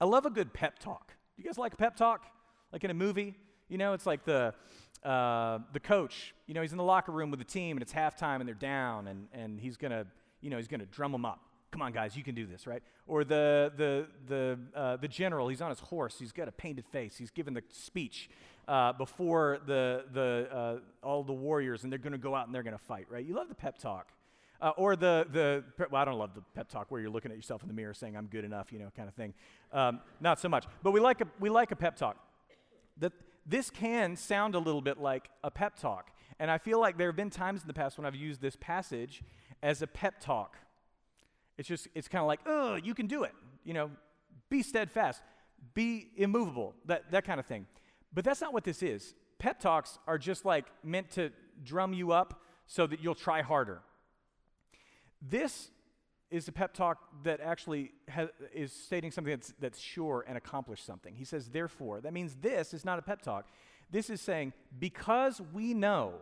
I 0.00 0.04
love 0.04 0.26
a 0.26 0.30
good 0.30 0.52
pep 0.52 0.78
talk. 0.78 1.12
You 1.36 1.44
guys 1.44 1.58
like 1.58 1.74
a 1.74 1.76
pep 1.76 1.96
talk? 1.96 2.24
Like 2.72 2.84
in 2.84 2.90
a 2.90 2.94
movie, 2.94 3.34
you 3.68 3.78
know, 3.78 3.92
it's 3.92 4.06
like 4.06 4.24
the, 4.24 4.54
uh, 5.02 5.58
the 5.72 5.80
coach, 5.80 6.34
you 6.46 6.54
know, 6.54 6.62
he's 6.62 6.72
in 6.72 6.78
the 6.78 6.84
locker 6.84 7.12
room 7.12 7.30
with 7.30 7.38
the 7.38 7.44
team 7.44 7.76
and 7.76 7.82
it's 7.82 7.92
halftime 7.92 8.40
and 8.40 8.48
they're 8.48 8.54
down 8.54 9.08
and, 9.08 9.28
and 9.32 9.60
he's 9.60 9.76
going 9.76 9.92
to, 9.92 10.06
you 10.40 10.50
know, 10.50 10.56
he's 10.56 10.68
going 10.68 10.80
to 10.80 10.86
drum 10.86 11.12
them 11.12 11.24
up. 11.24 11.40
Come 11.76 11.82
on, 11.82 11.92
guys, 11.92 12.16
you 12.16 12.24
can 12.24 12.34
do 12.34 12.46
this, 12.46 12.66
right? 12.66 12.82
Or 13.06 13.22
the, 13.22 13.70
the, 13.76 14.06
the, 14.26 14.58
uh, 14.74 14.96
the 14.96 15.08
general, 15.08 15.48
he's 15.48 15.60
on 15.60 15.68
his 15.68 15.78
horse, 15.78 16.18
he's 16.18 16.32
got 16.32 16.48
a 16.48 16.52
painted 16.52 16.86
face, 16.86 17.18
he's 17.18 17.30
giving 17.30 17.52
the 17.52 17.62
speech 17.68 18.30
uh, 18.66 18.94
before 18.94 19.58
the, 19.66 20.06
the, 20.14 20.48
uh, 20.50 21.06
all 21.06 21.22
the 21.22 21.34
warriors 21.34 21.84
and 21.84 21.92
they're 21.92 21.98
going 21.98 22.12
to 22.14 22.18
go 22.18 22.34
out 22.34 22.46
and 22.46 22.54
they're 22.54 22.62
going 22.62 22.78
to 22.78 22.82
fight, 22.82 23.04
right? 23.10 23.26
You 23.26 23.34
love 23.34 23.50
the 23.50 23.54
pep 23.54 23.76
talk. 23.76 24.08
Uh, 24.58 24.72
or 24.78 24.96
the, 24.96 25.26
the 25.30 25.64
well, 25.90 26.00
I 26.00 26.06
don't 26.06 26.18
love 26.18 26.30
the 26.34 26.40
pep 26.54 26.70
talk 26.70 26.86
where 26.90 26.98
you're 26.98 27.10
looking 27.10 27.30
at 27.30 27.36
yourself 27.36 27.60
in 27.60 27.68
the 27.68 27.74
mirror 27.74 27.92
saying, 27.92 28.16
I'm 28.16 28.28
good 28.28 28.46
enough, 28.46 28.72
you 28.72 28.78
know, 28.78 28.90
kind 28.96 29.06
of 29.06 29.14
thing. 29.14 29.34
Um, 29.70 30.00
not 30.18 30.40
so 30.40 30.48
much. 30.48 30.64
But 30.82 30.92
we 30.92 31.00
like 31.00 31.20
a, 31.20 31.26
we 31.40 31.50
like 31.50 31.72
a 31.72 31.76
pep 31.76 31.94
talk. 31.94 32.16
That 32.96 33.12
this 33.44 33.68
can 33.68 34.16
sound 34.16 34.54
a 34.54 34.58
little 34.58 34.80
bit 34.80 34.96
like 34.96 35.28
a 35.44 35.50
pep 35.50 35.78
talk. 35.78 36.08
And 36.38 36.50
I 36.50 36.56
feel 36.56 36.80
like 36.80 36.96
there 36.96 37.08
have 37.08 37.16
been 37.16 37.28
times 37.28 37.60
in 37.60 37.66
the 37.66 37.74
past 37.74 37.98
when 37.98 38.06
I've 38.06 38.14
used 38.14 38.40
this 38.40 38.56
passage 38.58 39.22
as 39.62 39.82
a 39.82 39.86
pep 39.86 40.20
talk. 40.20 40.56
It's 41.58 41.68
just, 41.68 41.88
it's 41.94 42.08
kind 42.08 42.20
of 42.20 42.26
like, 42.26 42.40
oh, 42.46 42.76
you 42.76 42.94
can 42.94 43.06
do 43.06 43.24
it. 43.24 43.32
You 43.64 43.74
know, 43.74 43.90
be 44.48 44.62
steadfast, 44.62 45.22
be 45.74 46.10
immovable, 46.16 46.74
that, 46.84 47.10
that 47.10 47.24
kind 47.24 47.40
of 47.40 47.46
thing. 47.46 47.66
But 48.12 48.24
that's 48.24 48.40
not 48.40 48.52
what 48.52 48.64
this 48.64 48.82
is. 48.82 49.14
Pep 49.38 49.60
talks 49.60 49.98
are 50.06 50.18
just 50.18 50.44
like 50.44 50.66
meant 50.82 51.10
to 51.12 51.30
drum 51.62 51.92
you 51.92 52.12
up 52.12 52.42
so 52.66 52.86
that 52.86 53.02
you'll 53.02 53.14
try 53.14 53.42
harder. 53.42 53.80
This 55.20 55.70
is 56.30 56.48
a 56.48 56.52
pep 56.52 56.74
talk 56.74 56.98
that 57.22 57.40
actually 57.40 57.92
is 58.52 58.72
stating 58.72 59.10
something 59.10 59.32
that's, 59.32 59.54
that's 59.60 59.78
sure 59.78 60.24
and 60.26 60.36
accomplished 60.36 60.84
something. 60.84 61.14
He 61.14 61.24
says, 61.24 61.48
therefore. 61.48 62.00
That 62.00 62.12
means 62.12 62.36
this 62.40 62.74
is 62.74 62.84
not 62.84 62.98
a 62.98 63.02
pep 63.02 63.22
talk. 63.22 63.46
This 63.90 64.10
is 64.10 64.20
saying, 64.20 64.52
because 64.78 65.40
we 65.52 65.72
know 65.72 66.14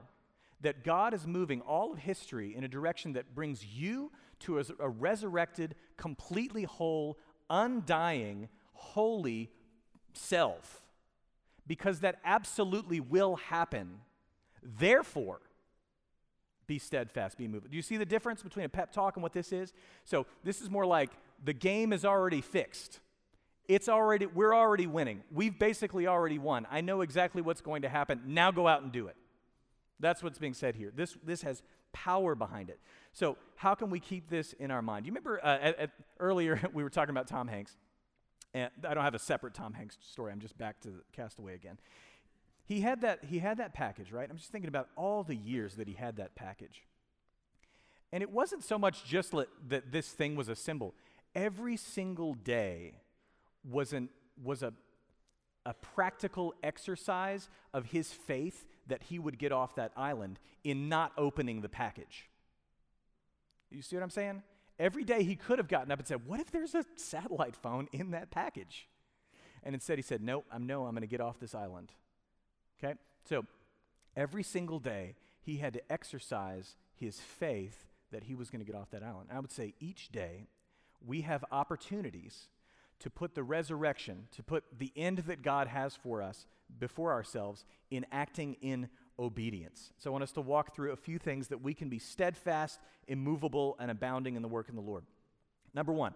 that 0.60 0.84
God 0.84 1.14
is 1.14 1.26
moving 1.26 1.60
all 1.62 1.92
of 1.92 1.98
history 1.98 2.54
in 2.54 2.64
a 2.64 2.68
direction 2.68 3.14
that 3.14 3.34
brings 3.34 3.64
you 3.64 4.10
to 4.44 4.58
a, 4.58 4.64
a 4.80 4.88
resurrected, 4.88 5.74
completely 5.96 6.64
whole, 6.64 7.18
undying, 7.50 8.48
holy 8.72 9.50
self, 10.12 10.82
because 11.66 12.00
that 12.00 12.20
absolutely 12.24 13.00
will 13.00 13.36
happen. 13.36 13.98
Therefore, 14.62 15.40
be 16.66 16.78
steadfast, 16.78 17.36
be 17.36 17.46
moving. 17.46 17.70
Do 17.70 17.76
you 17.76 17.82
see 17.82 17.96
the 17.96 18.06
difference 18.06 18.42
between 18.42 18.64
a 18.64 18.68
pep 18.68 18.92
talk 18.92 19.16
and 19.16 19.22
what 19.22 19.32
this 19.32 19.52
is? 19.52 19.72
So, 20.04 20.26
this 20.42 20.62
is 20.62 20.70
more 20.70 20.86
like 20.86 21.10
the 21.42 21.52
game 21.52 21.92
is 21.92 22.04
already 22.04 22.40
fixed. 22.40 23.00
It's 23.66 23.88
already, 23.88 24.26
we're 24.26 24.54
already 24.54 24.86
winning. 24.86 25.22
We've 25.32 25.58
basically 25.58 26.06
already 26.06 26.38
won. 26.38 26.66
I 26.70 26.82
know 26.82 27.00
exactly 27.00 27.40
what's 27.40 27.62
going 27.62 27.82
to 27.82 27.88
happen. 27.88 28.20
Now 28.26 28.50
go 28.50 28.68
out 28.68 28.82
and 28.82 28.92
do 28.92 29.06
it. 29.06 29.16
That's 30.00 30.22
what's 30.22 30.38
being 30.38 30.54
said 30.54 30.76
here. 30.76 30.92
This, 30.94 31.16
this 31.24 31.42
has 31.42 31.62
power 31.94 32.34
behind 32.34 32.68
it. 32.68 32.78
So, 33.14 33.38
how 33.56 33.74
can 33.74 33.88
we 33.88 34.00
keep 34.00 34.28
this 34.28 34.52
in 34.54 34.70
our 34.70 34.82
mind? 34.82 35.06
You 35.06 35.12
remember 35.12 35.40
uh, 35.42 35.58
at, 35.62 35.78
at, 35.78 35.90
earlier 36.20 36.60
we 36.74 36.82
were 36.82 36.90
talking 36.90 37.10
about 37.10 37.26
Tom 37.26 37.48
Hanks. 37.48 37.76
And 38.52 38.70
I 38.86 38.94
don't 38.94 39.02
have 39.02 39.14
a 39.14 39.18
separate 39.18 39.54
Tom 39.54 39.72
Hanks 39.72 39.98
story. 40.00 40.30
I'm 40.30 40.40
just 40.40 40.56
back 40.56 40.80
to 40.82 41.02
Cast 41.12 41.40
Away 41.40 41.54
again. 41.54 41.78
He 42.66 42.80
had 42.80 43.00
that, 43.00 43.24
he 43.24 43.40
had 43.40 43.58
that 43.58 43.74
package, 43.74 44.12
right? 44.12 44.28
I'm 44.30 44.36
just 44.36 44.52
thinking 44.52 44.68
about 44.68 44.88
all 44.96 45.24
the 45.24 45.34
years 45.34 45.74
that 45.74 45.88
he 45.88 45.94
had 45.94 46.16
that 46.16 46.34
package. 46.34 46.82
And 48.12 48.22
it 48.22 48.30
wasn't 48.30 48.62
so 48.62 48.78
much 48.78 49.04
just 49.04 49.34
that 49.68 49.90
this 49.90 50.08
thing 50.08 50.36
was 50.36 50.48
a 50.48 50.54
symbol. 50.54 50.94
Every 51.34 51.76
single 51.76 52.34
day 52.34 52.94
was, 53.68 53.92
an, 53.92 54.08
was 54.42 54.62
a, 54.62 54.72
a 55.66 55.74
practical 55.74 56.54
exercise 56.62 57.48
of 57.72 57.86
his 57.86 58.12
faith 58.12 58.66
that 58.86 59.04
he 59.04 59.18
would 59.18 59.38
get 59.38 59.52
off 59.52 59.74
that 59.76 59.92
island 59.96 60.38
in 60.62 60.88
not 60.88 61.12
opening 61.16 61.60
the 61.60 61.68
package. 61.68 62.28
You 63.70 63.82
see 63.82 63.96
what 63.96 64.02
I'm 64.02 64.10
saying? 64.10 64.42
Every 64.78 65.04
day 65.04 65.22
he 65.22 65.36
could 65.36 65.58
have 65.58 65.68
gotten 65.68 65.90
up 65.92 65.98
and 65.98 66.08
said, 66.08 66.26
What 66.26 66.40
if 66.40 66.50
there's 66.50 66.74
a 66.74 66.84
satellite 66.96 67.56
phone 67.56 67.88
in 67.92 68.10
that 68.10 68.30
package? 68.30 68.88
And 69.62 69.74
instead 69.74 69.98
he 69.98 70.02
said, 70.02 70.22
No, 70.22 70.44
I'm 70.52 70.66
no, 70.66 70.84
I'm 70.84 70.92
going 70.92 71.02
to 71.02 71.06
get 71.06 71.20
off 71.20 71.38
this 71.38 71.54
island. 71.54 71.92
Okay? 72.82 72.94
So 73.28 73.44
every 74.16 74.42
single 74.42 74.78
day, 74.78 75.14
he 75.40 75.58
had 75.58 75.72
to 75.74 75.92
exercise 75.92 76.76
his 76.94 77.20
faith 77.20 77.86
that 78.10 78.24
he 78.24 78.34
was 78.34 78.50
going 78.50 78.64
to 78.64 78.70
get 78.70 78.78
off 78.78 78.90
that 78.90 79.02
island. 79.02 79.28
I 79.32 79.40
would 79.40 79.52
say 79.52 79.74
each 79.80 80.10
day, 80.10 80.46
we 81.04 81.22
have 81.22 81.44
opportunities 81.50 82.48
to 83.04 83.10
put 83.10 83.34
the 83.34 83.42
resurrection, 83.42 84.28
to 84.32 84.42
put 84.42 84.64
the 84.78 84.90
end 84.96 85.18
that 85.18 85.42
God 85.42 85.68
has 85.68 85.94
for 85.94 86.22
us 86.22 86.46
before 86.80 87.12
ourselves 87.12 87.66
in 87.90 88.06
acting 88.10 88.56
in 88.62 88.88
obedience. 89.18 89.92
So 89.98 90.08
I 90.08 90.12
want 90.12 90.24
us 90.24 90.32
to 90.32 90.40
walk 90.40 90.74
through 90.74 90.92
a 90.92 90.96
few 90.96 91.18
things 91.18 91.48
that 91.48 91.60
we 91.60 91.74
can 91.74 91.90
be 91.90 91.98
steadfast, 91.98 92.80
immovable, 93.06 93.76
and 93.78 93.90
abounding 93.90 94.36
in 94.36 94.42
the 94.42 94.48
work 94.48 94.70
of 94.70 94.74
the 94.74 94.80
Lord. 94.80 95.04
Number 95.74 95.92
one, 95.92 96.14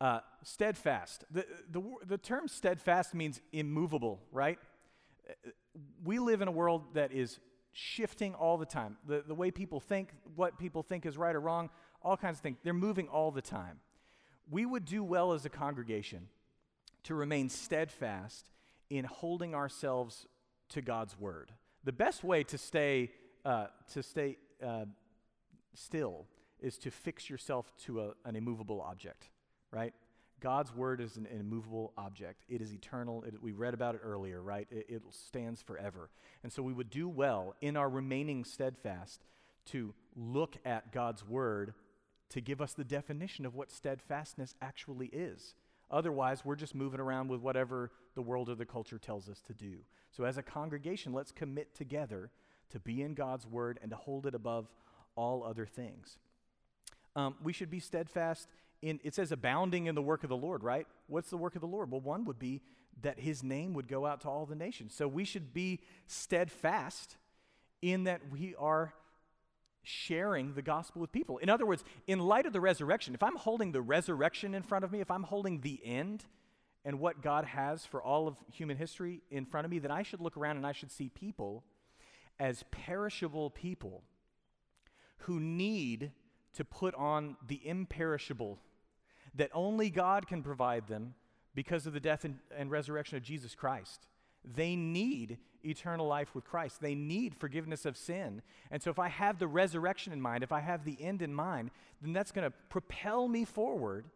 uh, 0.00 0.20
steadfast. 0.42 1.24
The, 1.30 1.46
the, 1.70 1.80
the 2.04 2.18
term 2.18 2.48
steadfast 2.48 3.14
means 3.14 3.40
immovable, 3.52 4.20
right? 4.32 4.58
we 6.04 6.18
live 6.18 6.42
in 6.42 6.48
a 6.48 6.52
world 6.52 6.82
that 6.94 7.12
is 7.12 7.38
shifting 7.72 8.34
all 8.34 8.58
the 8.58 8.66
time. 8.66 8.96
The, 9.06 9.22
the 9.24 9.36
way 9.36 9.52
people 9.52 9.78
think, 9.78 10.08
what 10.34 10.58
people 10.58 10.82
think 10.82 11.06
is 11.06 11.16
right 11.16 11.34
or 11.34 11.40
wrong, 11.40 11.70
all 12.02 12.16
kinds 12.16 12.38
of 12.38 12.42
things. 12.42 12.58
They're 12.64 12.74
moving 12.74 13.06
all 13.06 13.30
the 13.30 13.40
time. 13.40 13.78
We 14.50 14.66
would 14.66 14.84
do 14.84 15.02
well 15.02 15.32
as 15.32 15.44
a 15.44 15.50
congregation 15.50 16.28
to 17.04 17.14
remain 17.14 17.48
steadfast 17.48 18.50
in 18.90 19.04
holding 19.04 19.54
ourselves 19.54 20.26
to 20.70 20.82
God's 20.82 21.18
word. 21.18 21.52
The 21.84 21.92
best 21.92 22.24
way 22.24 22.44
to 22.44 22.58
stay, 22.58 23.10
uh, 23.44 23.66
to 23.92 24.02
stay 24.02 24.38
uh, 24.64 24.86
still 25.74 26.26
is 26.60 26.78
to 26.78 26.90
fix 26.90 27.28
yourself 27.28 27.70
to 27.84 28.00
a, 28.00 28.12
an 28.24 28.36
immovable 28.36 28.80
object, 28.80 29.28
right? 29.70 29.92
God's 30.40 30.74
word 30.74 31.00
is 31.00 31.16
an, 31.16 31.26
immovable 31.26 31.92
object. 31.96 32.44
It 32.48 32.60
is 32.60 32.72
eternal. 32.72 33.22
It, 33.24 33.42
we 33.42 33.52
read 33.52 33.74
about 33.74 33.94
it 33.94 34.00
earlier, 34.04 34.42
right? 34.42 34.66
It, 34.70 34.86
it 34.88 35.02
stands 35.10 35.62
forever. 35.62 36.10
And 36.42 36.52
so 36.52 36.62
we 36.62 36.72
would 36.72 36.90
do 36.90 37.08
well 37.08 37.54
in 37.60 37.76
our 37.76 37.88
remaining 37.88 38.44
steadfast 38.44 39.24
to 39.66 39.94
look 40.14 40.56
at 40.64 40.92
God's 40.92 41.26
word 41.26 41.74
to 42.34 42.40
give 42.40 42.60
us 42.60 42.72
the 42.72 42.82
definition 42.82 43.46
of 43.46 43.54
what 43.54 43.70
steadfastness 43.70 44.56
actually 44.60 45.06
is. 45.06 45.54
Otherwise, 45.88 46.44
we're 46.44 46.56
just 46.56 46.74
moving 46.74 46.98
around 46.98 47.28
with 47.28 47.40
whatever 47.40 47.92
the 48.16 48.22
world 48.22 48.48
or 48.48 48.56
the 48.56 48.66
culture 48.66 48.98
tells 48.98 49.28
us 49.28 49.40
to 49.40 49.52
do. 49.54 49.76
So, 50.10 50.24
as 50.24 50.36
a 50.36 50.42
congregation, 50.42 51.12
let's 51.12 51.30
commit 51.30 51.76
together 51.76 52.32
to 52.70 52.80
be 52.80 53.02
in 53.02 53.14
God's 53.14 53.46
word 53.46 53.78
and 53.82 53.90
to 53.92 53.96
hold 53.96 54.26
it 54.26 54.34
above 54.34 54.66
all 55.14 55.44
other 55.44 55.64
things. 55.64 56.18
Um, 57.14 57.36
we 57.40 57.52
should 57.52 57.70
be 57.70 57.78
steadfast 57.78 58.48
in, 58.82 58.98
it 59.04 59.14
says 59.14 59.30
abounding 59.30 59.86
in 59.86 59.94
the 59.94 60.02
work 60.02 60.24
of 60.24 60.28
the 60.28 60.36
Lord, 60.36 60.64
right? 60.64 60.88
What's 61.06 61.30
the 61.30 61.36
work 61.36 61.54
of 61.54 61.60
the 61.60 61.68
Lord? 61.68 61.92
Well, 61.92 62.00
one 62.00 62.24
would 62.24 62.40
be 62.40 62.62
that 63.02 63.20
his 63.20 63.44
name 63.44 63.74
would 63.74 63.86
go 63.86 64.06
out 64.06 64.22
to 64.22 64.28
all 64.28 64.44
the 64.44 64.56
nations. 64.56 64.92
So 64.92 65.06
we 65.06 65.24
should 65.24 65.54
be 65.54 65.78
steadfast 66.08 67.16
in 67.80 68.04
that 68.04 68.22
we 68.32 68.56
are 68.58 68.92
sharing 69.84 70.54
the 70.54 70.62
gospel 70.62 71.00
with 71.00 71.12
people. 71.12 71.38
In 71.38 71.48
other 71.48 71.66
words, 71.66 71.84
in 72.06 72.18
light 72.18 72.46
of 72.46 72.52
the 72.52 72.60
resurrection, 72.60 73.14
if 73.14 73.22
I'm 73.22 73.36
holding 73.36 73.72
the 73.72 73.82
resurrection 73.82 74.54
in 74.54 74.62
front 74.62 74.84
of 74.84 74.92
me, 74.92 75.00
if 75.00 75.10
I'm 75.10 75.22
holding 75.22 75.60
the 75.60 75.80
end 75.84 76.24
and 76.84 76.98
what 76.98 77.22
God 77.22 77.44
has 77.44 77.86
for 77.86 78.02
all 78.02 78.26
of 78.26 78.36
human 78.52 78.76
history 78.76 79.20
in 79.30 79.44
front 79.44 79.64
of 79.64 79.70
me, 79.70 79.78
then 79.78 79.90
I 79.90 80.02
should 80.02 80.20
look 80.20 80.36
around 80.36 80.56
and 80.56 80.66
I 80.66 80.72
should 80.72 80.90
see 80.90 81.08
people 81.08 81.64
as 82.38 82.64
perishable 82.70 83.50
people 83.50 84.02
who 85.18 85.38
need 85.40 86.10
to 86.54 86.64
put 86.64 86.94
on 86.94 87.36
the 87.46 87.60
imperishable 87.66 88.58
that 89.34 89.50
only 89.52 89.90
God 89.90 90.26
can 90.26 90.42
provide 90.42 90.86
them 90.86 91.14
because 91.54 91.86
of 91.86 91.92
the 91.92 92.00
death 92.00 92.24
and, 92.24 92.38
and, 92.56 92.70
resurrection 92.70 93.16
of 93.16 93.22
Jesus 93.22 93.54
Christ. 93.54 94.06
They 94.44 94.76
need 94.76 95.38
eternal 95.64 96.06
life 96.06 96.34
with 96.34 96.44
Christ. 96.44 96.80
They 96.80 96.94
need 96.94 97.34
forgiveness 97.34 97.84
of 97.84 97.96
sin. 97.96 98.42
And 98.70 98.82
so, 98.82 98.90
if 98.90 98.98
I 98.98 99.08
have 99.08 99.38
the 99.38 99.48
resurrection 99.48 100.12
in 100.12 100.20
mind, 100.20 100.44
if 100.44 100.52
I 100.52 100.60
have 100.60 100.84
the 100.84 100.96
end 101.00 101.22
in 101.22 101.34
mind, 101.34 101.70
then 102.02 102.12
that's 102.12 102.32
going 102.32 102.48
to 102.50 102.56
propel 102.68 103.28
me 103.28 103.44
forward 103.44 104.06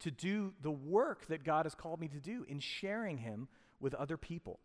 to 0.00 0.10
do 0.10 0.52
the 0.62 0.70
work 0.70 1.26
that 1.26 1.44
God 1.44 1.64
has 1.64 1.74
called 1.74 2.00
me 2.00 2.08
to 2.08 2.20
do 2.20 2.44
in 2.48 2.60
sharing 2.60 3.18
Him 3.18 3.48
with 3.80 3.94
other 3.94 4.16
people. 4.16 4.60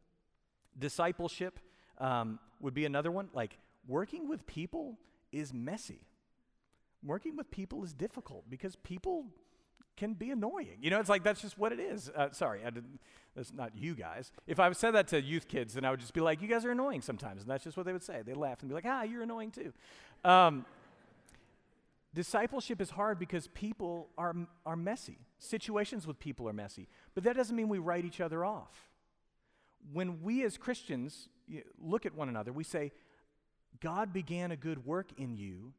Discipleship 0.77 1.59
um, 1.97 2.39
would 2.59 2.73
be 2.73 2.85
another 2.85 3.11
one. 3.11 3.29
Like, 3.33 3.57
working 3.87 4.27
with 4.27 4.45
people 4.45 4.97
is 5.31 5.53
messy. 5.53 6.01
Working 7.03 7.35
with 7.35 7.51
people 7.51 7.83
is 7.83 7.93
difficult 7.93 8.49
because 8.49 8.75
people 8.77 9.25
can 9.95 10.13
be 10.13 10.31
annoying. 10.31 10.77
You 10.81 10.89
know, 10.89 10.99
it's 10.99 11.09
like 11.09 11.23
that's 11.23 11.41
just 11.41 11.57
what 11.57 11.71
it 11.71 11.79
is. 11.79 12.09
Uh, 12.15 12.31
sorry, 12.31 12.61
I 12.65 12.69
didn't, 12.69 12.99
that's 13.35 13.53
not 13.53 13.71
you 13.75 13.95
guys. 13.95 14.31
If 14.47 14.59
I 14.59 14.71
said 14.73 14.91
that 14.91 15.07
to 15.09 15.21
youth 15.21 15.47
kids, 15.47 15.73
then 15.73 15.85
I 15.85 15.91
would 15.91 15.99
just 15.99 16.13
be 16.13 16.21
like, 16.21 16.41
you 16.41 16.47
guys 16.47 16.65
are 16.65 16.71
annoying 16.71 17.01
sometimes. 17.01 17.41
And 17.41 17.49
that's 17.49 17.63
just 17.63 17.77
what 17.77 17.85
they 17.85 17.93
would 17.93 18.03
say. 18.03 18.21
They 18.25 18.33
laugh 18.33 18.61
and 18.61 18.69
be 18.69 18.75
like, 18.75 18.85
ah, 18.87 19.03
you're 19.03 19.23
annoying 19.23 19.51
too. 19.51 19.73
Um, 20.23 20.65
discipleship 22.13 22.81
is 22.81 22.91
hard 22.91 23.17
because 23.19 23.47
people 23.47 24.09
are, 24.17 24.35
are 24.65 24.75
messy. 24.75 25.19
Situations 25.39 26.05
with 26.05 26.19
people 26.19 26.47
are 26.47 26.53
messy. 26.53 26.87
But 27.15 27.23
that 27.23 27.35
doesn't 27.35 27.55
mean 27.55 27.69
we 27.69 27.79
write 27.79 28.05
each 28.05 28.21
other 28.21 28.45
off. 28.45 28.89
when 29.91 30.21
we 30.21 30.43
as 30.43 30.57
Christians 30.57 31.27
look 31.81 32.05
at 32.05 32.15
one 32.15 32.29
another, 32.29 32.53
we 32.53 32.63
say, 32.63 32.91
God 33.81 34.13
began 34.13 34.51
a 34.51 34.55
good 34.55 34.85
work 34.85 35.09
in 35.17 35.35
you, 35.35 35.73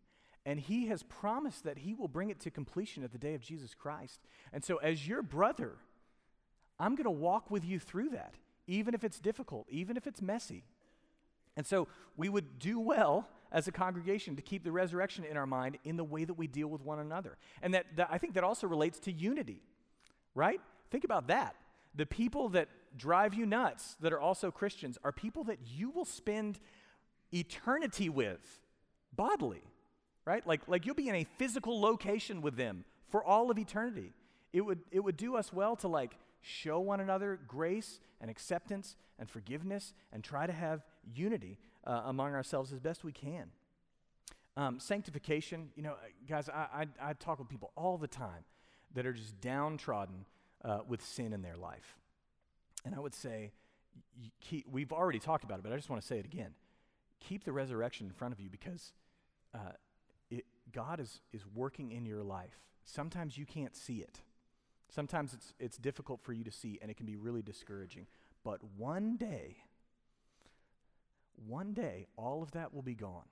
and 0.47 0.61
He 0.61 0.87
has 0.87 1.03
promised 1.03 1.65
that 1.65 1.79
He 1.79 1.95
will 1.95 2.09
bring 2.09 2.31
it 2.31 2.41
to 2.41 2.51
completion 2.51 3.05
at 3.05 3.13
the 3.13 3.19
day 3.19 3.35
of 3.35 3.41
Jesus 3.41 3.75
Christ. 3.75 4.21
And 4.53 4.65
so, 4.65 4.77
as 4.77 5.07
your 5.07 5.23
brother, 5.23 5.77
I'm 6.79 6.95
going 6.95 7.05
to 7.05 7.11
walk 7.11 7.51
with 7.51 7.65
you 7.65 7.79
through 7.79 8.11
that, 8.11 8.35
even 8.67 8.95
if 8.95 9.05
it's 9.05 9.21
difficult, 9.21 9.67
even 9.71 9.97
if 9.97 10.07
it's 10.07 10.21
messy. 10.21 10.65
And 11.57 11.67
so, 11.67 11.89
we 12.17 12.29
would 12.29 12.59
do 12.59 12.79
well 12.79 13.29
as 13.55 13.69
a 13.69 13.73
congregation 13.73 14.35
to 14.37 14.43
keep 14.43 14.65
the 14.65 14.73
resurrection 14.73 15.25
in 15.25 15.37
our 15.37 15.47
mind 15.47 15.79
in 15.85 15.97
the 15.97 16.05
way 16.05 16.25
that 16.25 16.35
we 16.35 16.49
deal 16.49 16.69
with 16.69 16.83
one 16.83 16.99
another. 16.99 17.39
And 17.63 17.73
that, 17.73 17.87
that 17.97 18.09
I 18.11 18.19
think 18.19 18.35
that 18.35 18.45
also 18.45 18.67
relates 18.67 18.99
to 19.01 19.13
unity, 19.13 19.63
right? 20.35 20.61
Think 20.91 21.05
about 21.05 21.29
that. 21.29 21.55
The 21.95 22.05
people 22.05 22.49
that 22.51 22.69
drive 22.97 23.35
you 23.35 23.47
nuts 23.47 23.97
that 24.01 24.13
are 24.13 24.21
also 24.21 24.51
Christians 24.51 24.99
are 25.05 25.13
people 25.13 25.45
that 25.45 25.59
you 25.65 25.91
will 25.91 26.05
spend 26.05 26.59
eternity 27.33 28.09
with 28.09 28.61
bodily, 29.15 29.63
right? 30.25 30.47
Like, 30.47 30.63
like 30.69 30.87
you'll 30.87 30.95
be 30.95 31.09
in 31.09 31.15
a 31.15 31.27
physical 31.39 31.81
location 31.81 32.43
with 32.43 32.57
them 32.57 32.85
for 33.09 33.25
all 33.25 33.51
of 33.51 33.59
eternity. 33.59 34.13
It 34.53 34.63
would, 34.63 34.81
it 34.91 35.01
would 35.01 35.17
do 35.17 35.37
us 35.37 35.53
well 35.53 35.77
to 35.77 35.89
like 35.89 36.17
show 36.41 36.79
one 36.81 37.01
another 37.01 37.39
grace 37.47 38.01
and 38.21 38.31
acceptance 38.31 38.97
and 39.19 39.29
forgiveness 39.29 39.93
and 40.13 40.23
try 40.23 40.47
to 40.47 40.53
have 40.53 40.83
unity 41.15 41.59
uh, 41.87 42.03
among 42.07 42.35
ourselves 42.35 42.73
as 42.73 42.81
best 42.81 43.05
we 43.05 43.13
can. 43.13 43.51
Um, 44.57 44.79
sanctification, 44.79 45.71
you 45.75 45.83
know, 45.83 45.95
guys, 46.29 46.49
I, 46.49 46.87
I, 47.01 47.11
I, 47.11 47.13
talk 47.15 47.41
with 47.41 47.49
people 47.49 47.73
all 47.77 47.99
the 47.99 48.07
time 48.07 48.45
that 48.95 49.05
are 49.05 49.13
just 49.13 49.41
downtrodden 49.41 50.27
uh, 50.65 50.79
with 50.87 51.05
sin 51.05 51.33
in 51.33 51.43
their 51.43 51.57
life. 51.57 51.97
And 52.85 52.95
I 52.95 53.01
would 53.01 53.15
say, 53.15 53.51
keep, 54.41 54.67
we've 54.71 54.93
already 54.93 55.19
talked 55.19 55.43
about 55.43 55.59
it, 55.59 55.65
but 55.65 55.73
I 55.73 55.77
just 55.77 55.91
want 55.91 56.01
to 56.03 56.07
say 56.07 56.19
it 56.19 56.25
again. 56.25 56.53
Keep 57.19 57.45
the 57.45 57.53
resurrection 57.53 58.07
in 58.07 58.13
front 58.13 58.33
of 58.33 58.39
you 58.39 58.49
because 58.49 58.93
uh, 59.55 59.73
God 60.75 61.01
is, 61.01 61.21
is 61.33 61.45
working 61.55 61.93
in 61.93 62.05
your 62.05 62.23
life. 62.23 62.61
Sometimes 62.85 63.39
you 63.39 63.47
can't 63.47 63.77
see 63.77 63.99
it. 63.99 64.21
Sometimes 64.89 65.33
it's, 65.33 65.55
it's 65.59 65.77
difficult 65.77 66.21
for 66.21 66.33
you 66.33 66.45
to 66.45 66.51
see, 66.51 66.79
and 66.83 66.91
it 66.91 66.97
can 66.97 67.07
be 67.07 67.17
really 67.17 67.43
discouraging. 67.43 68.07
But 68.45 68.61
one 68.77 69.17
day, 69.17 69.57
one 71.49 71.73
day, 71.73 72.07
all 72.17 72.43
of 72.43 72.51
that 72.53 72.75
will 72.75 72.83
be 72.83 72.95
gone. 72.95 73.25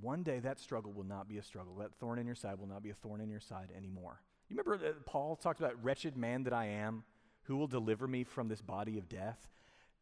One 0.00 0.22
day, 0.22 0.38
that 0.40 0.58
struggle 0.60 0.92
will 0.92 1.04
not 1.04 1.28
be 1.28 1.38
a 1.38 1.42
struggle. 1.42 1.74
That 1.76 1.94
thorn 1.94 2.18
in 2.18 2.26
your 2.26 2.34
side 2.34 2.58
will 2.58 2.68
not 2.68 2.82
be 2.82 2.90
a 2.90 2.94
thorn 2.94 3.20
in 3.20 3.28
your 3.28 3.40
side 3.40 3.70
anymore. 3.76 4.20
You 4.48 4.56
remember 4.56 4.82
that 4.84 5.04
Paul 5.04 5.36
talked 5.36 5.60
about, 5.60 5.82
wretched 5.82 6.16
man 6.16 6.44
that 6.44 6.52
I 6.52 6.66
am? 6.66 7.04
Who 7.44 7.56
will 7.56 7.66
deliver 7.66 8.06
me 8.06 8.24
from 8.24 8.48
this 8.48 8.62
body 8.62 8.98
of 8.98 9.08
death? 9.08 9.48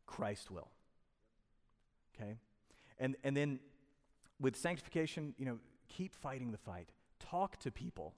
Christ 0.07 0.51
will. 0.51 0.69
Okay? 2.15 2.37
And, 2.99 3.17
and 3.25 3.37
then 3.37 3.61
with 4.39 4.57
sanctification, 4.57 5.35
you 5.39 5.47
know, 5.47 5.59
keep 5.97 6.15
fighting 6.15 6.53
the 6.53 6.59
fight. 6.59 6.89
Talk 7.19 7.59
to 7.61 7.71
people. 7.71 8.15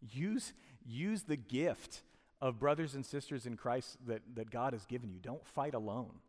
Use, 0.00 0.52
use 0.84 1.22
the 1.22 1.36
gift 1.36 2.02
of 2.40 2.58
brothers 2.58 2.94
and 2.94 3.04
sisters 3.04 3.46
in 3.46 3.56
Christ 3.56 3.98
that, 4.06 4.22
that 4.34 4.50
God 4.50 4.72
has 4.72 4.84
given 4.86 5.10
you. 5.10 5.18
Don't 5.20 5.44
fight 5.46 5.74
alone, 5.74 6.20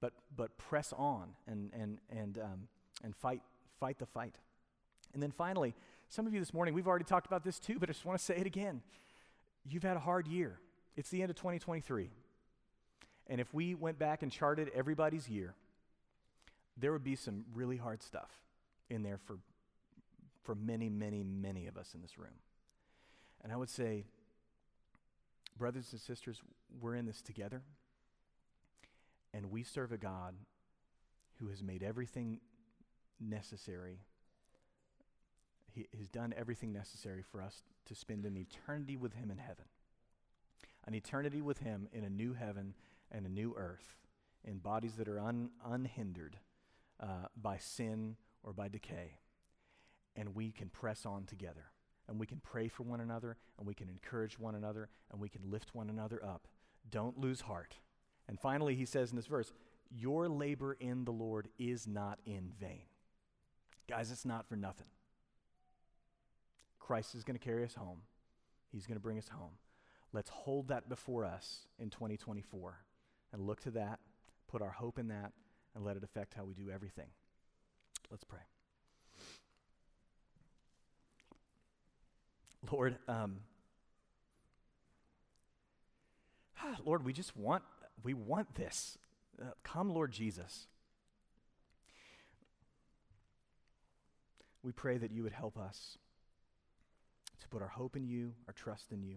but, 0.00 0.12
but 0.36 0.56
press 0.58 0.92
on 0.96 1.30
and, 1.46 1.70
and, 1.72 1.98
and, 2.10 2.38
um, 2.38 2.68
and 3.02 3.16
fight, 3.16 3.42
fight 3.80 3.98
the 3.98 4.06
fight. 4.06 4.34
And 5.14 5.22
then 5.22 5.30
finally, 5.30 5.74
some 6.08 6.26
of 6.26 6.34
you 6.34 6.40
this 6.40 6.54
morning, 6.54 6.74
we've 6.74 6.86
already 6.86 7.04
talked 7.04 7.26
about 7.26 7.44
this 7.44 7.58
too, 7.58 7.78
but 7.78 7.88
I 7.88 7.92
just 7.92 8.04
want 8.04 8.18
to 8.18 8.24
say 8.24 8.36
it 8.36 8.46
again. 8.46 8.82
You've 9.68 9.82
had 9.82 9.96
a 9.96 10.00
hard 10.00 10.26
year. 10.26 10.58
It's 10.96 11.10
the 11.10 11.22
end 11.22 11.30
of 11.30 11.36
2023. 11.36 12.10
And 13.28 13.40
if 13.40 13.52
we 13.52 13.74
went 13.74 13.98
back 13.98 14.22
and 14.22 14.32
charted 14.32 14.70
everybody's 14.74 15.28
year, 15.28 15.54
there 16.76 16.92
would 16.92 17.04
be 17.04 17.16
some 17.16 17.44
really 17.54 17.76
hard 17.76 18.02
stuff 18.02 18.30
in 18.88 19.02
there 19.02 19.18
for, 19.18 19.38
for 20.48 20.54
many, 20.54 20.88
many, 20.88 21.22
many 21.22 21.66
of 21.66 21.76
us 21.76 21.92
in 21.94 22.00
this 22.00 22.16
room. 22.16 22.40
And 23.44 23.52
I 23.52 23.56
would 23.56 23.68
say, 23.68 24.06
brothers 25.58 25.92
and 25.92 26.00
sisters, 26.00 26.40
we're 26.80 26.94
in 26.94 27.04
this 27.04 27.20
together. 27.20 27.60
And 29.34 29.50
we 29.50 29.62
serve 29.62 29.92
a 29.92 29.98
God 29.98 30.36
who 31.38 31.48
has 31.48 31.62
made 31.62 31.82
everything 31.82 32.40
necessary. 33.20 33.98
He 35.74 35.86
has 35.98 36.08
done 36.08 36.32
everything 36.34 36.72
necessary 36.72 37.20
for 37.20 37.42
us 37.42 37.62
to 37.84 37.94
spend 37.94 38.24
an 38.24 38.38
eternity 38.38 38.96
with 38.96 39.12
Him 39.12 39.30
in 39.30 39.36
heaven 39.36 39.66
an 40.86 40.94
eternity 40.94 41.42
with 41.42 41.58
Him 41.58 41.86
in 41.92 42.04
a 42.04 42.08
new 42.08 42.32
heaven 42.32 42.72
and 43.12 43.26
a 43.26 43.28
new 43.28 43.54
earth, 43.58 43.96
in 44.42 44.56
bodies 44.56 44.94
that 44.94 45.08
are 45.08 45.20
un, 45.20 45.50
unhindered 45.66 46.38
uh, 46.98 47.26
by 47.36 47.58
sin 47.58 48.16
or 48.42 48.54
by 48.54 48.68
decay. 48.68 49.18
And 50.18 50.34
we 50.34 50.50
can 50.50 50.68
press 50.68 51.06
on 51.06 51.24
together. 51.24 51.66
And 52.08 52.18
we 52.18 52.26
can 52.26 52.40
pray 52.40 52.68
for 52.68 52.82
one 52.82 53.00
another, 53.00 53.36
and 53.58 53.66
we 53.66 53.74
can 53.74 53.88
encourage 53.88 54.38
one 54.38 54.54
another, 54.54 54.88
and 55.12 55.20
we 55.20 55.28
can 55.28 55.42
lift 55.50 55.74
one 55.74 55.90
another 55.90 56.24
up. 56.24 56.48
Don't 56.90 57.18
lose 57.18 57.42
heart. 57.42 57.76
And 58.26 58.40
finally, 58.40 58.74
he 58.74 58.84
says 58.84 59.10
in 59.10 59.16
this 59.16 59.26
verse, 59.26 59.52
Your 59.90 60.28
labor 60.28 60.72
in 60.72 61.04
the 61.04 61.12
Lord 61.12 61.48
is 61.58 61.86
not 61.86 62.18
in 62.24 62.50
vain. 62.58 62.82
Guys, 63.88 64.10
it's 64.10 64.24
not 64.24 64.48
for 64.48 64.56
nothing. 64.56 64.86
Christ 66.78 67.14
is 67.14 67.24
going 67.24 67.38
to 67.38 67.44
carry 67.44 67.64
us 67.64 67.74
home, 67.74 68.00
He's 68.72 68.86
going 68.86 68.96
to 68.96 69.02
bring 69.02 69.18
us 69.18 69.28
home. 69.28 69.52
Let's 70.12 70.30
hold 70.30 70.68
that 70.68 70.88
before 70.88 71.26
us 71.26 71.66
in 71.78 71.90
2024 71.90 72.78
and 73.32 73.46
look 73.46 73.60
to 73.62 73.70
that, 73.72 73.98
put 74.48 74.62
our 74.62 74.70
hope 74.70 74.98
in 74.98 75.08
that, 75.08 75.32
and 75.74 75.84
let 75.84 75.98
it 75.98 76.02
affect 76.02 76.32
how 76.32 76.44
we 76.44 76.54
do 76.54 76.70
everything. 76.70 77.08
Let's 78.10 78.24
pray. 78.24 78.40
Lord, 82.72 82.96
um, 83.06 83.38
Lord, 86.84 87.04
we 87.04 87.12
just 87.12 87.36
want 87.36 87.62
we 88.02 88.14
want 88.14 88.54
this. 88.54 88.98
Uh, 89.40 89.50
come, 89.62 89.90
Lord 89.90 90.12
Jesus. 90.12 90.66
We 94.62 94.72
pray 94.72 94.98
that 94.98 95.12
you 95.12 95.22
would 95.22 95.32
help 95.32 95.56
us 95.56 95.98
to 97.40 97.48
put 97.48 97.62
our 97.62 97.68
hope 97.68 97.96
in 97.96 98.04
you, 98.04 98.34
our 98.46 98.52
trust 98.52 98.92
in 98.92 99.02
you. 99.02 99.16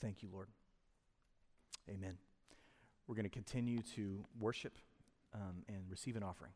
Thank 0.00 0.22
you, 0.22 0.28
Lord. 0.32 0.48
Amen. 1.88 2.16
We're 3.06 3.14
going 3.16 3.24
to 3.24 3.30
continue 3.30 3.80
to 3.96 4.24
worship 4.38 4.78
um, 5.34 5.64
and 5.68 5.78
receive 5.88 6.16
an 6.16 6.22
offering. 6.22 6.52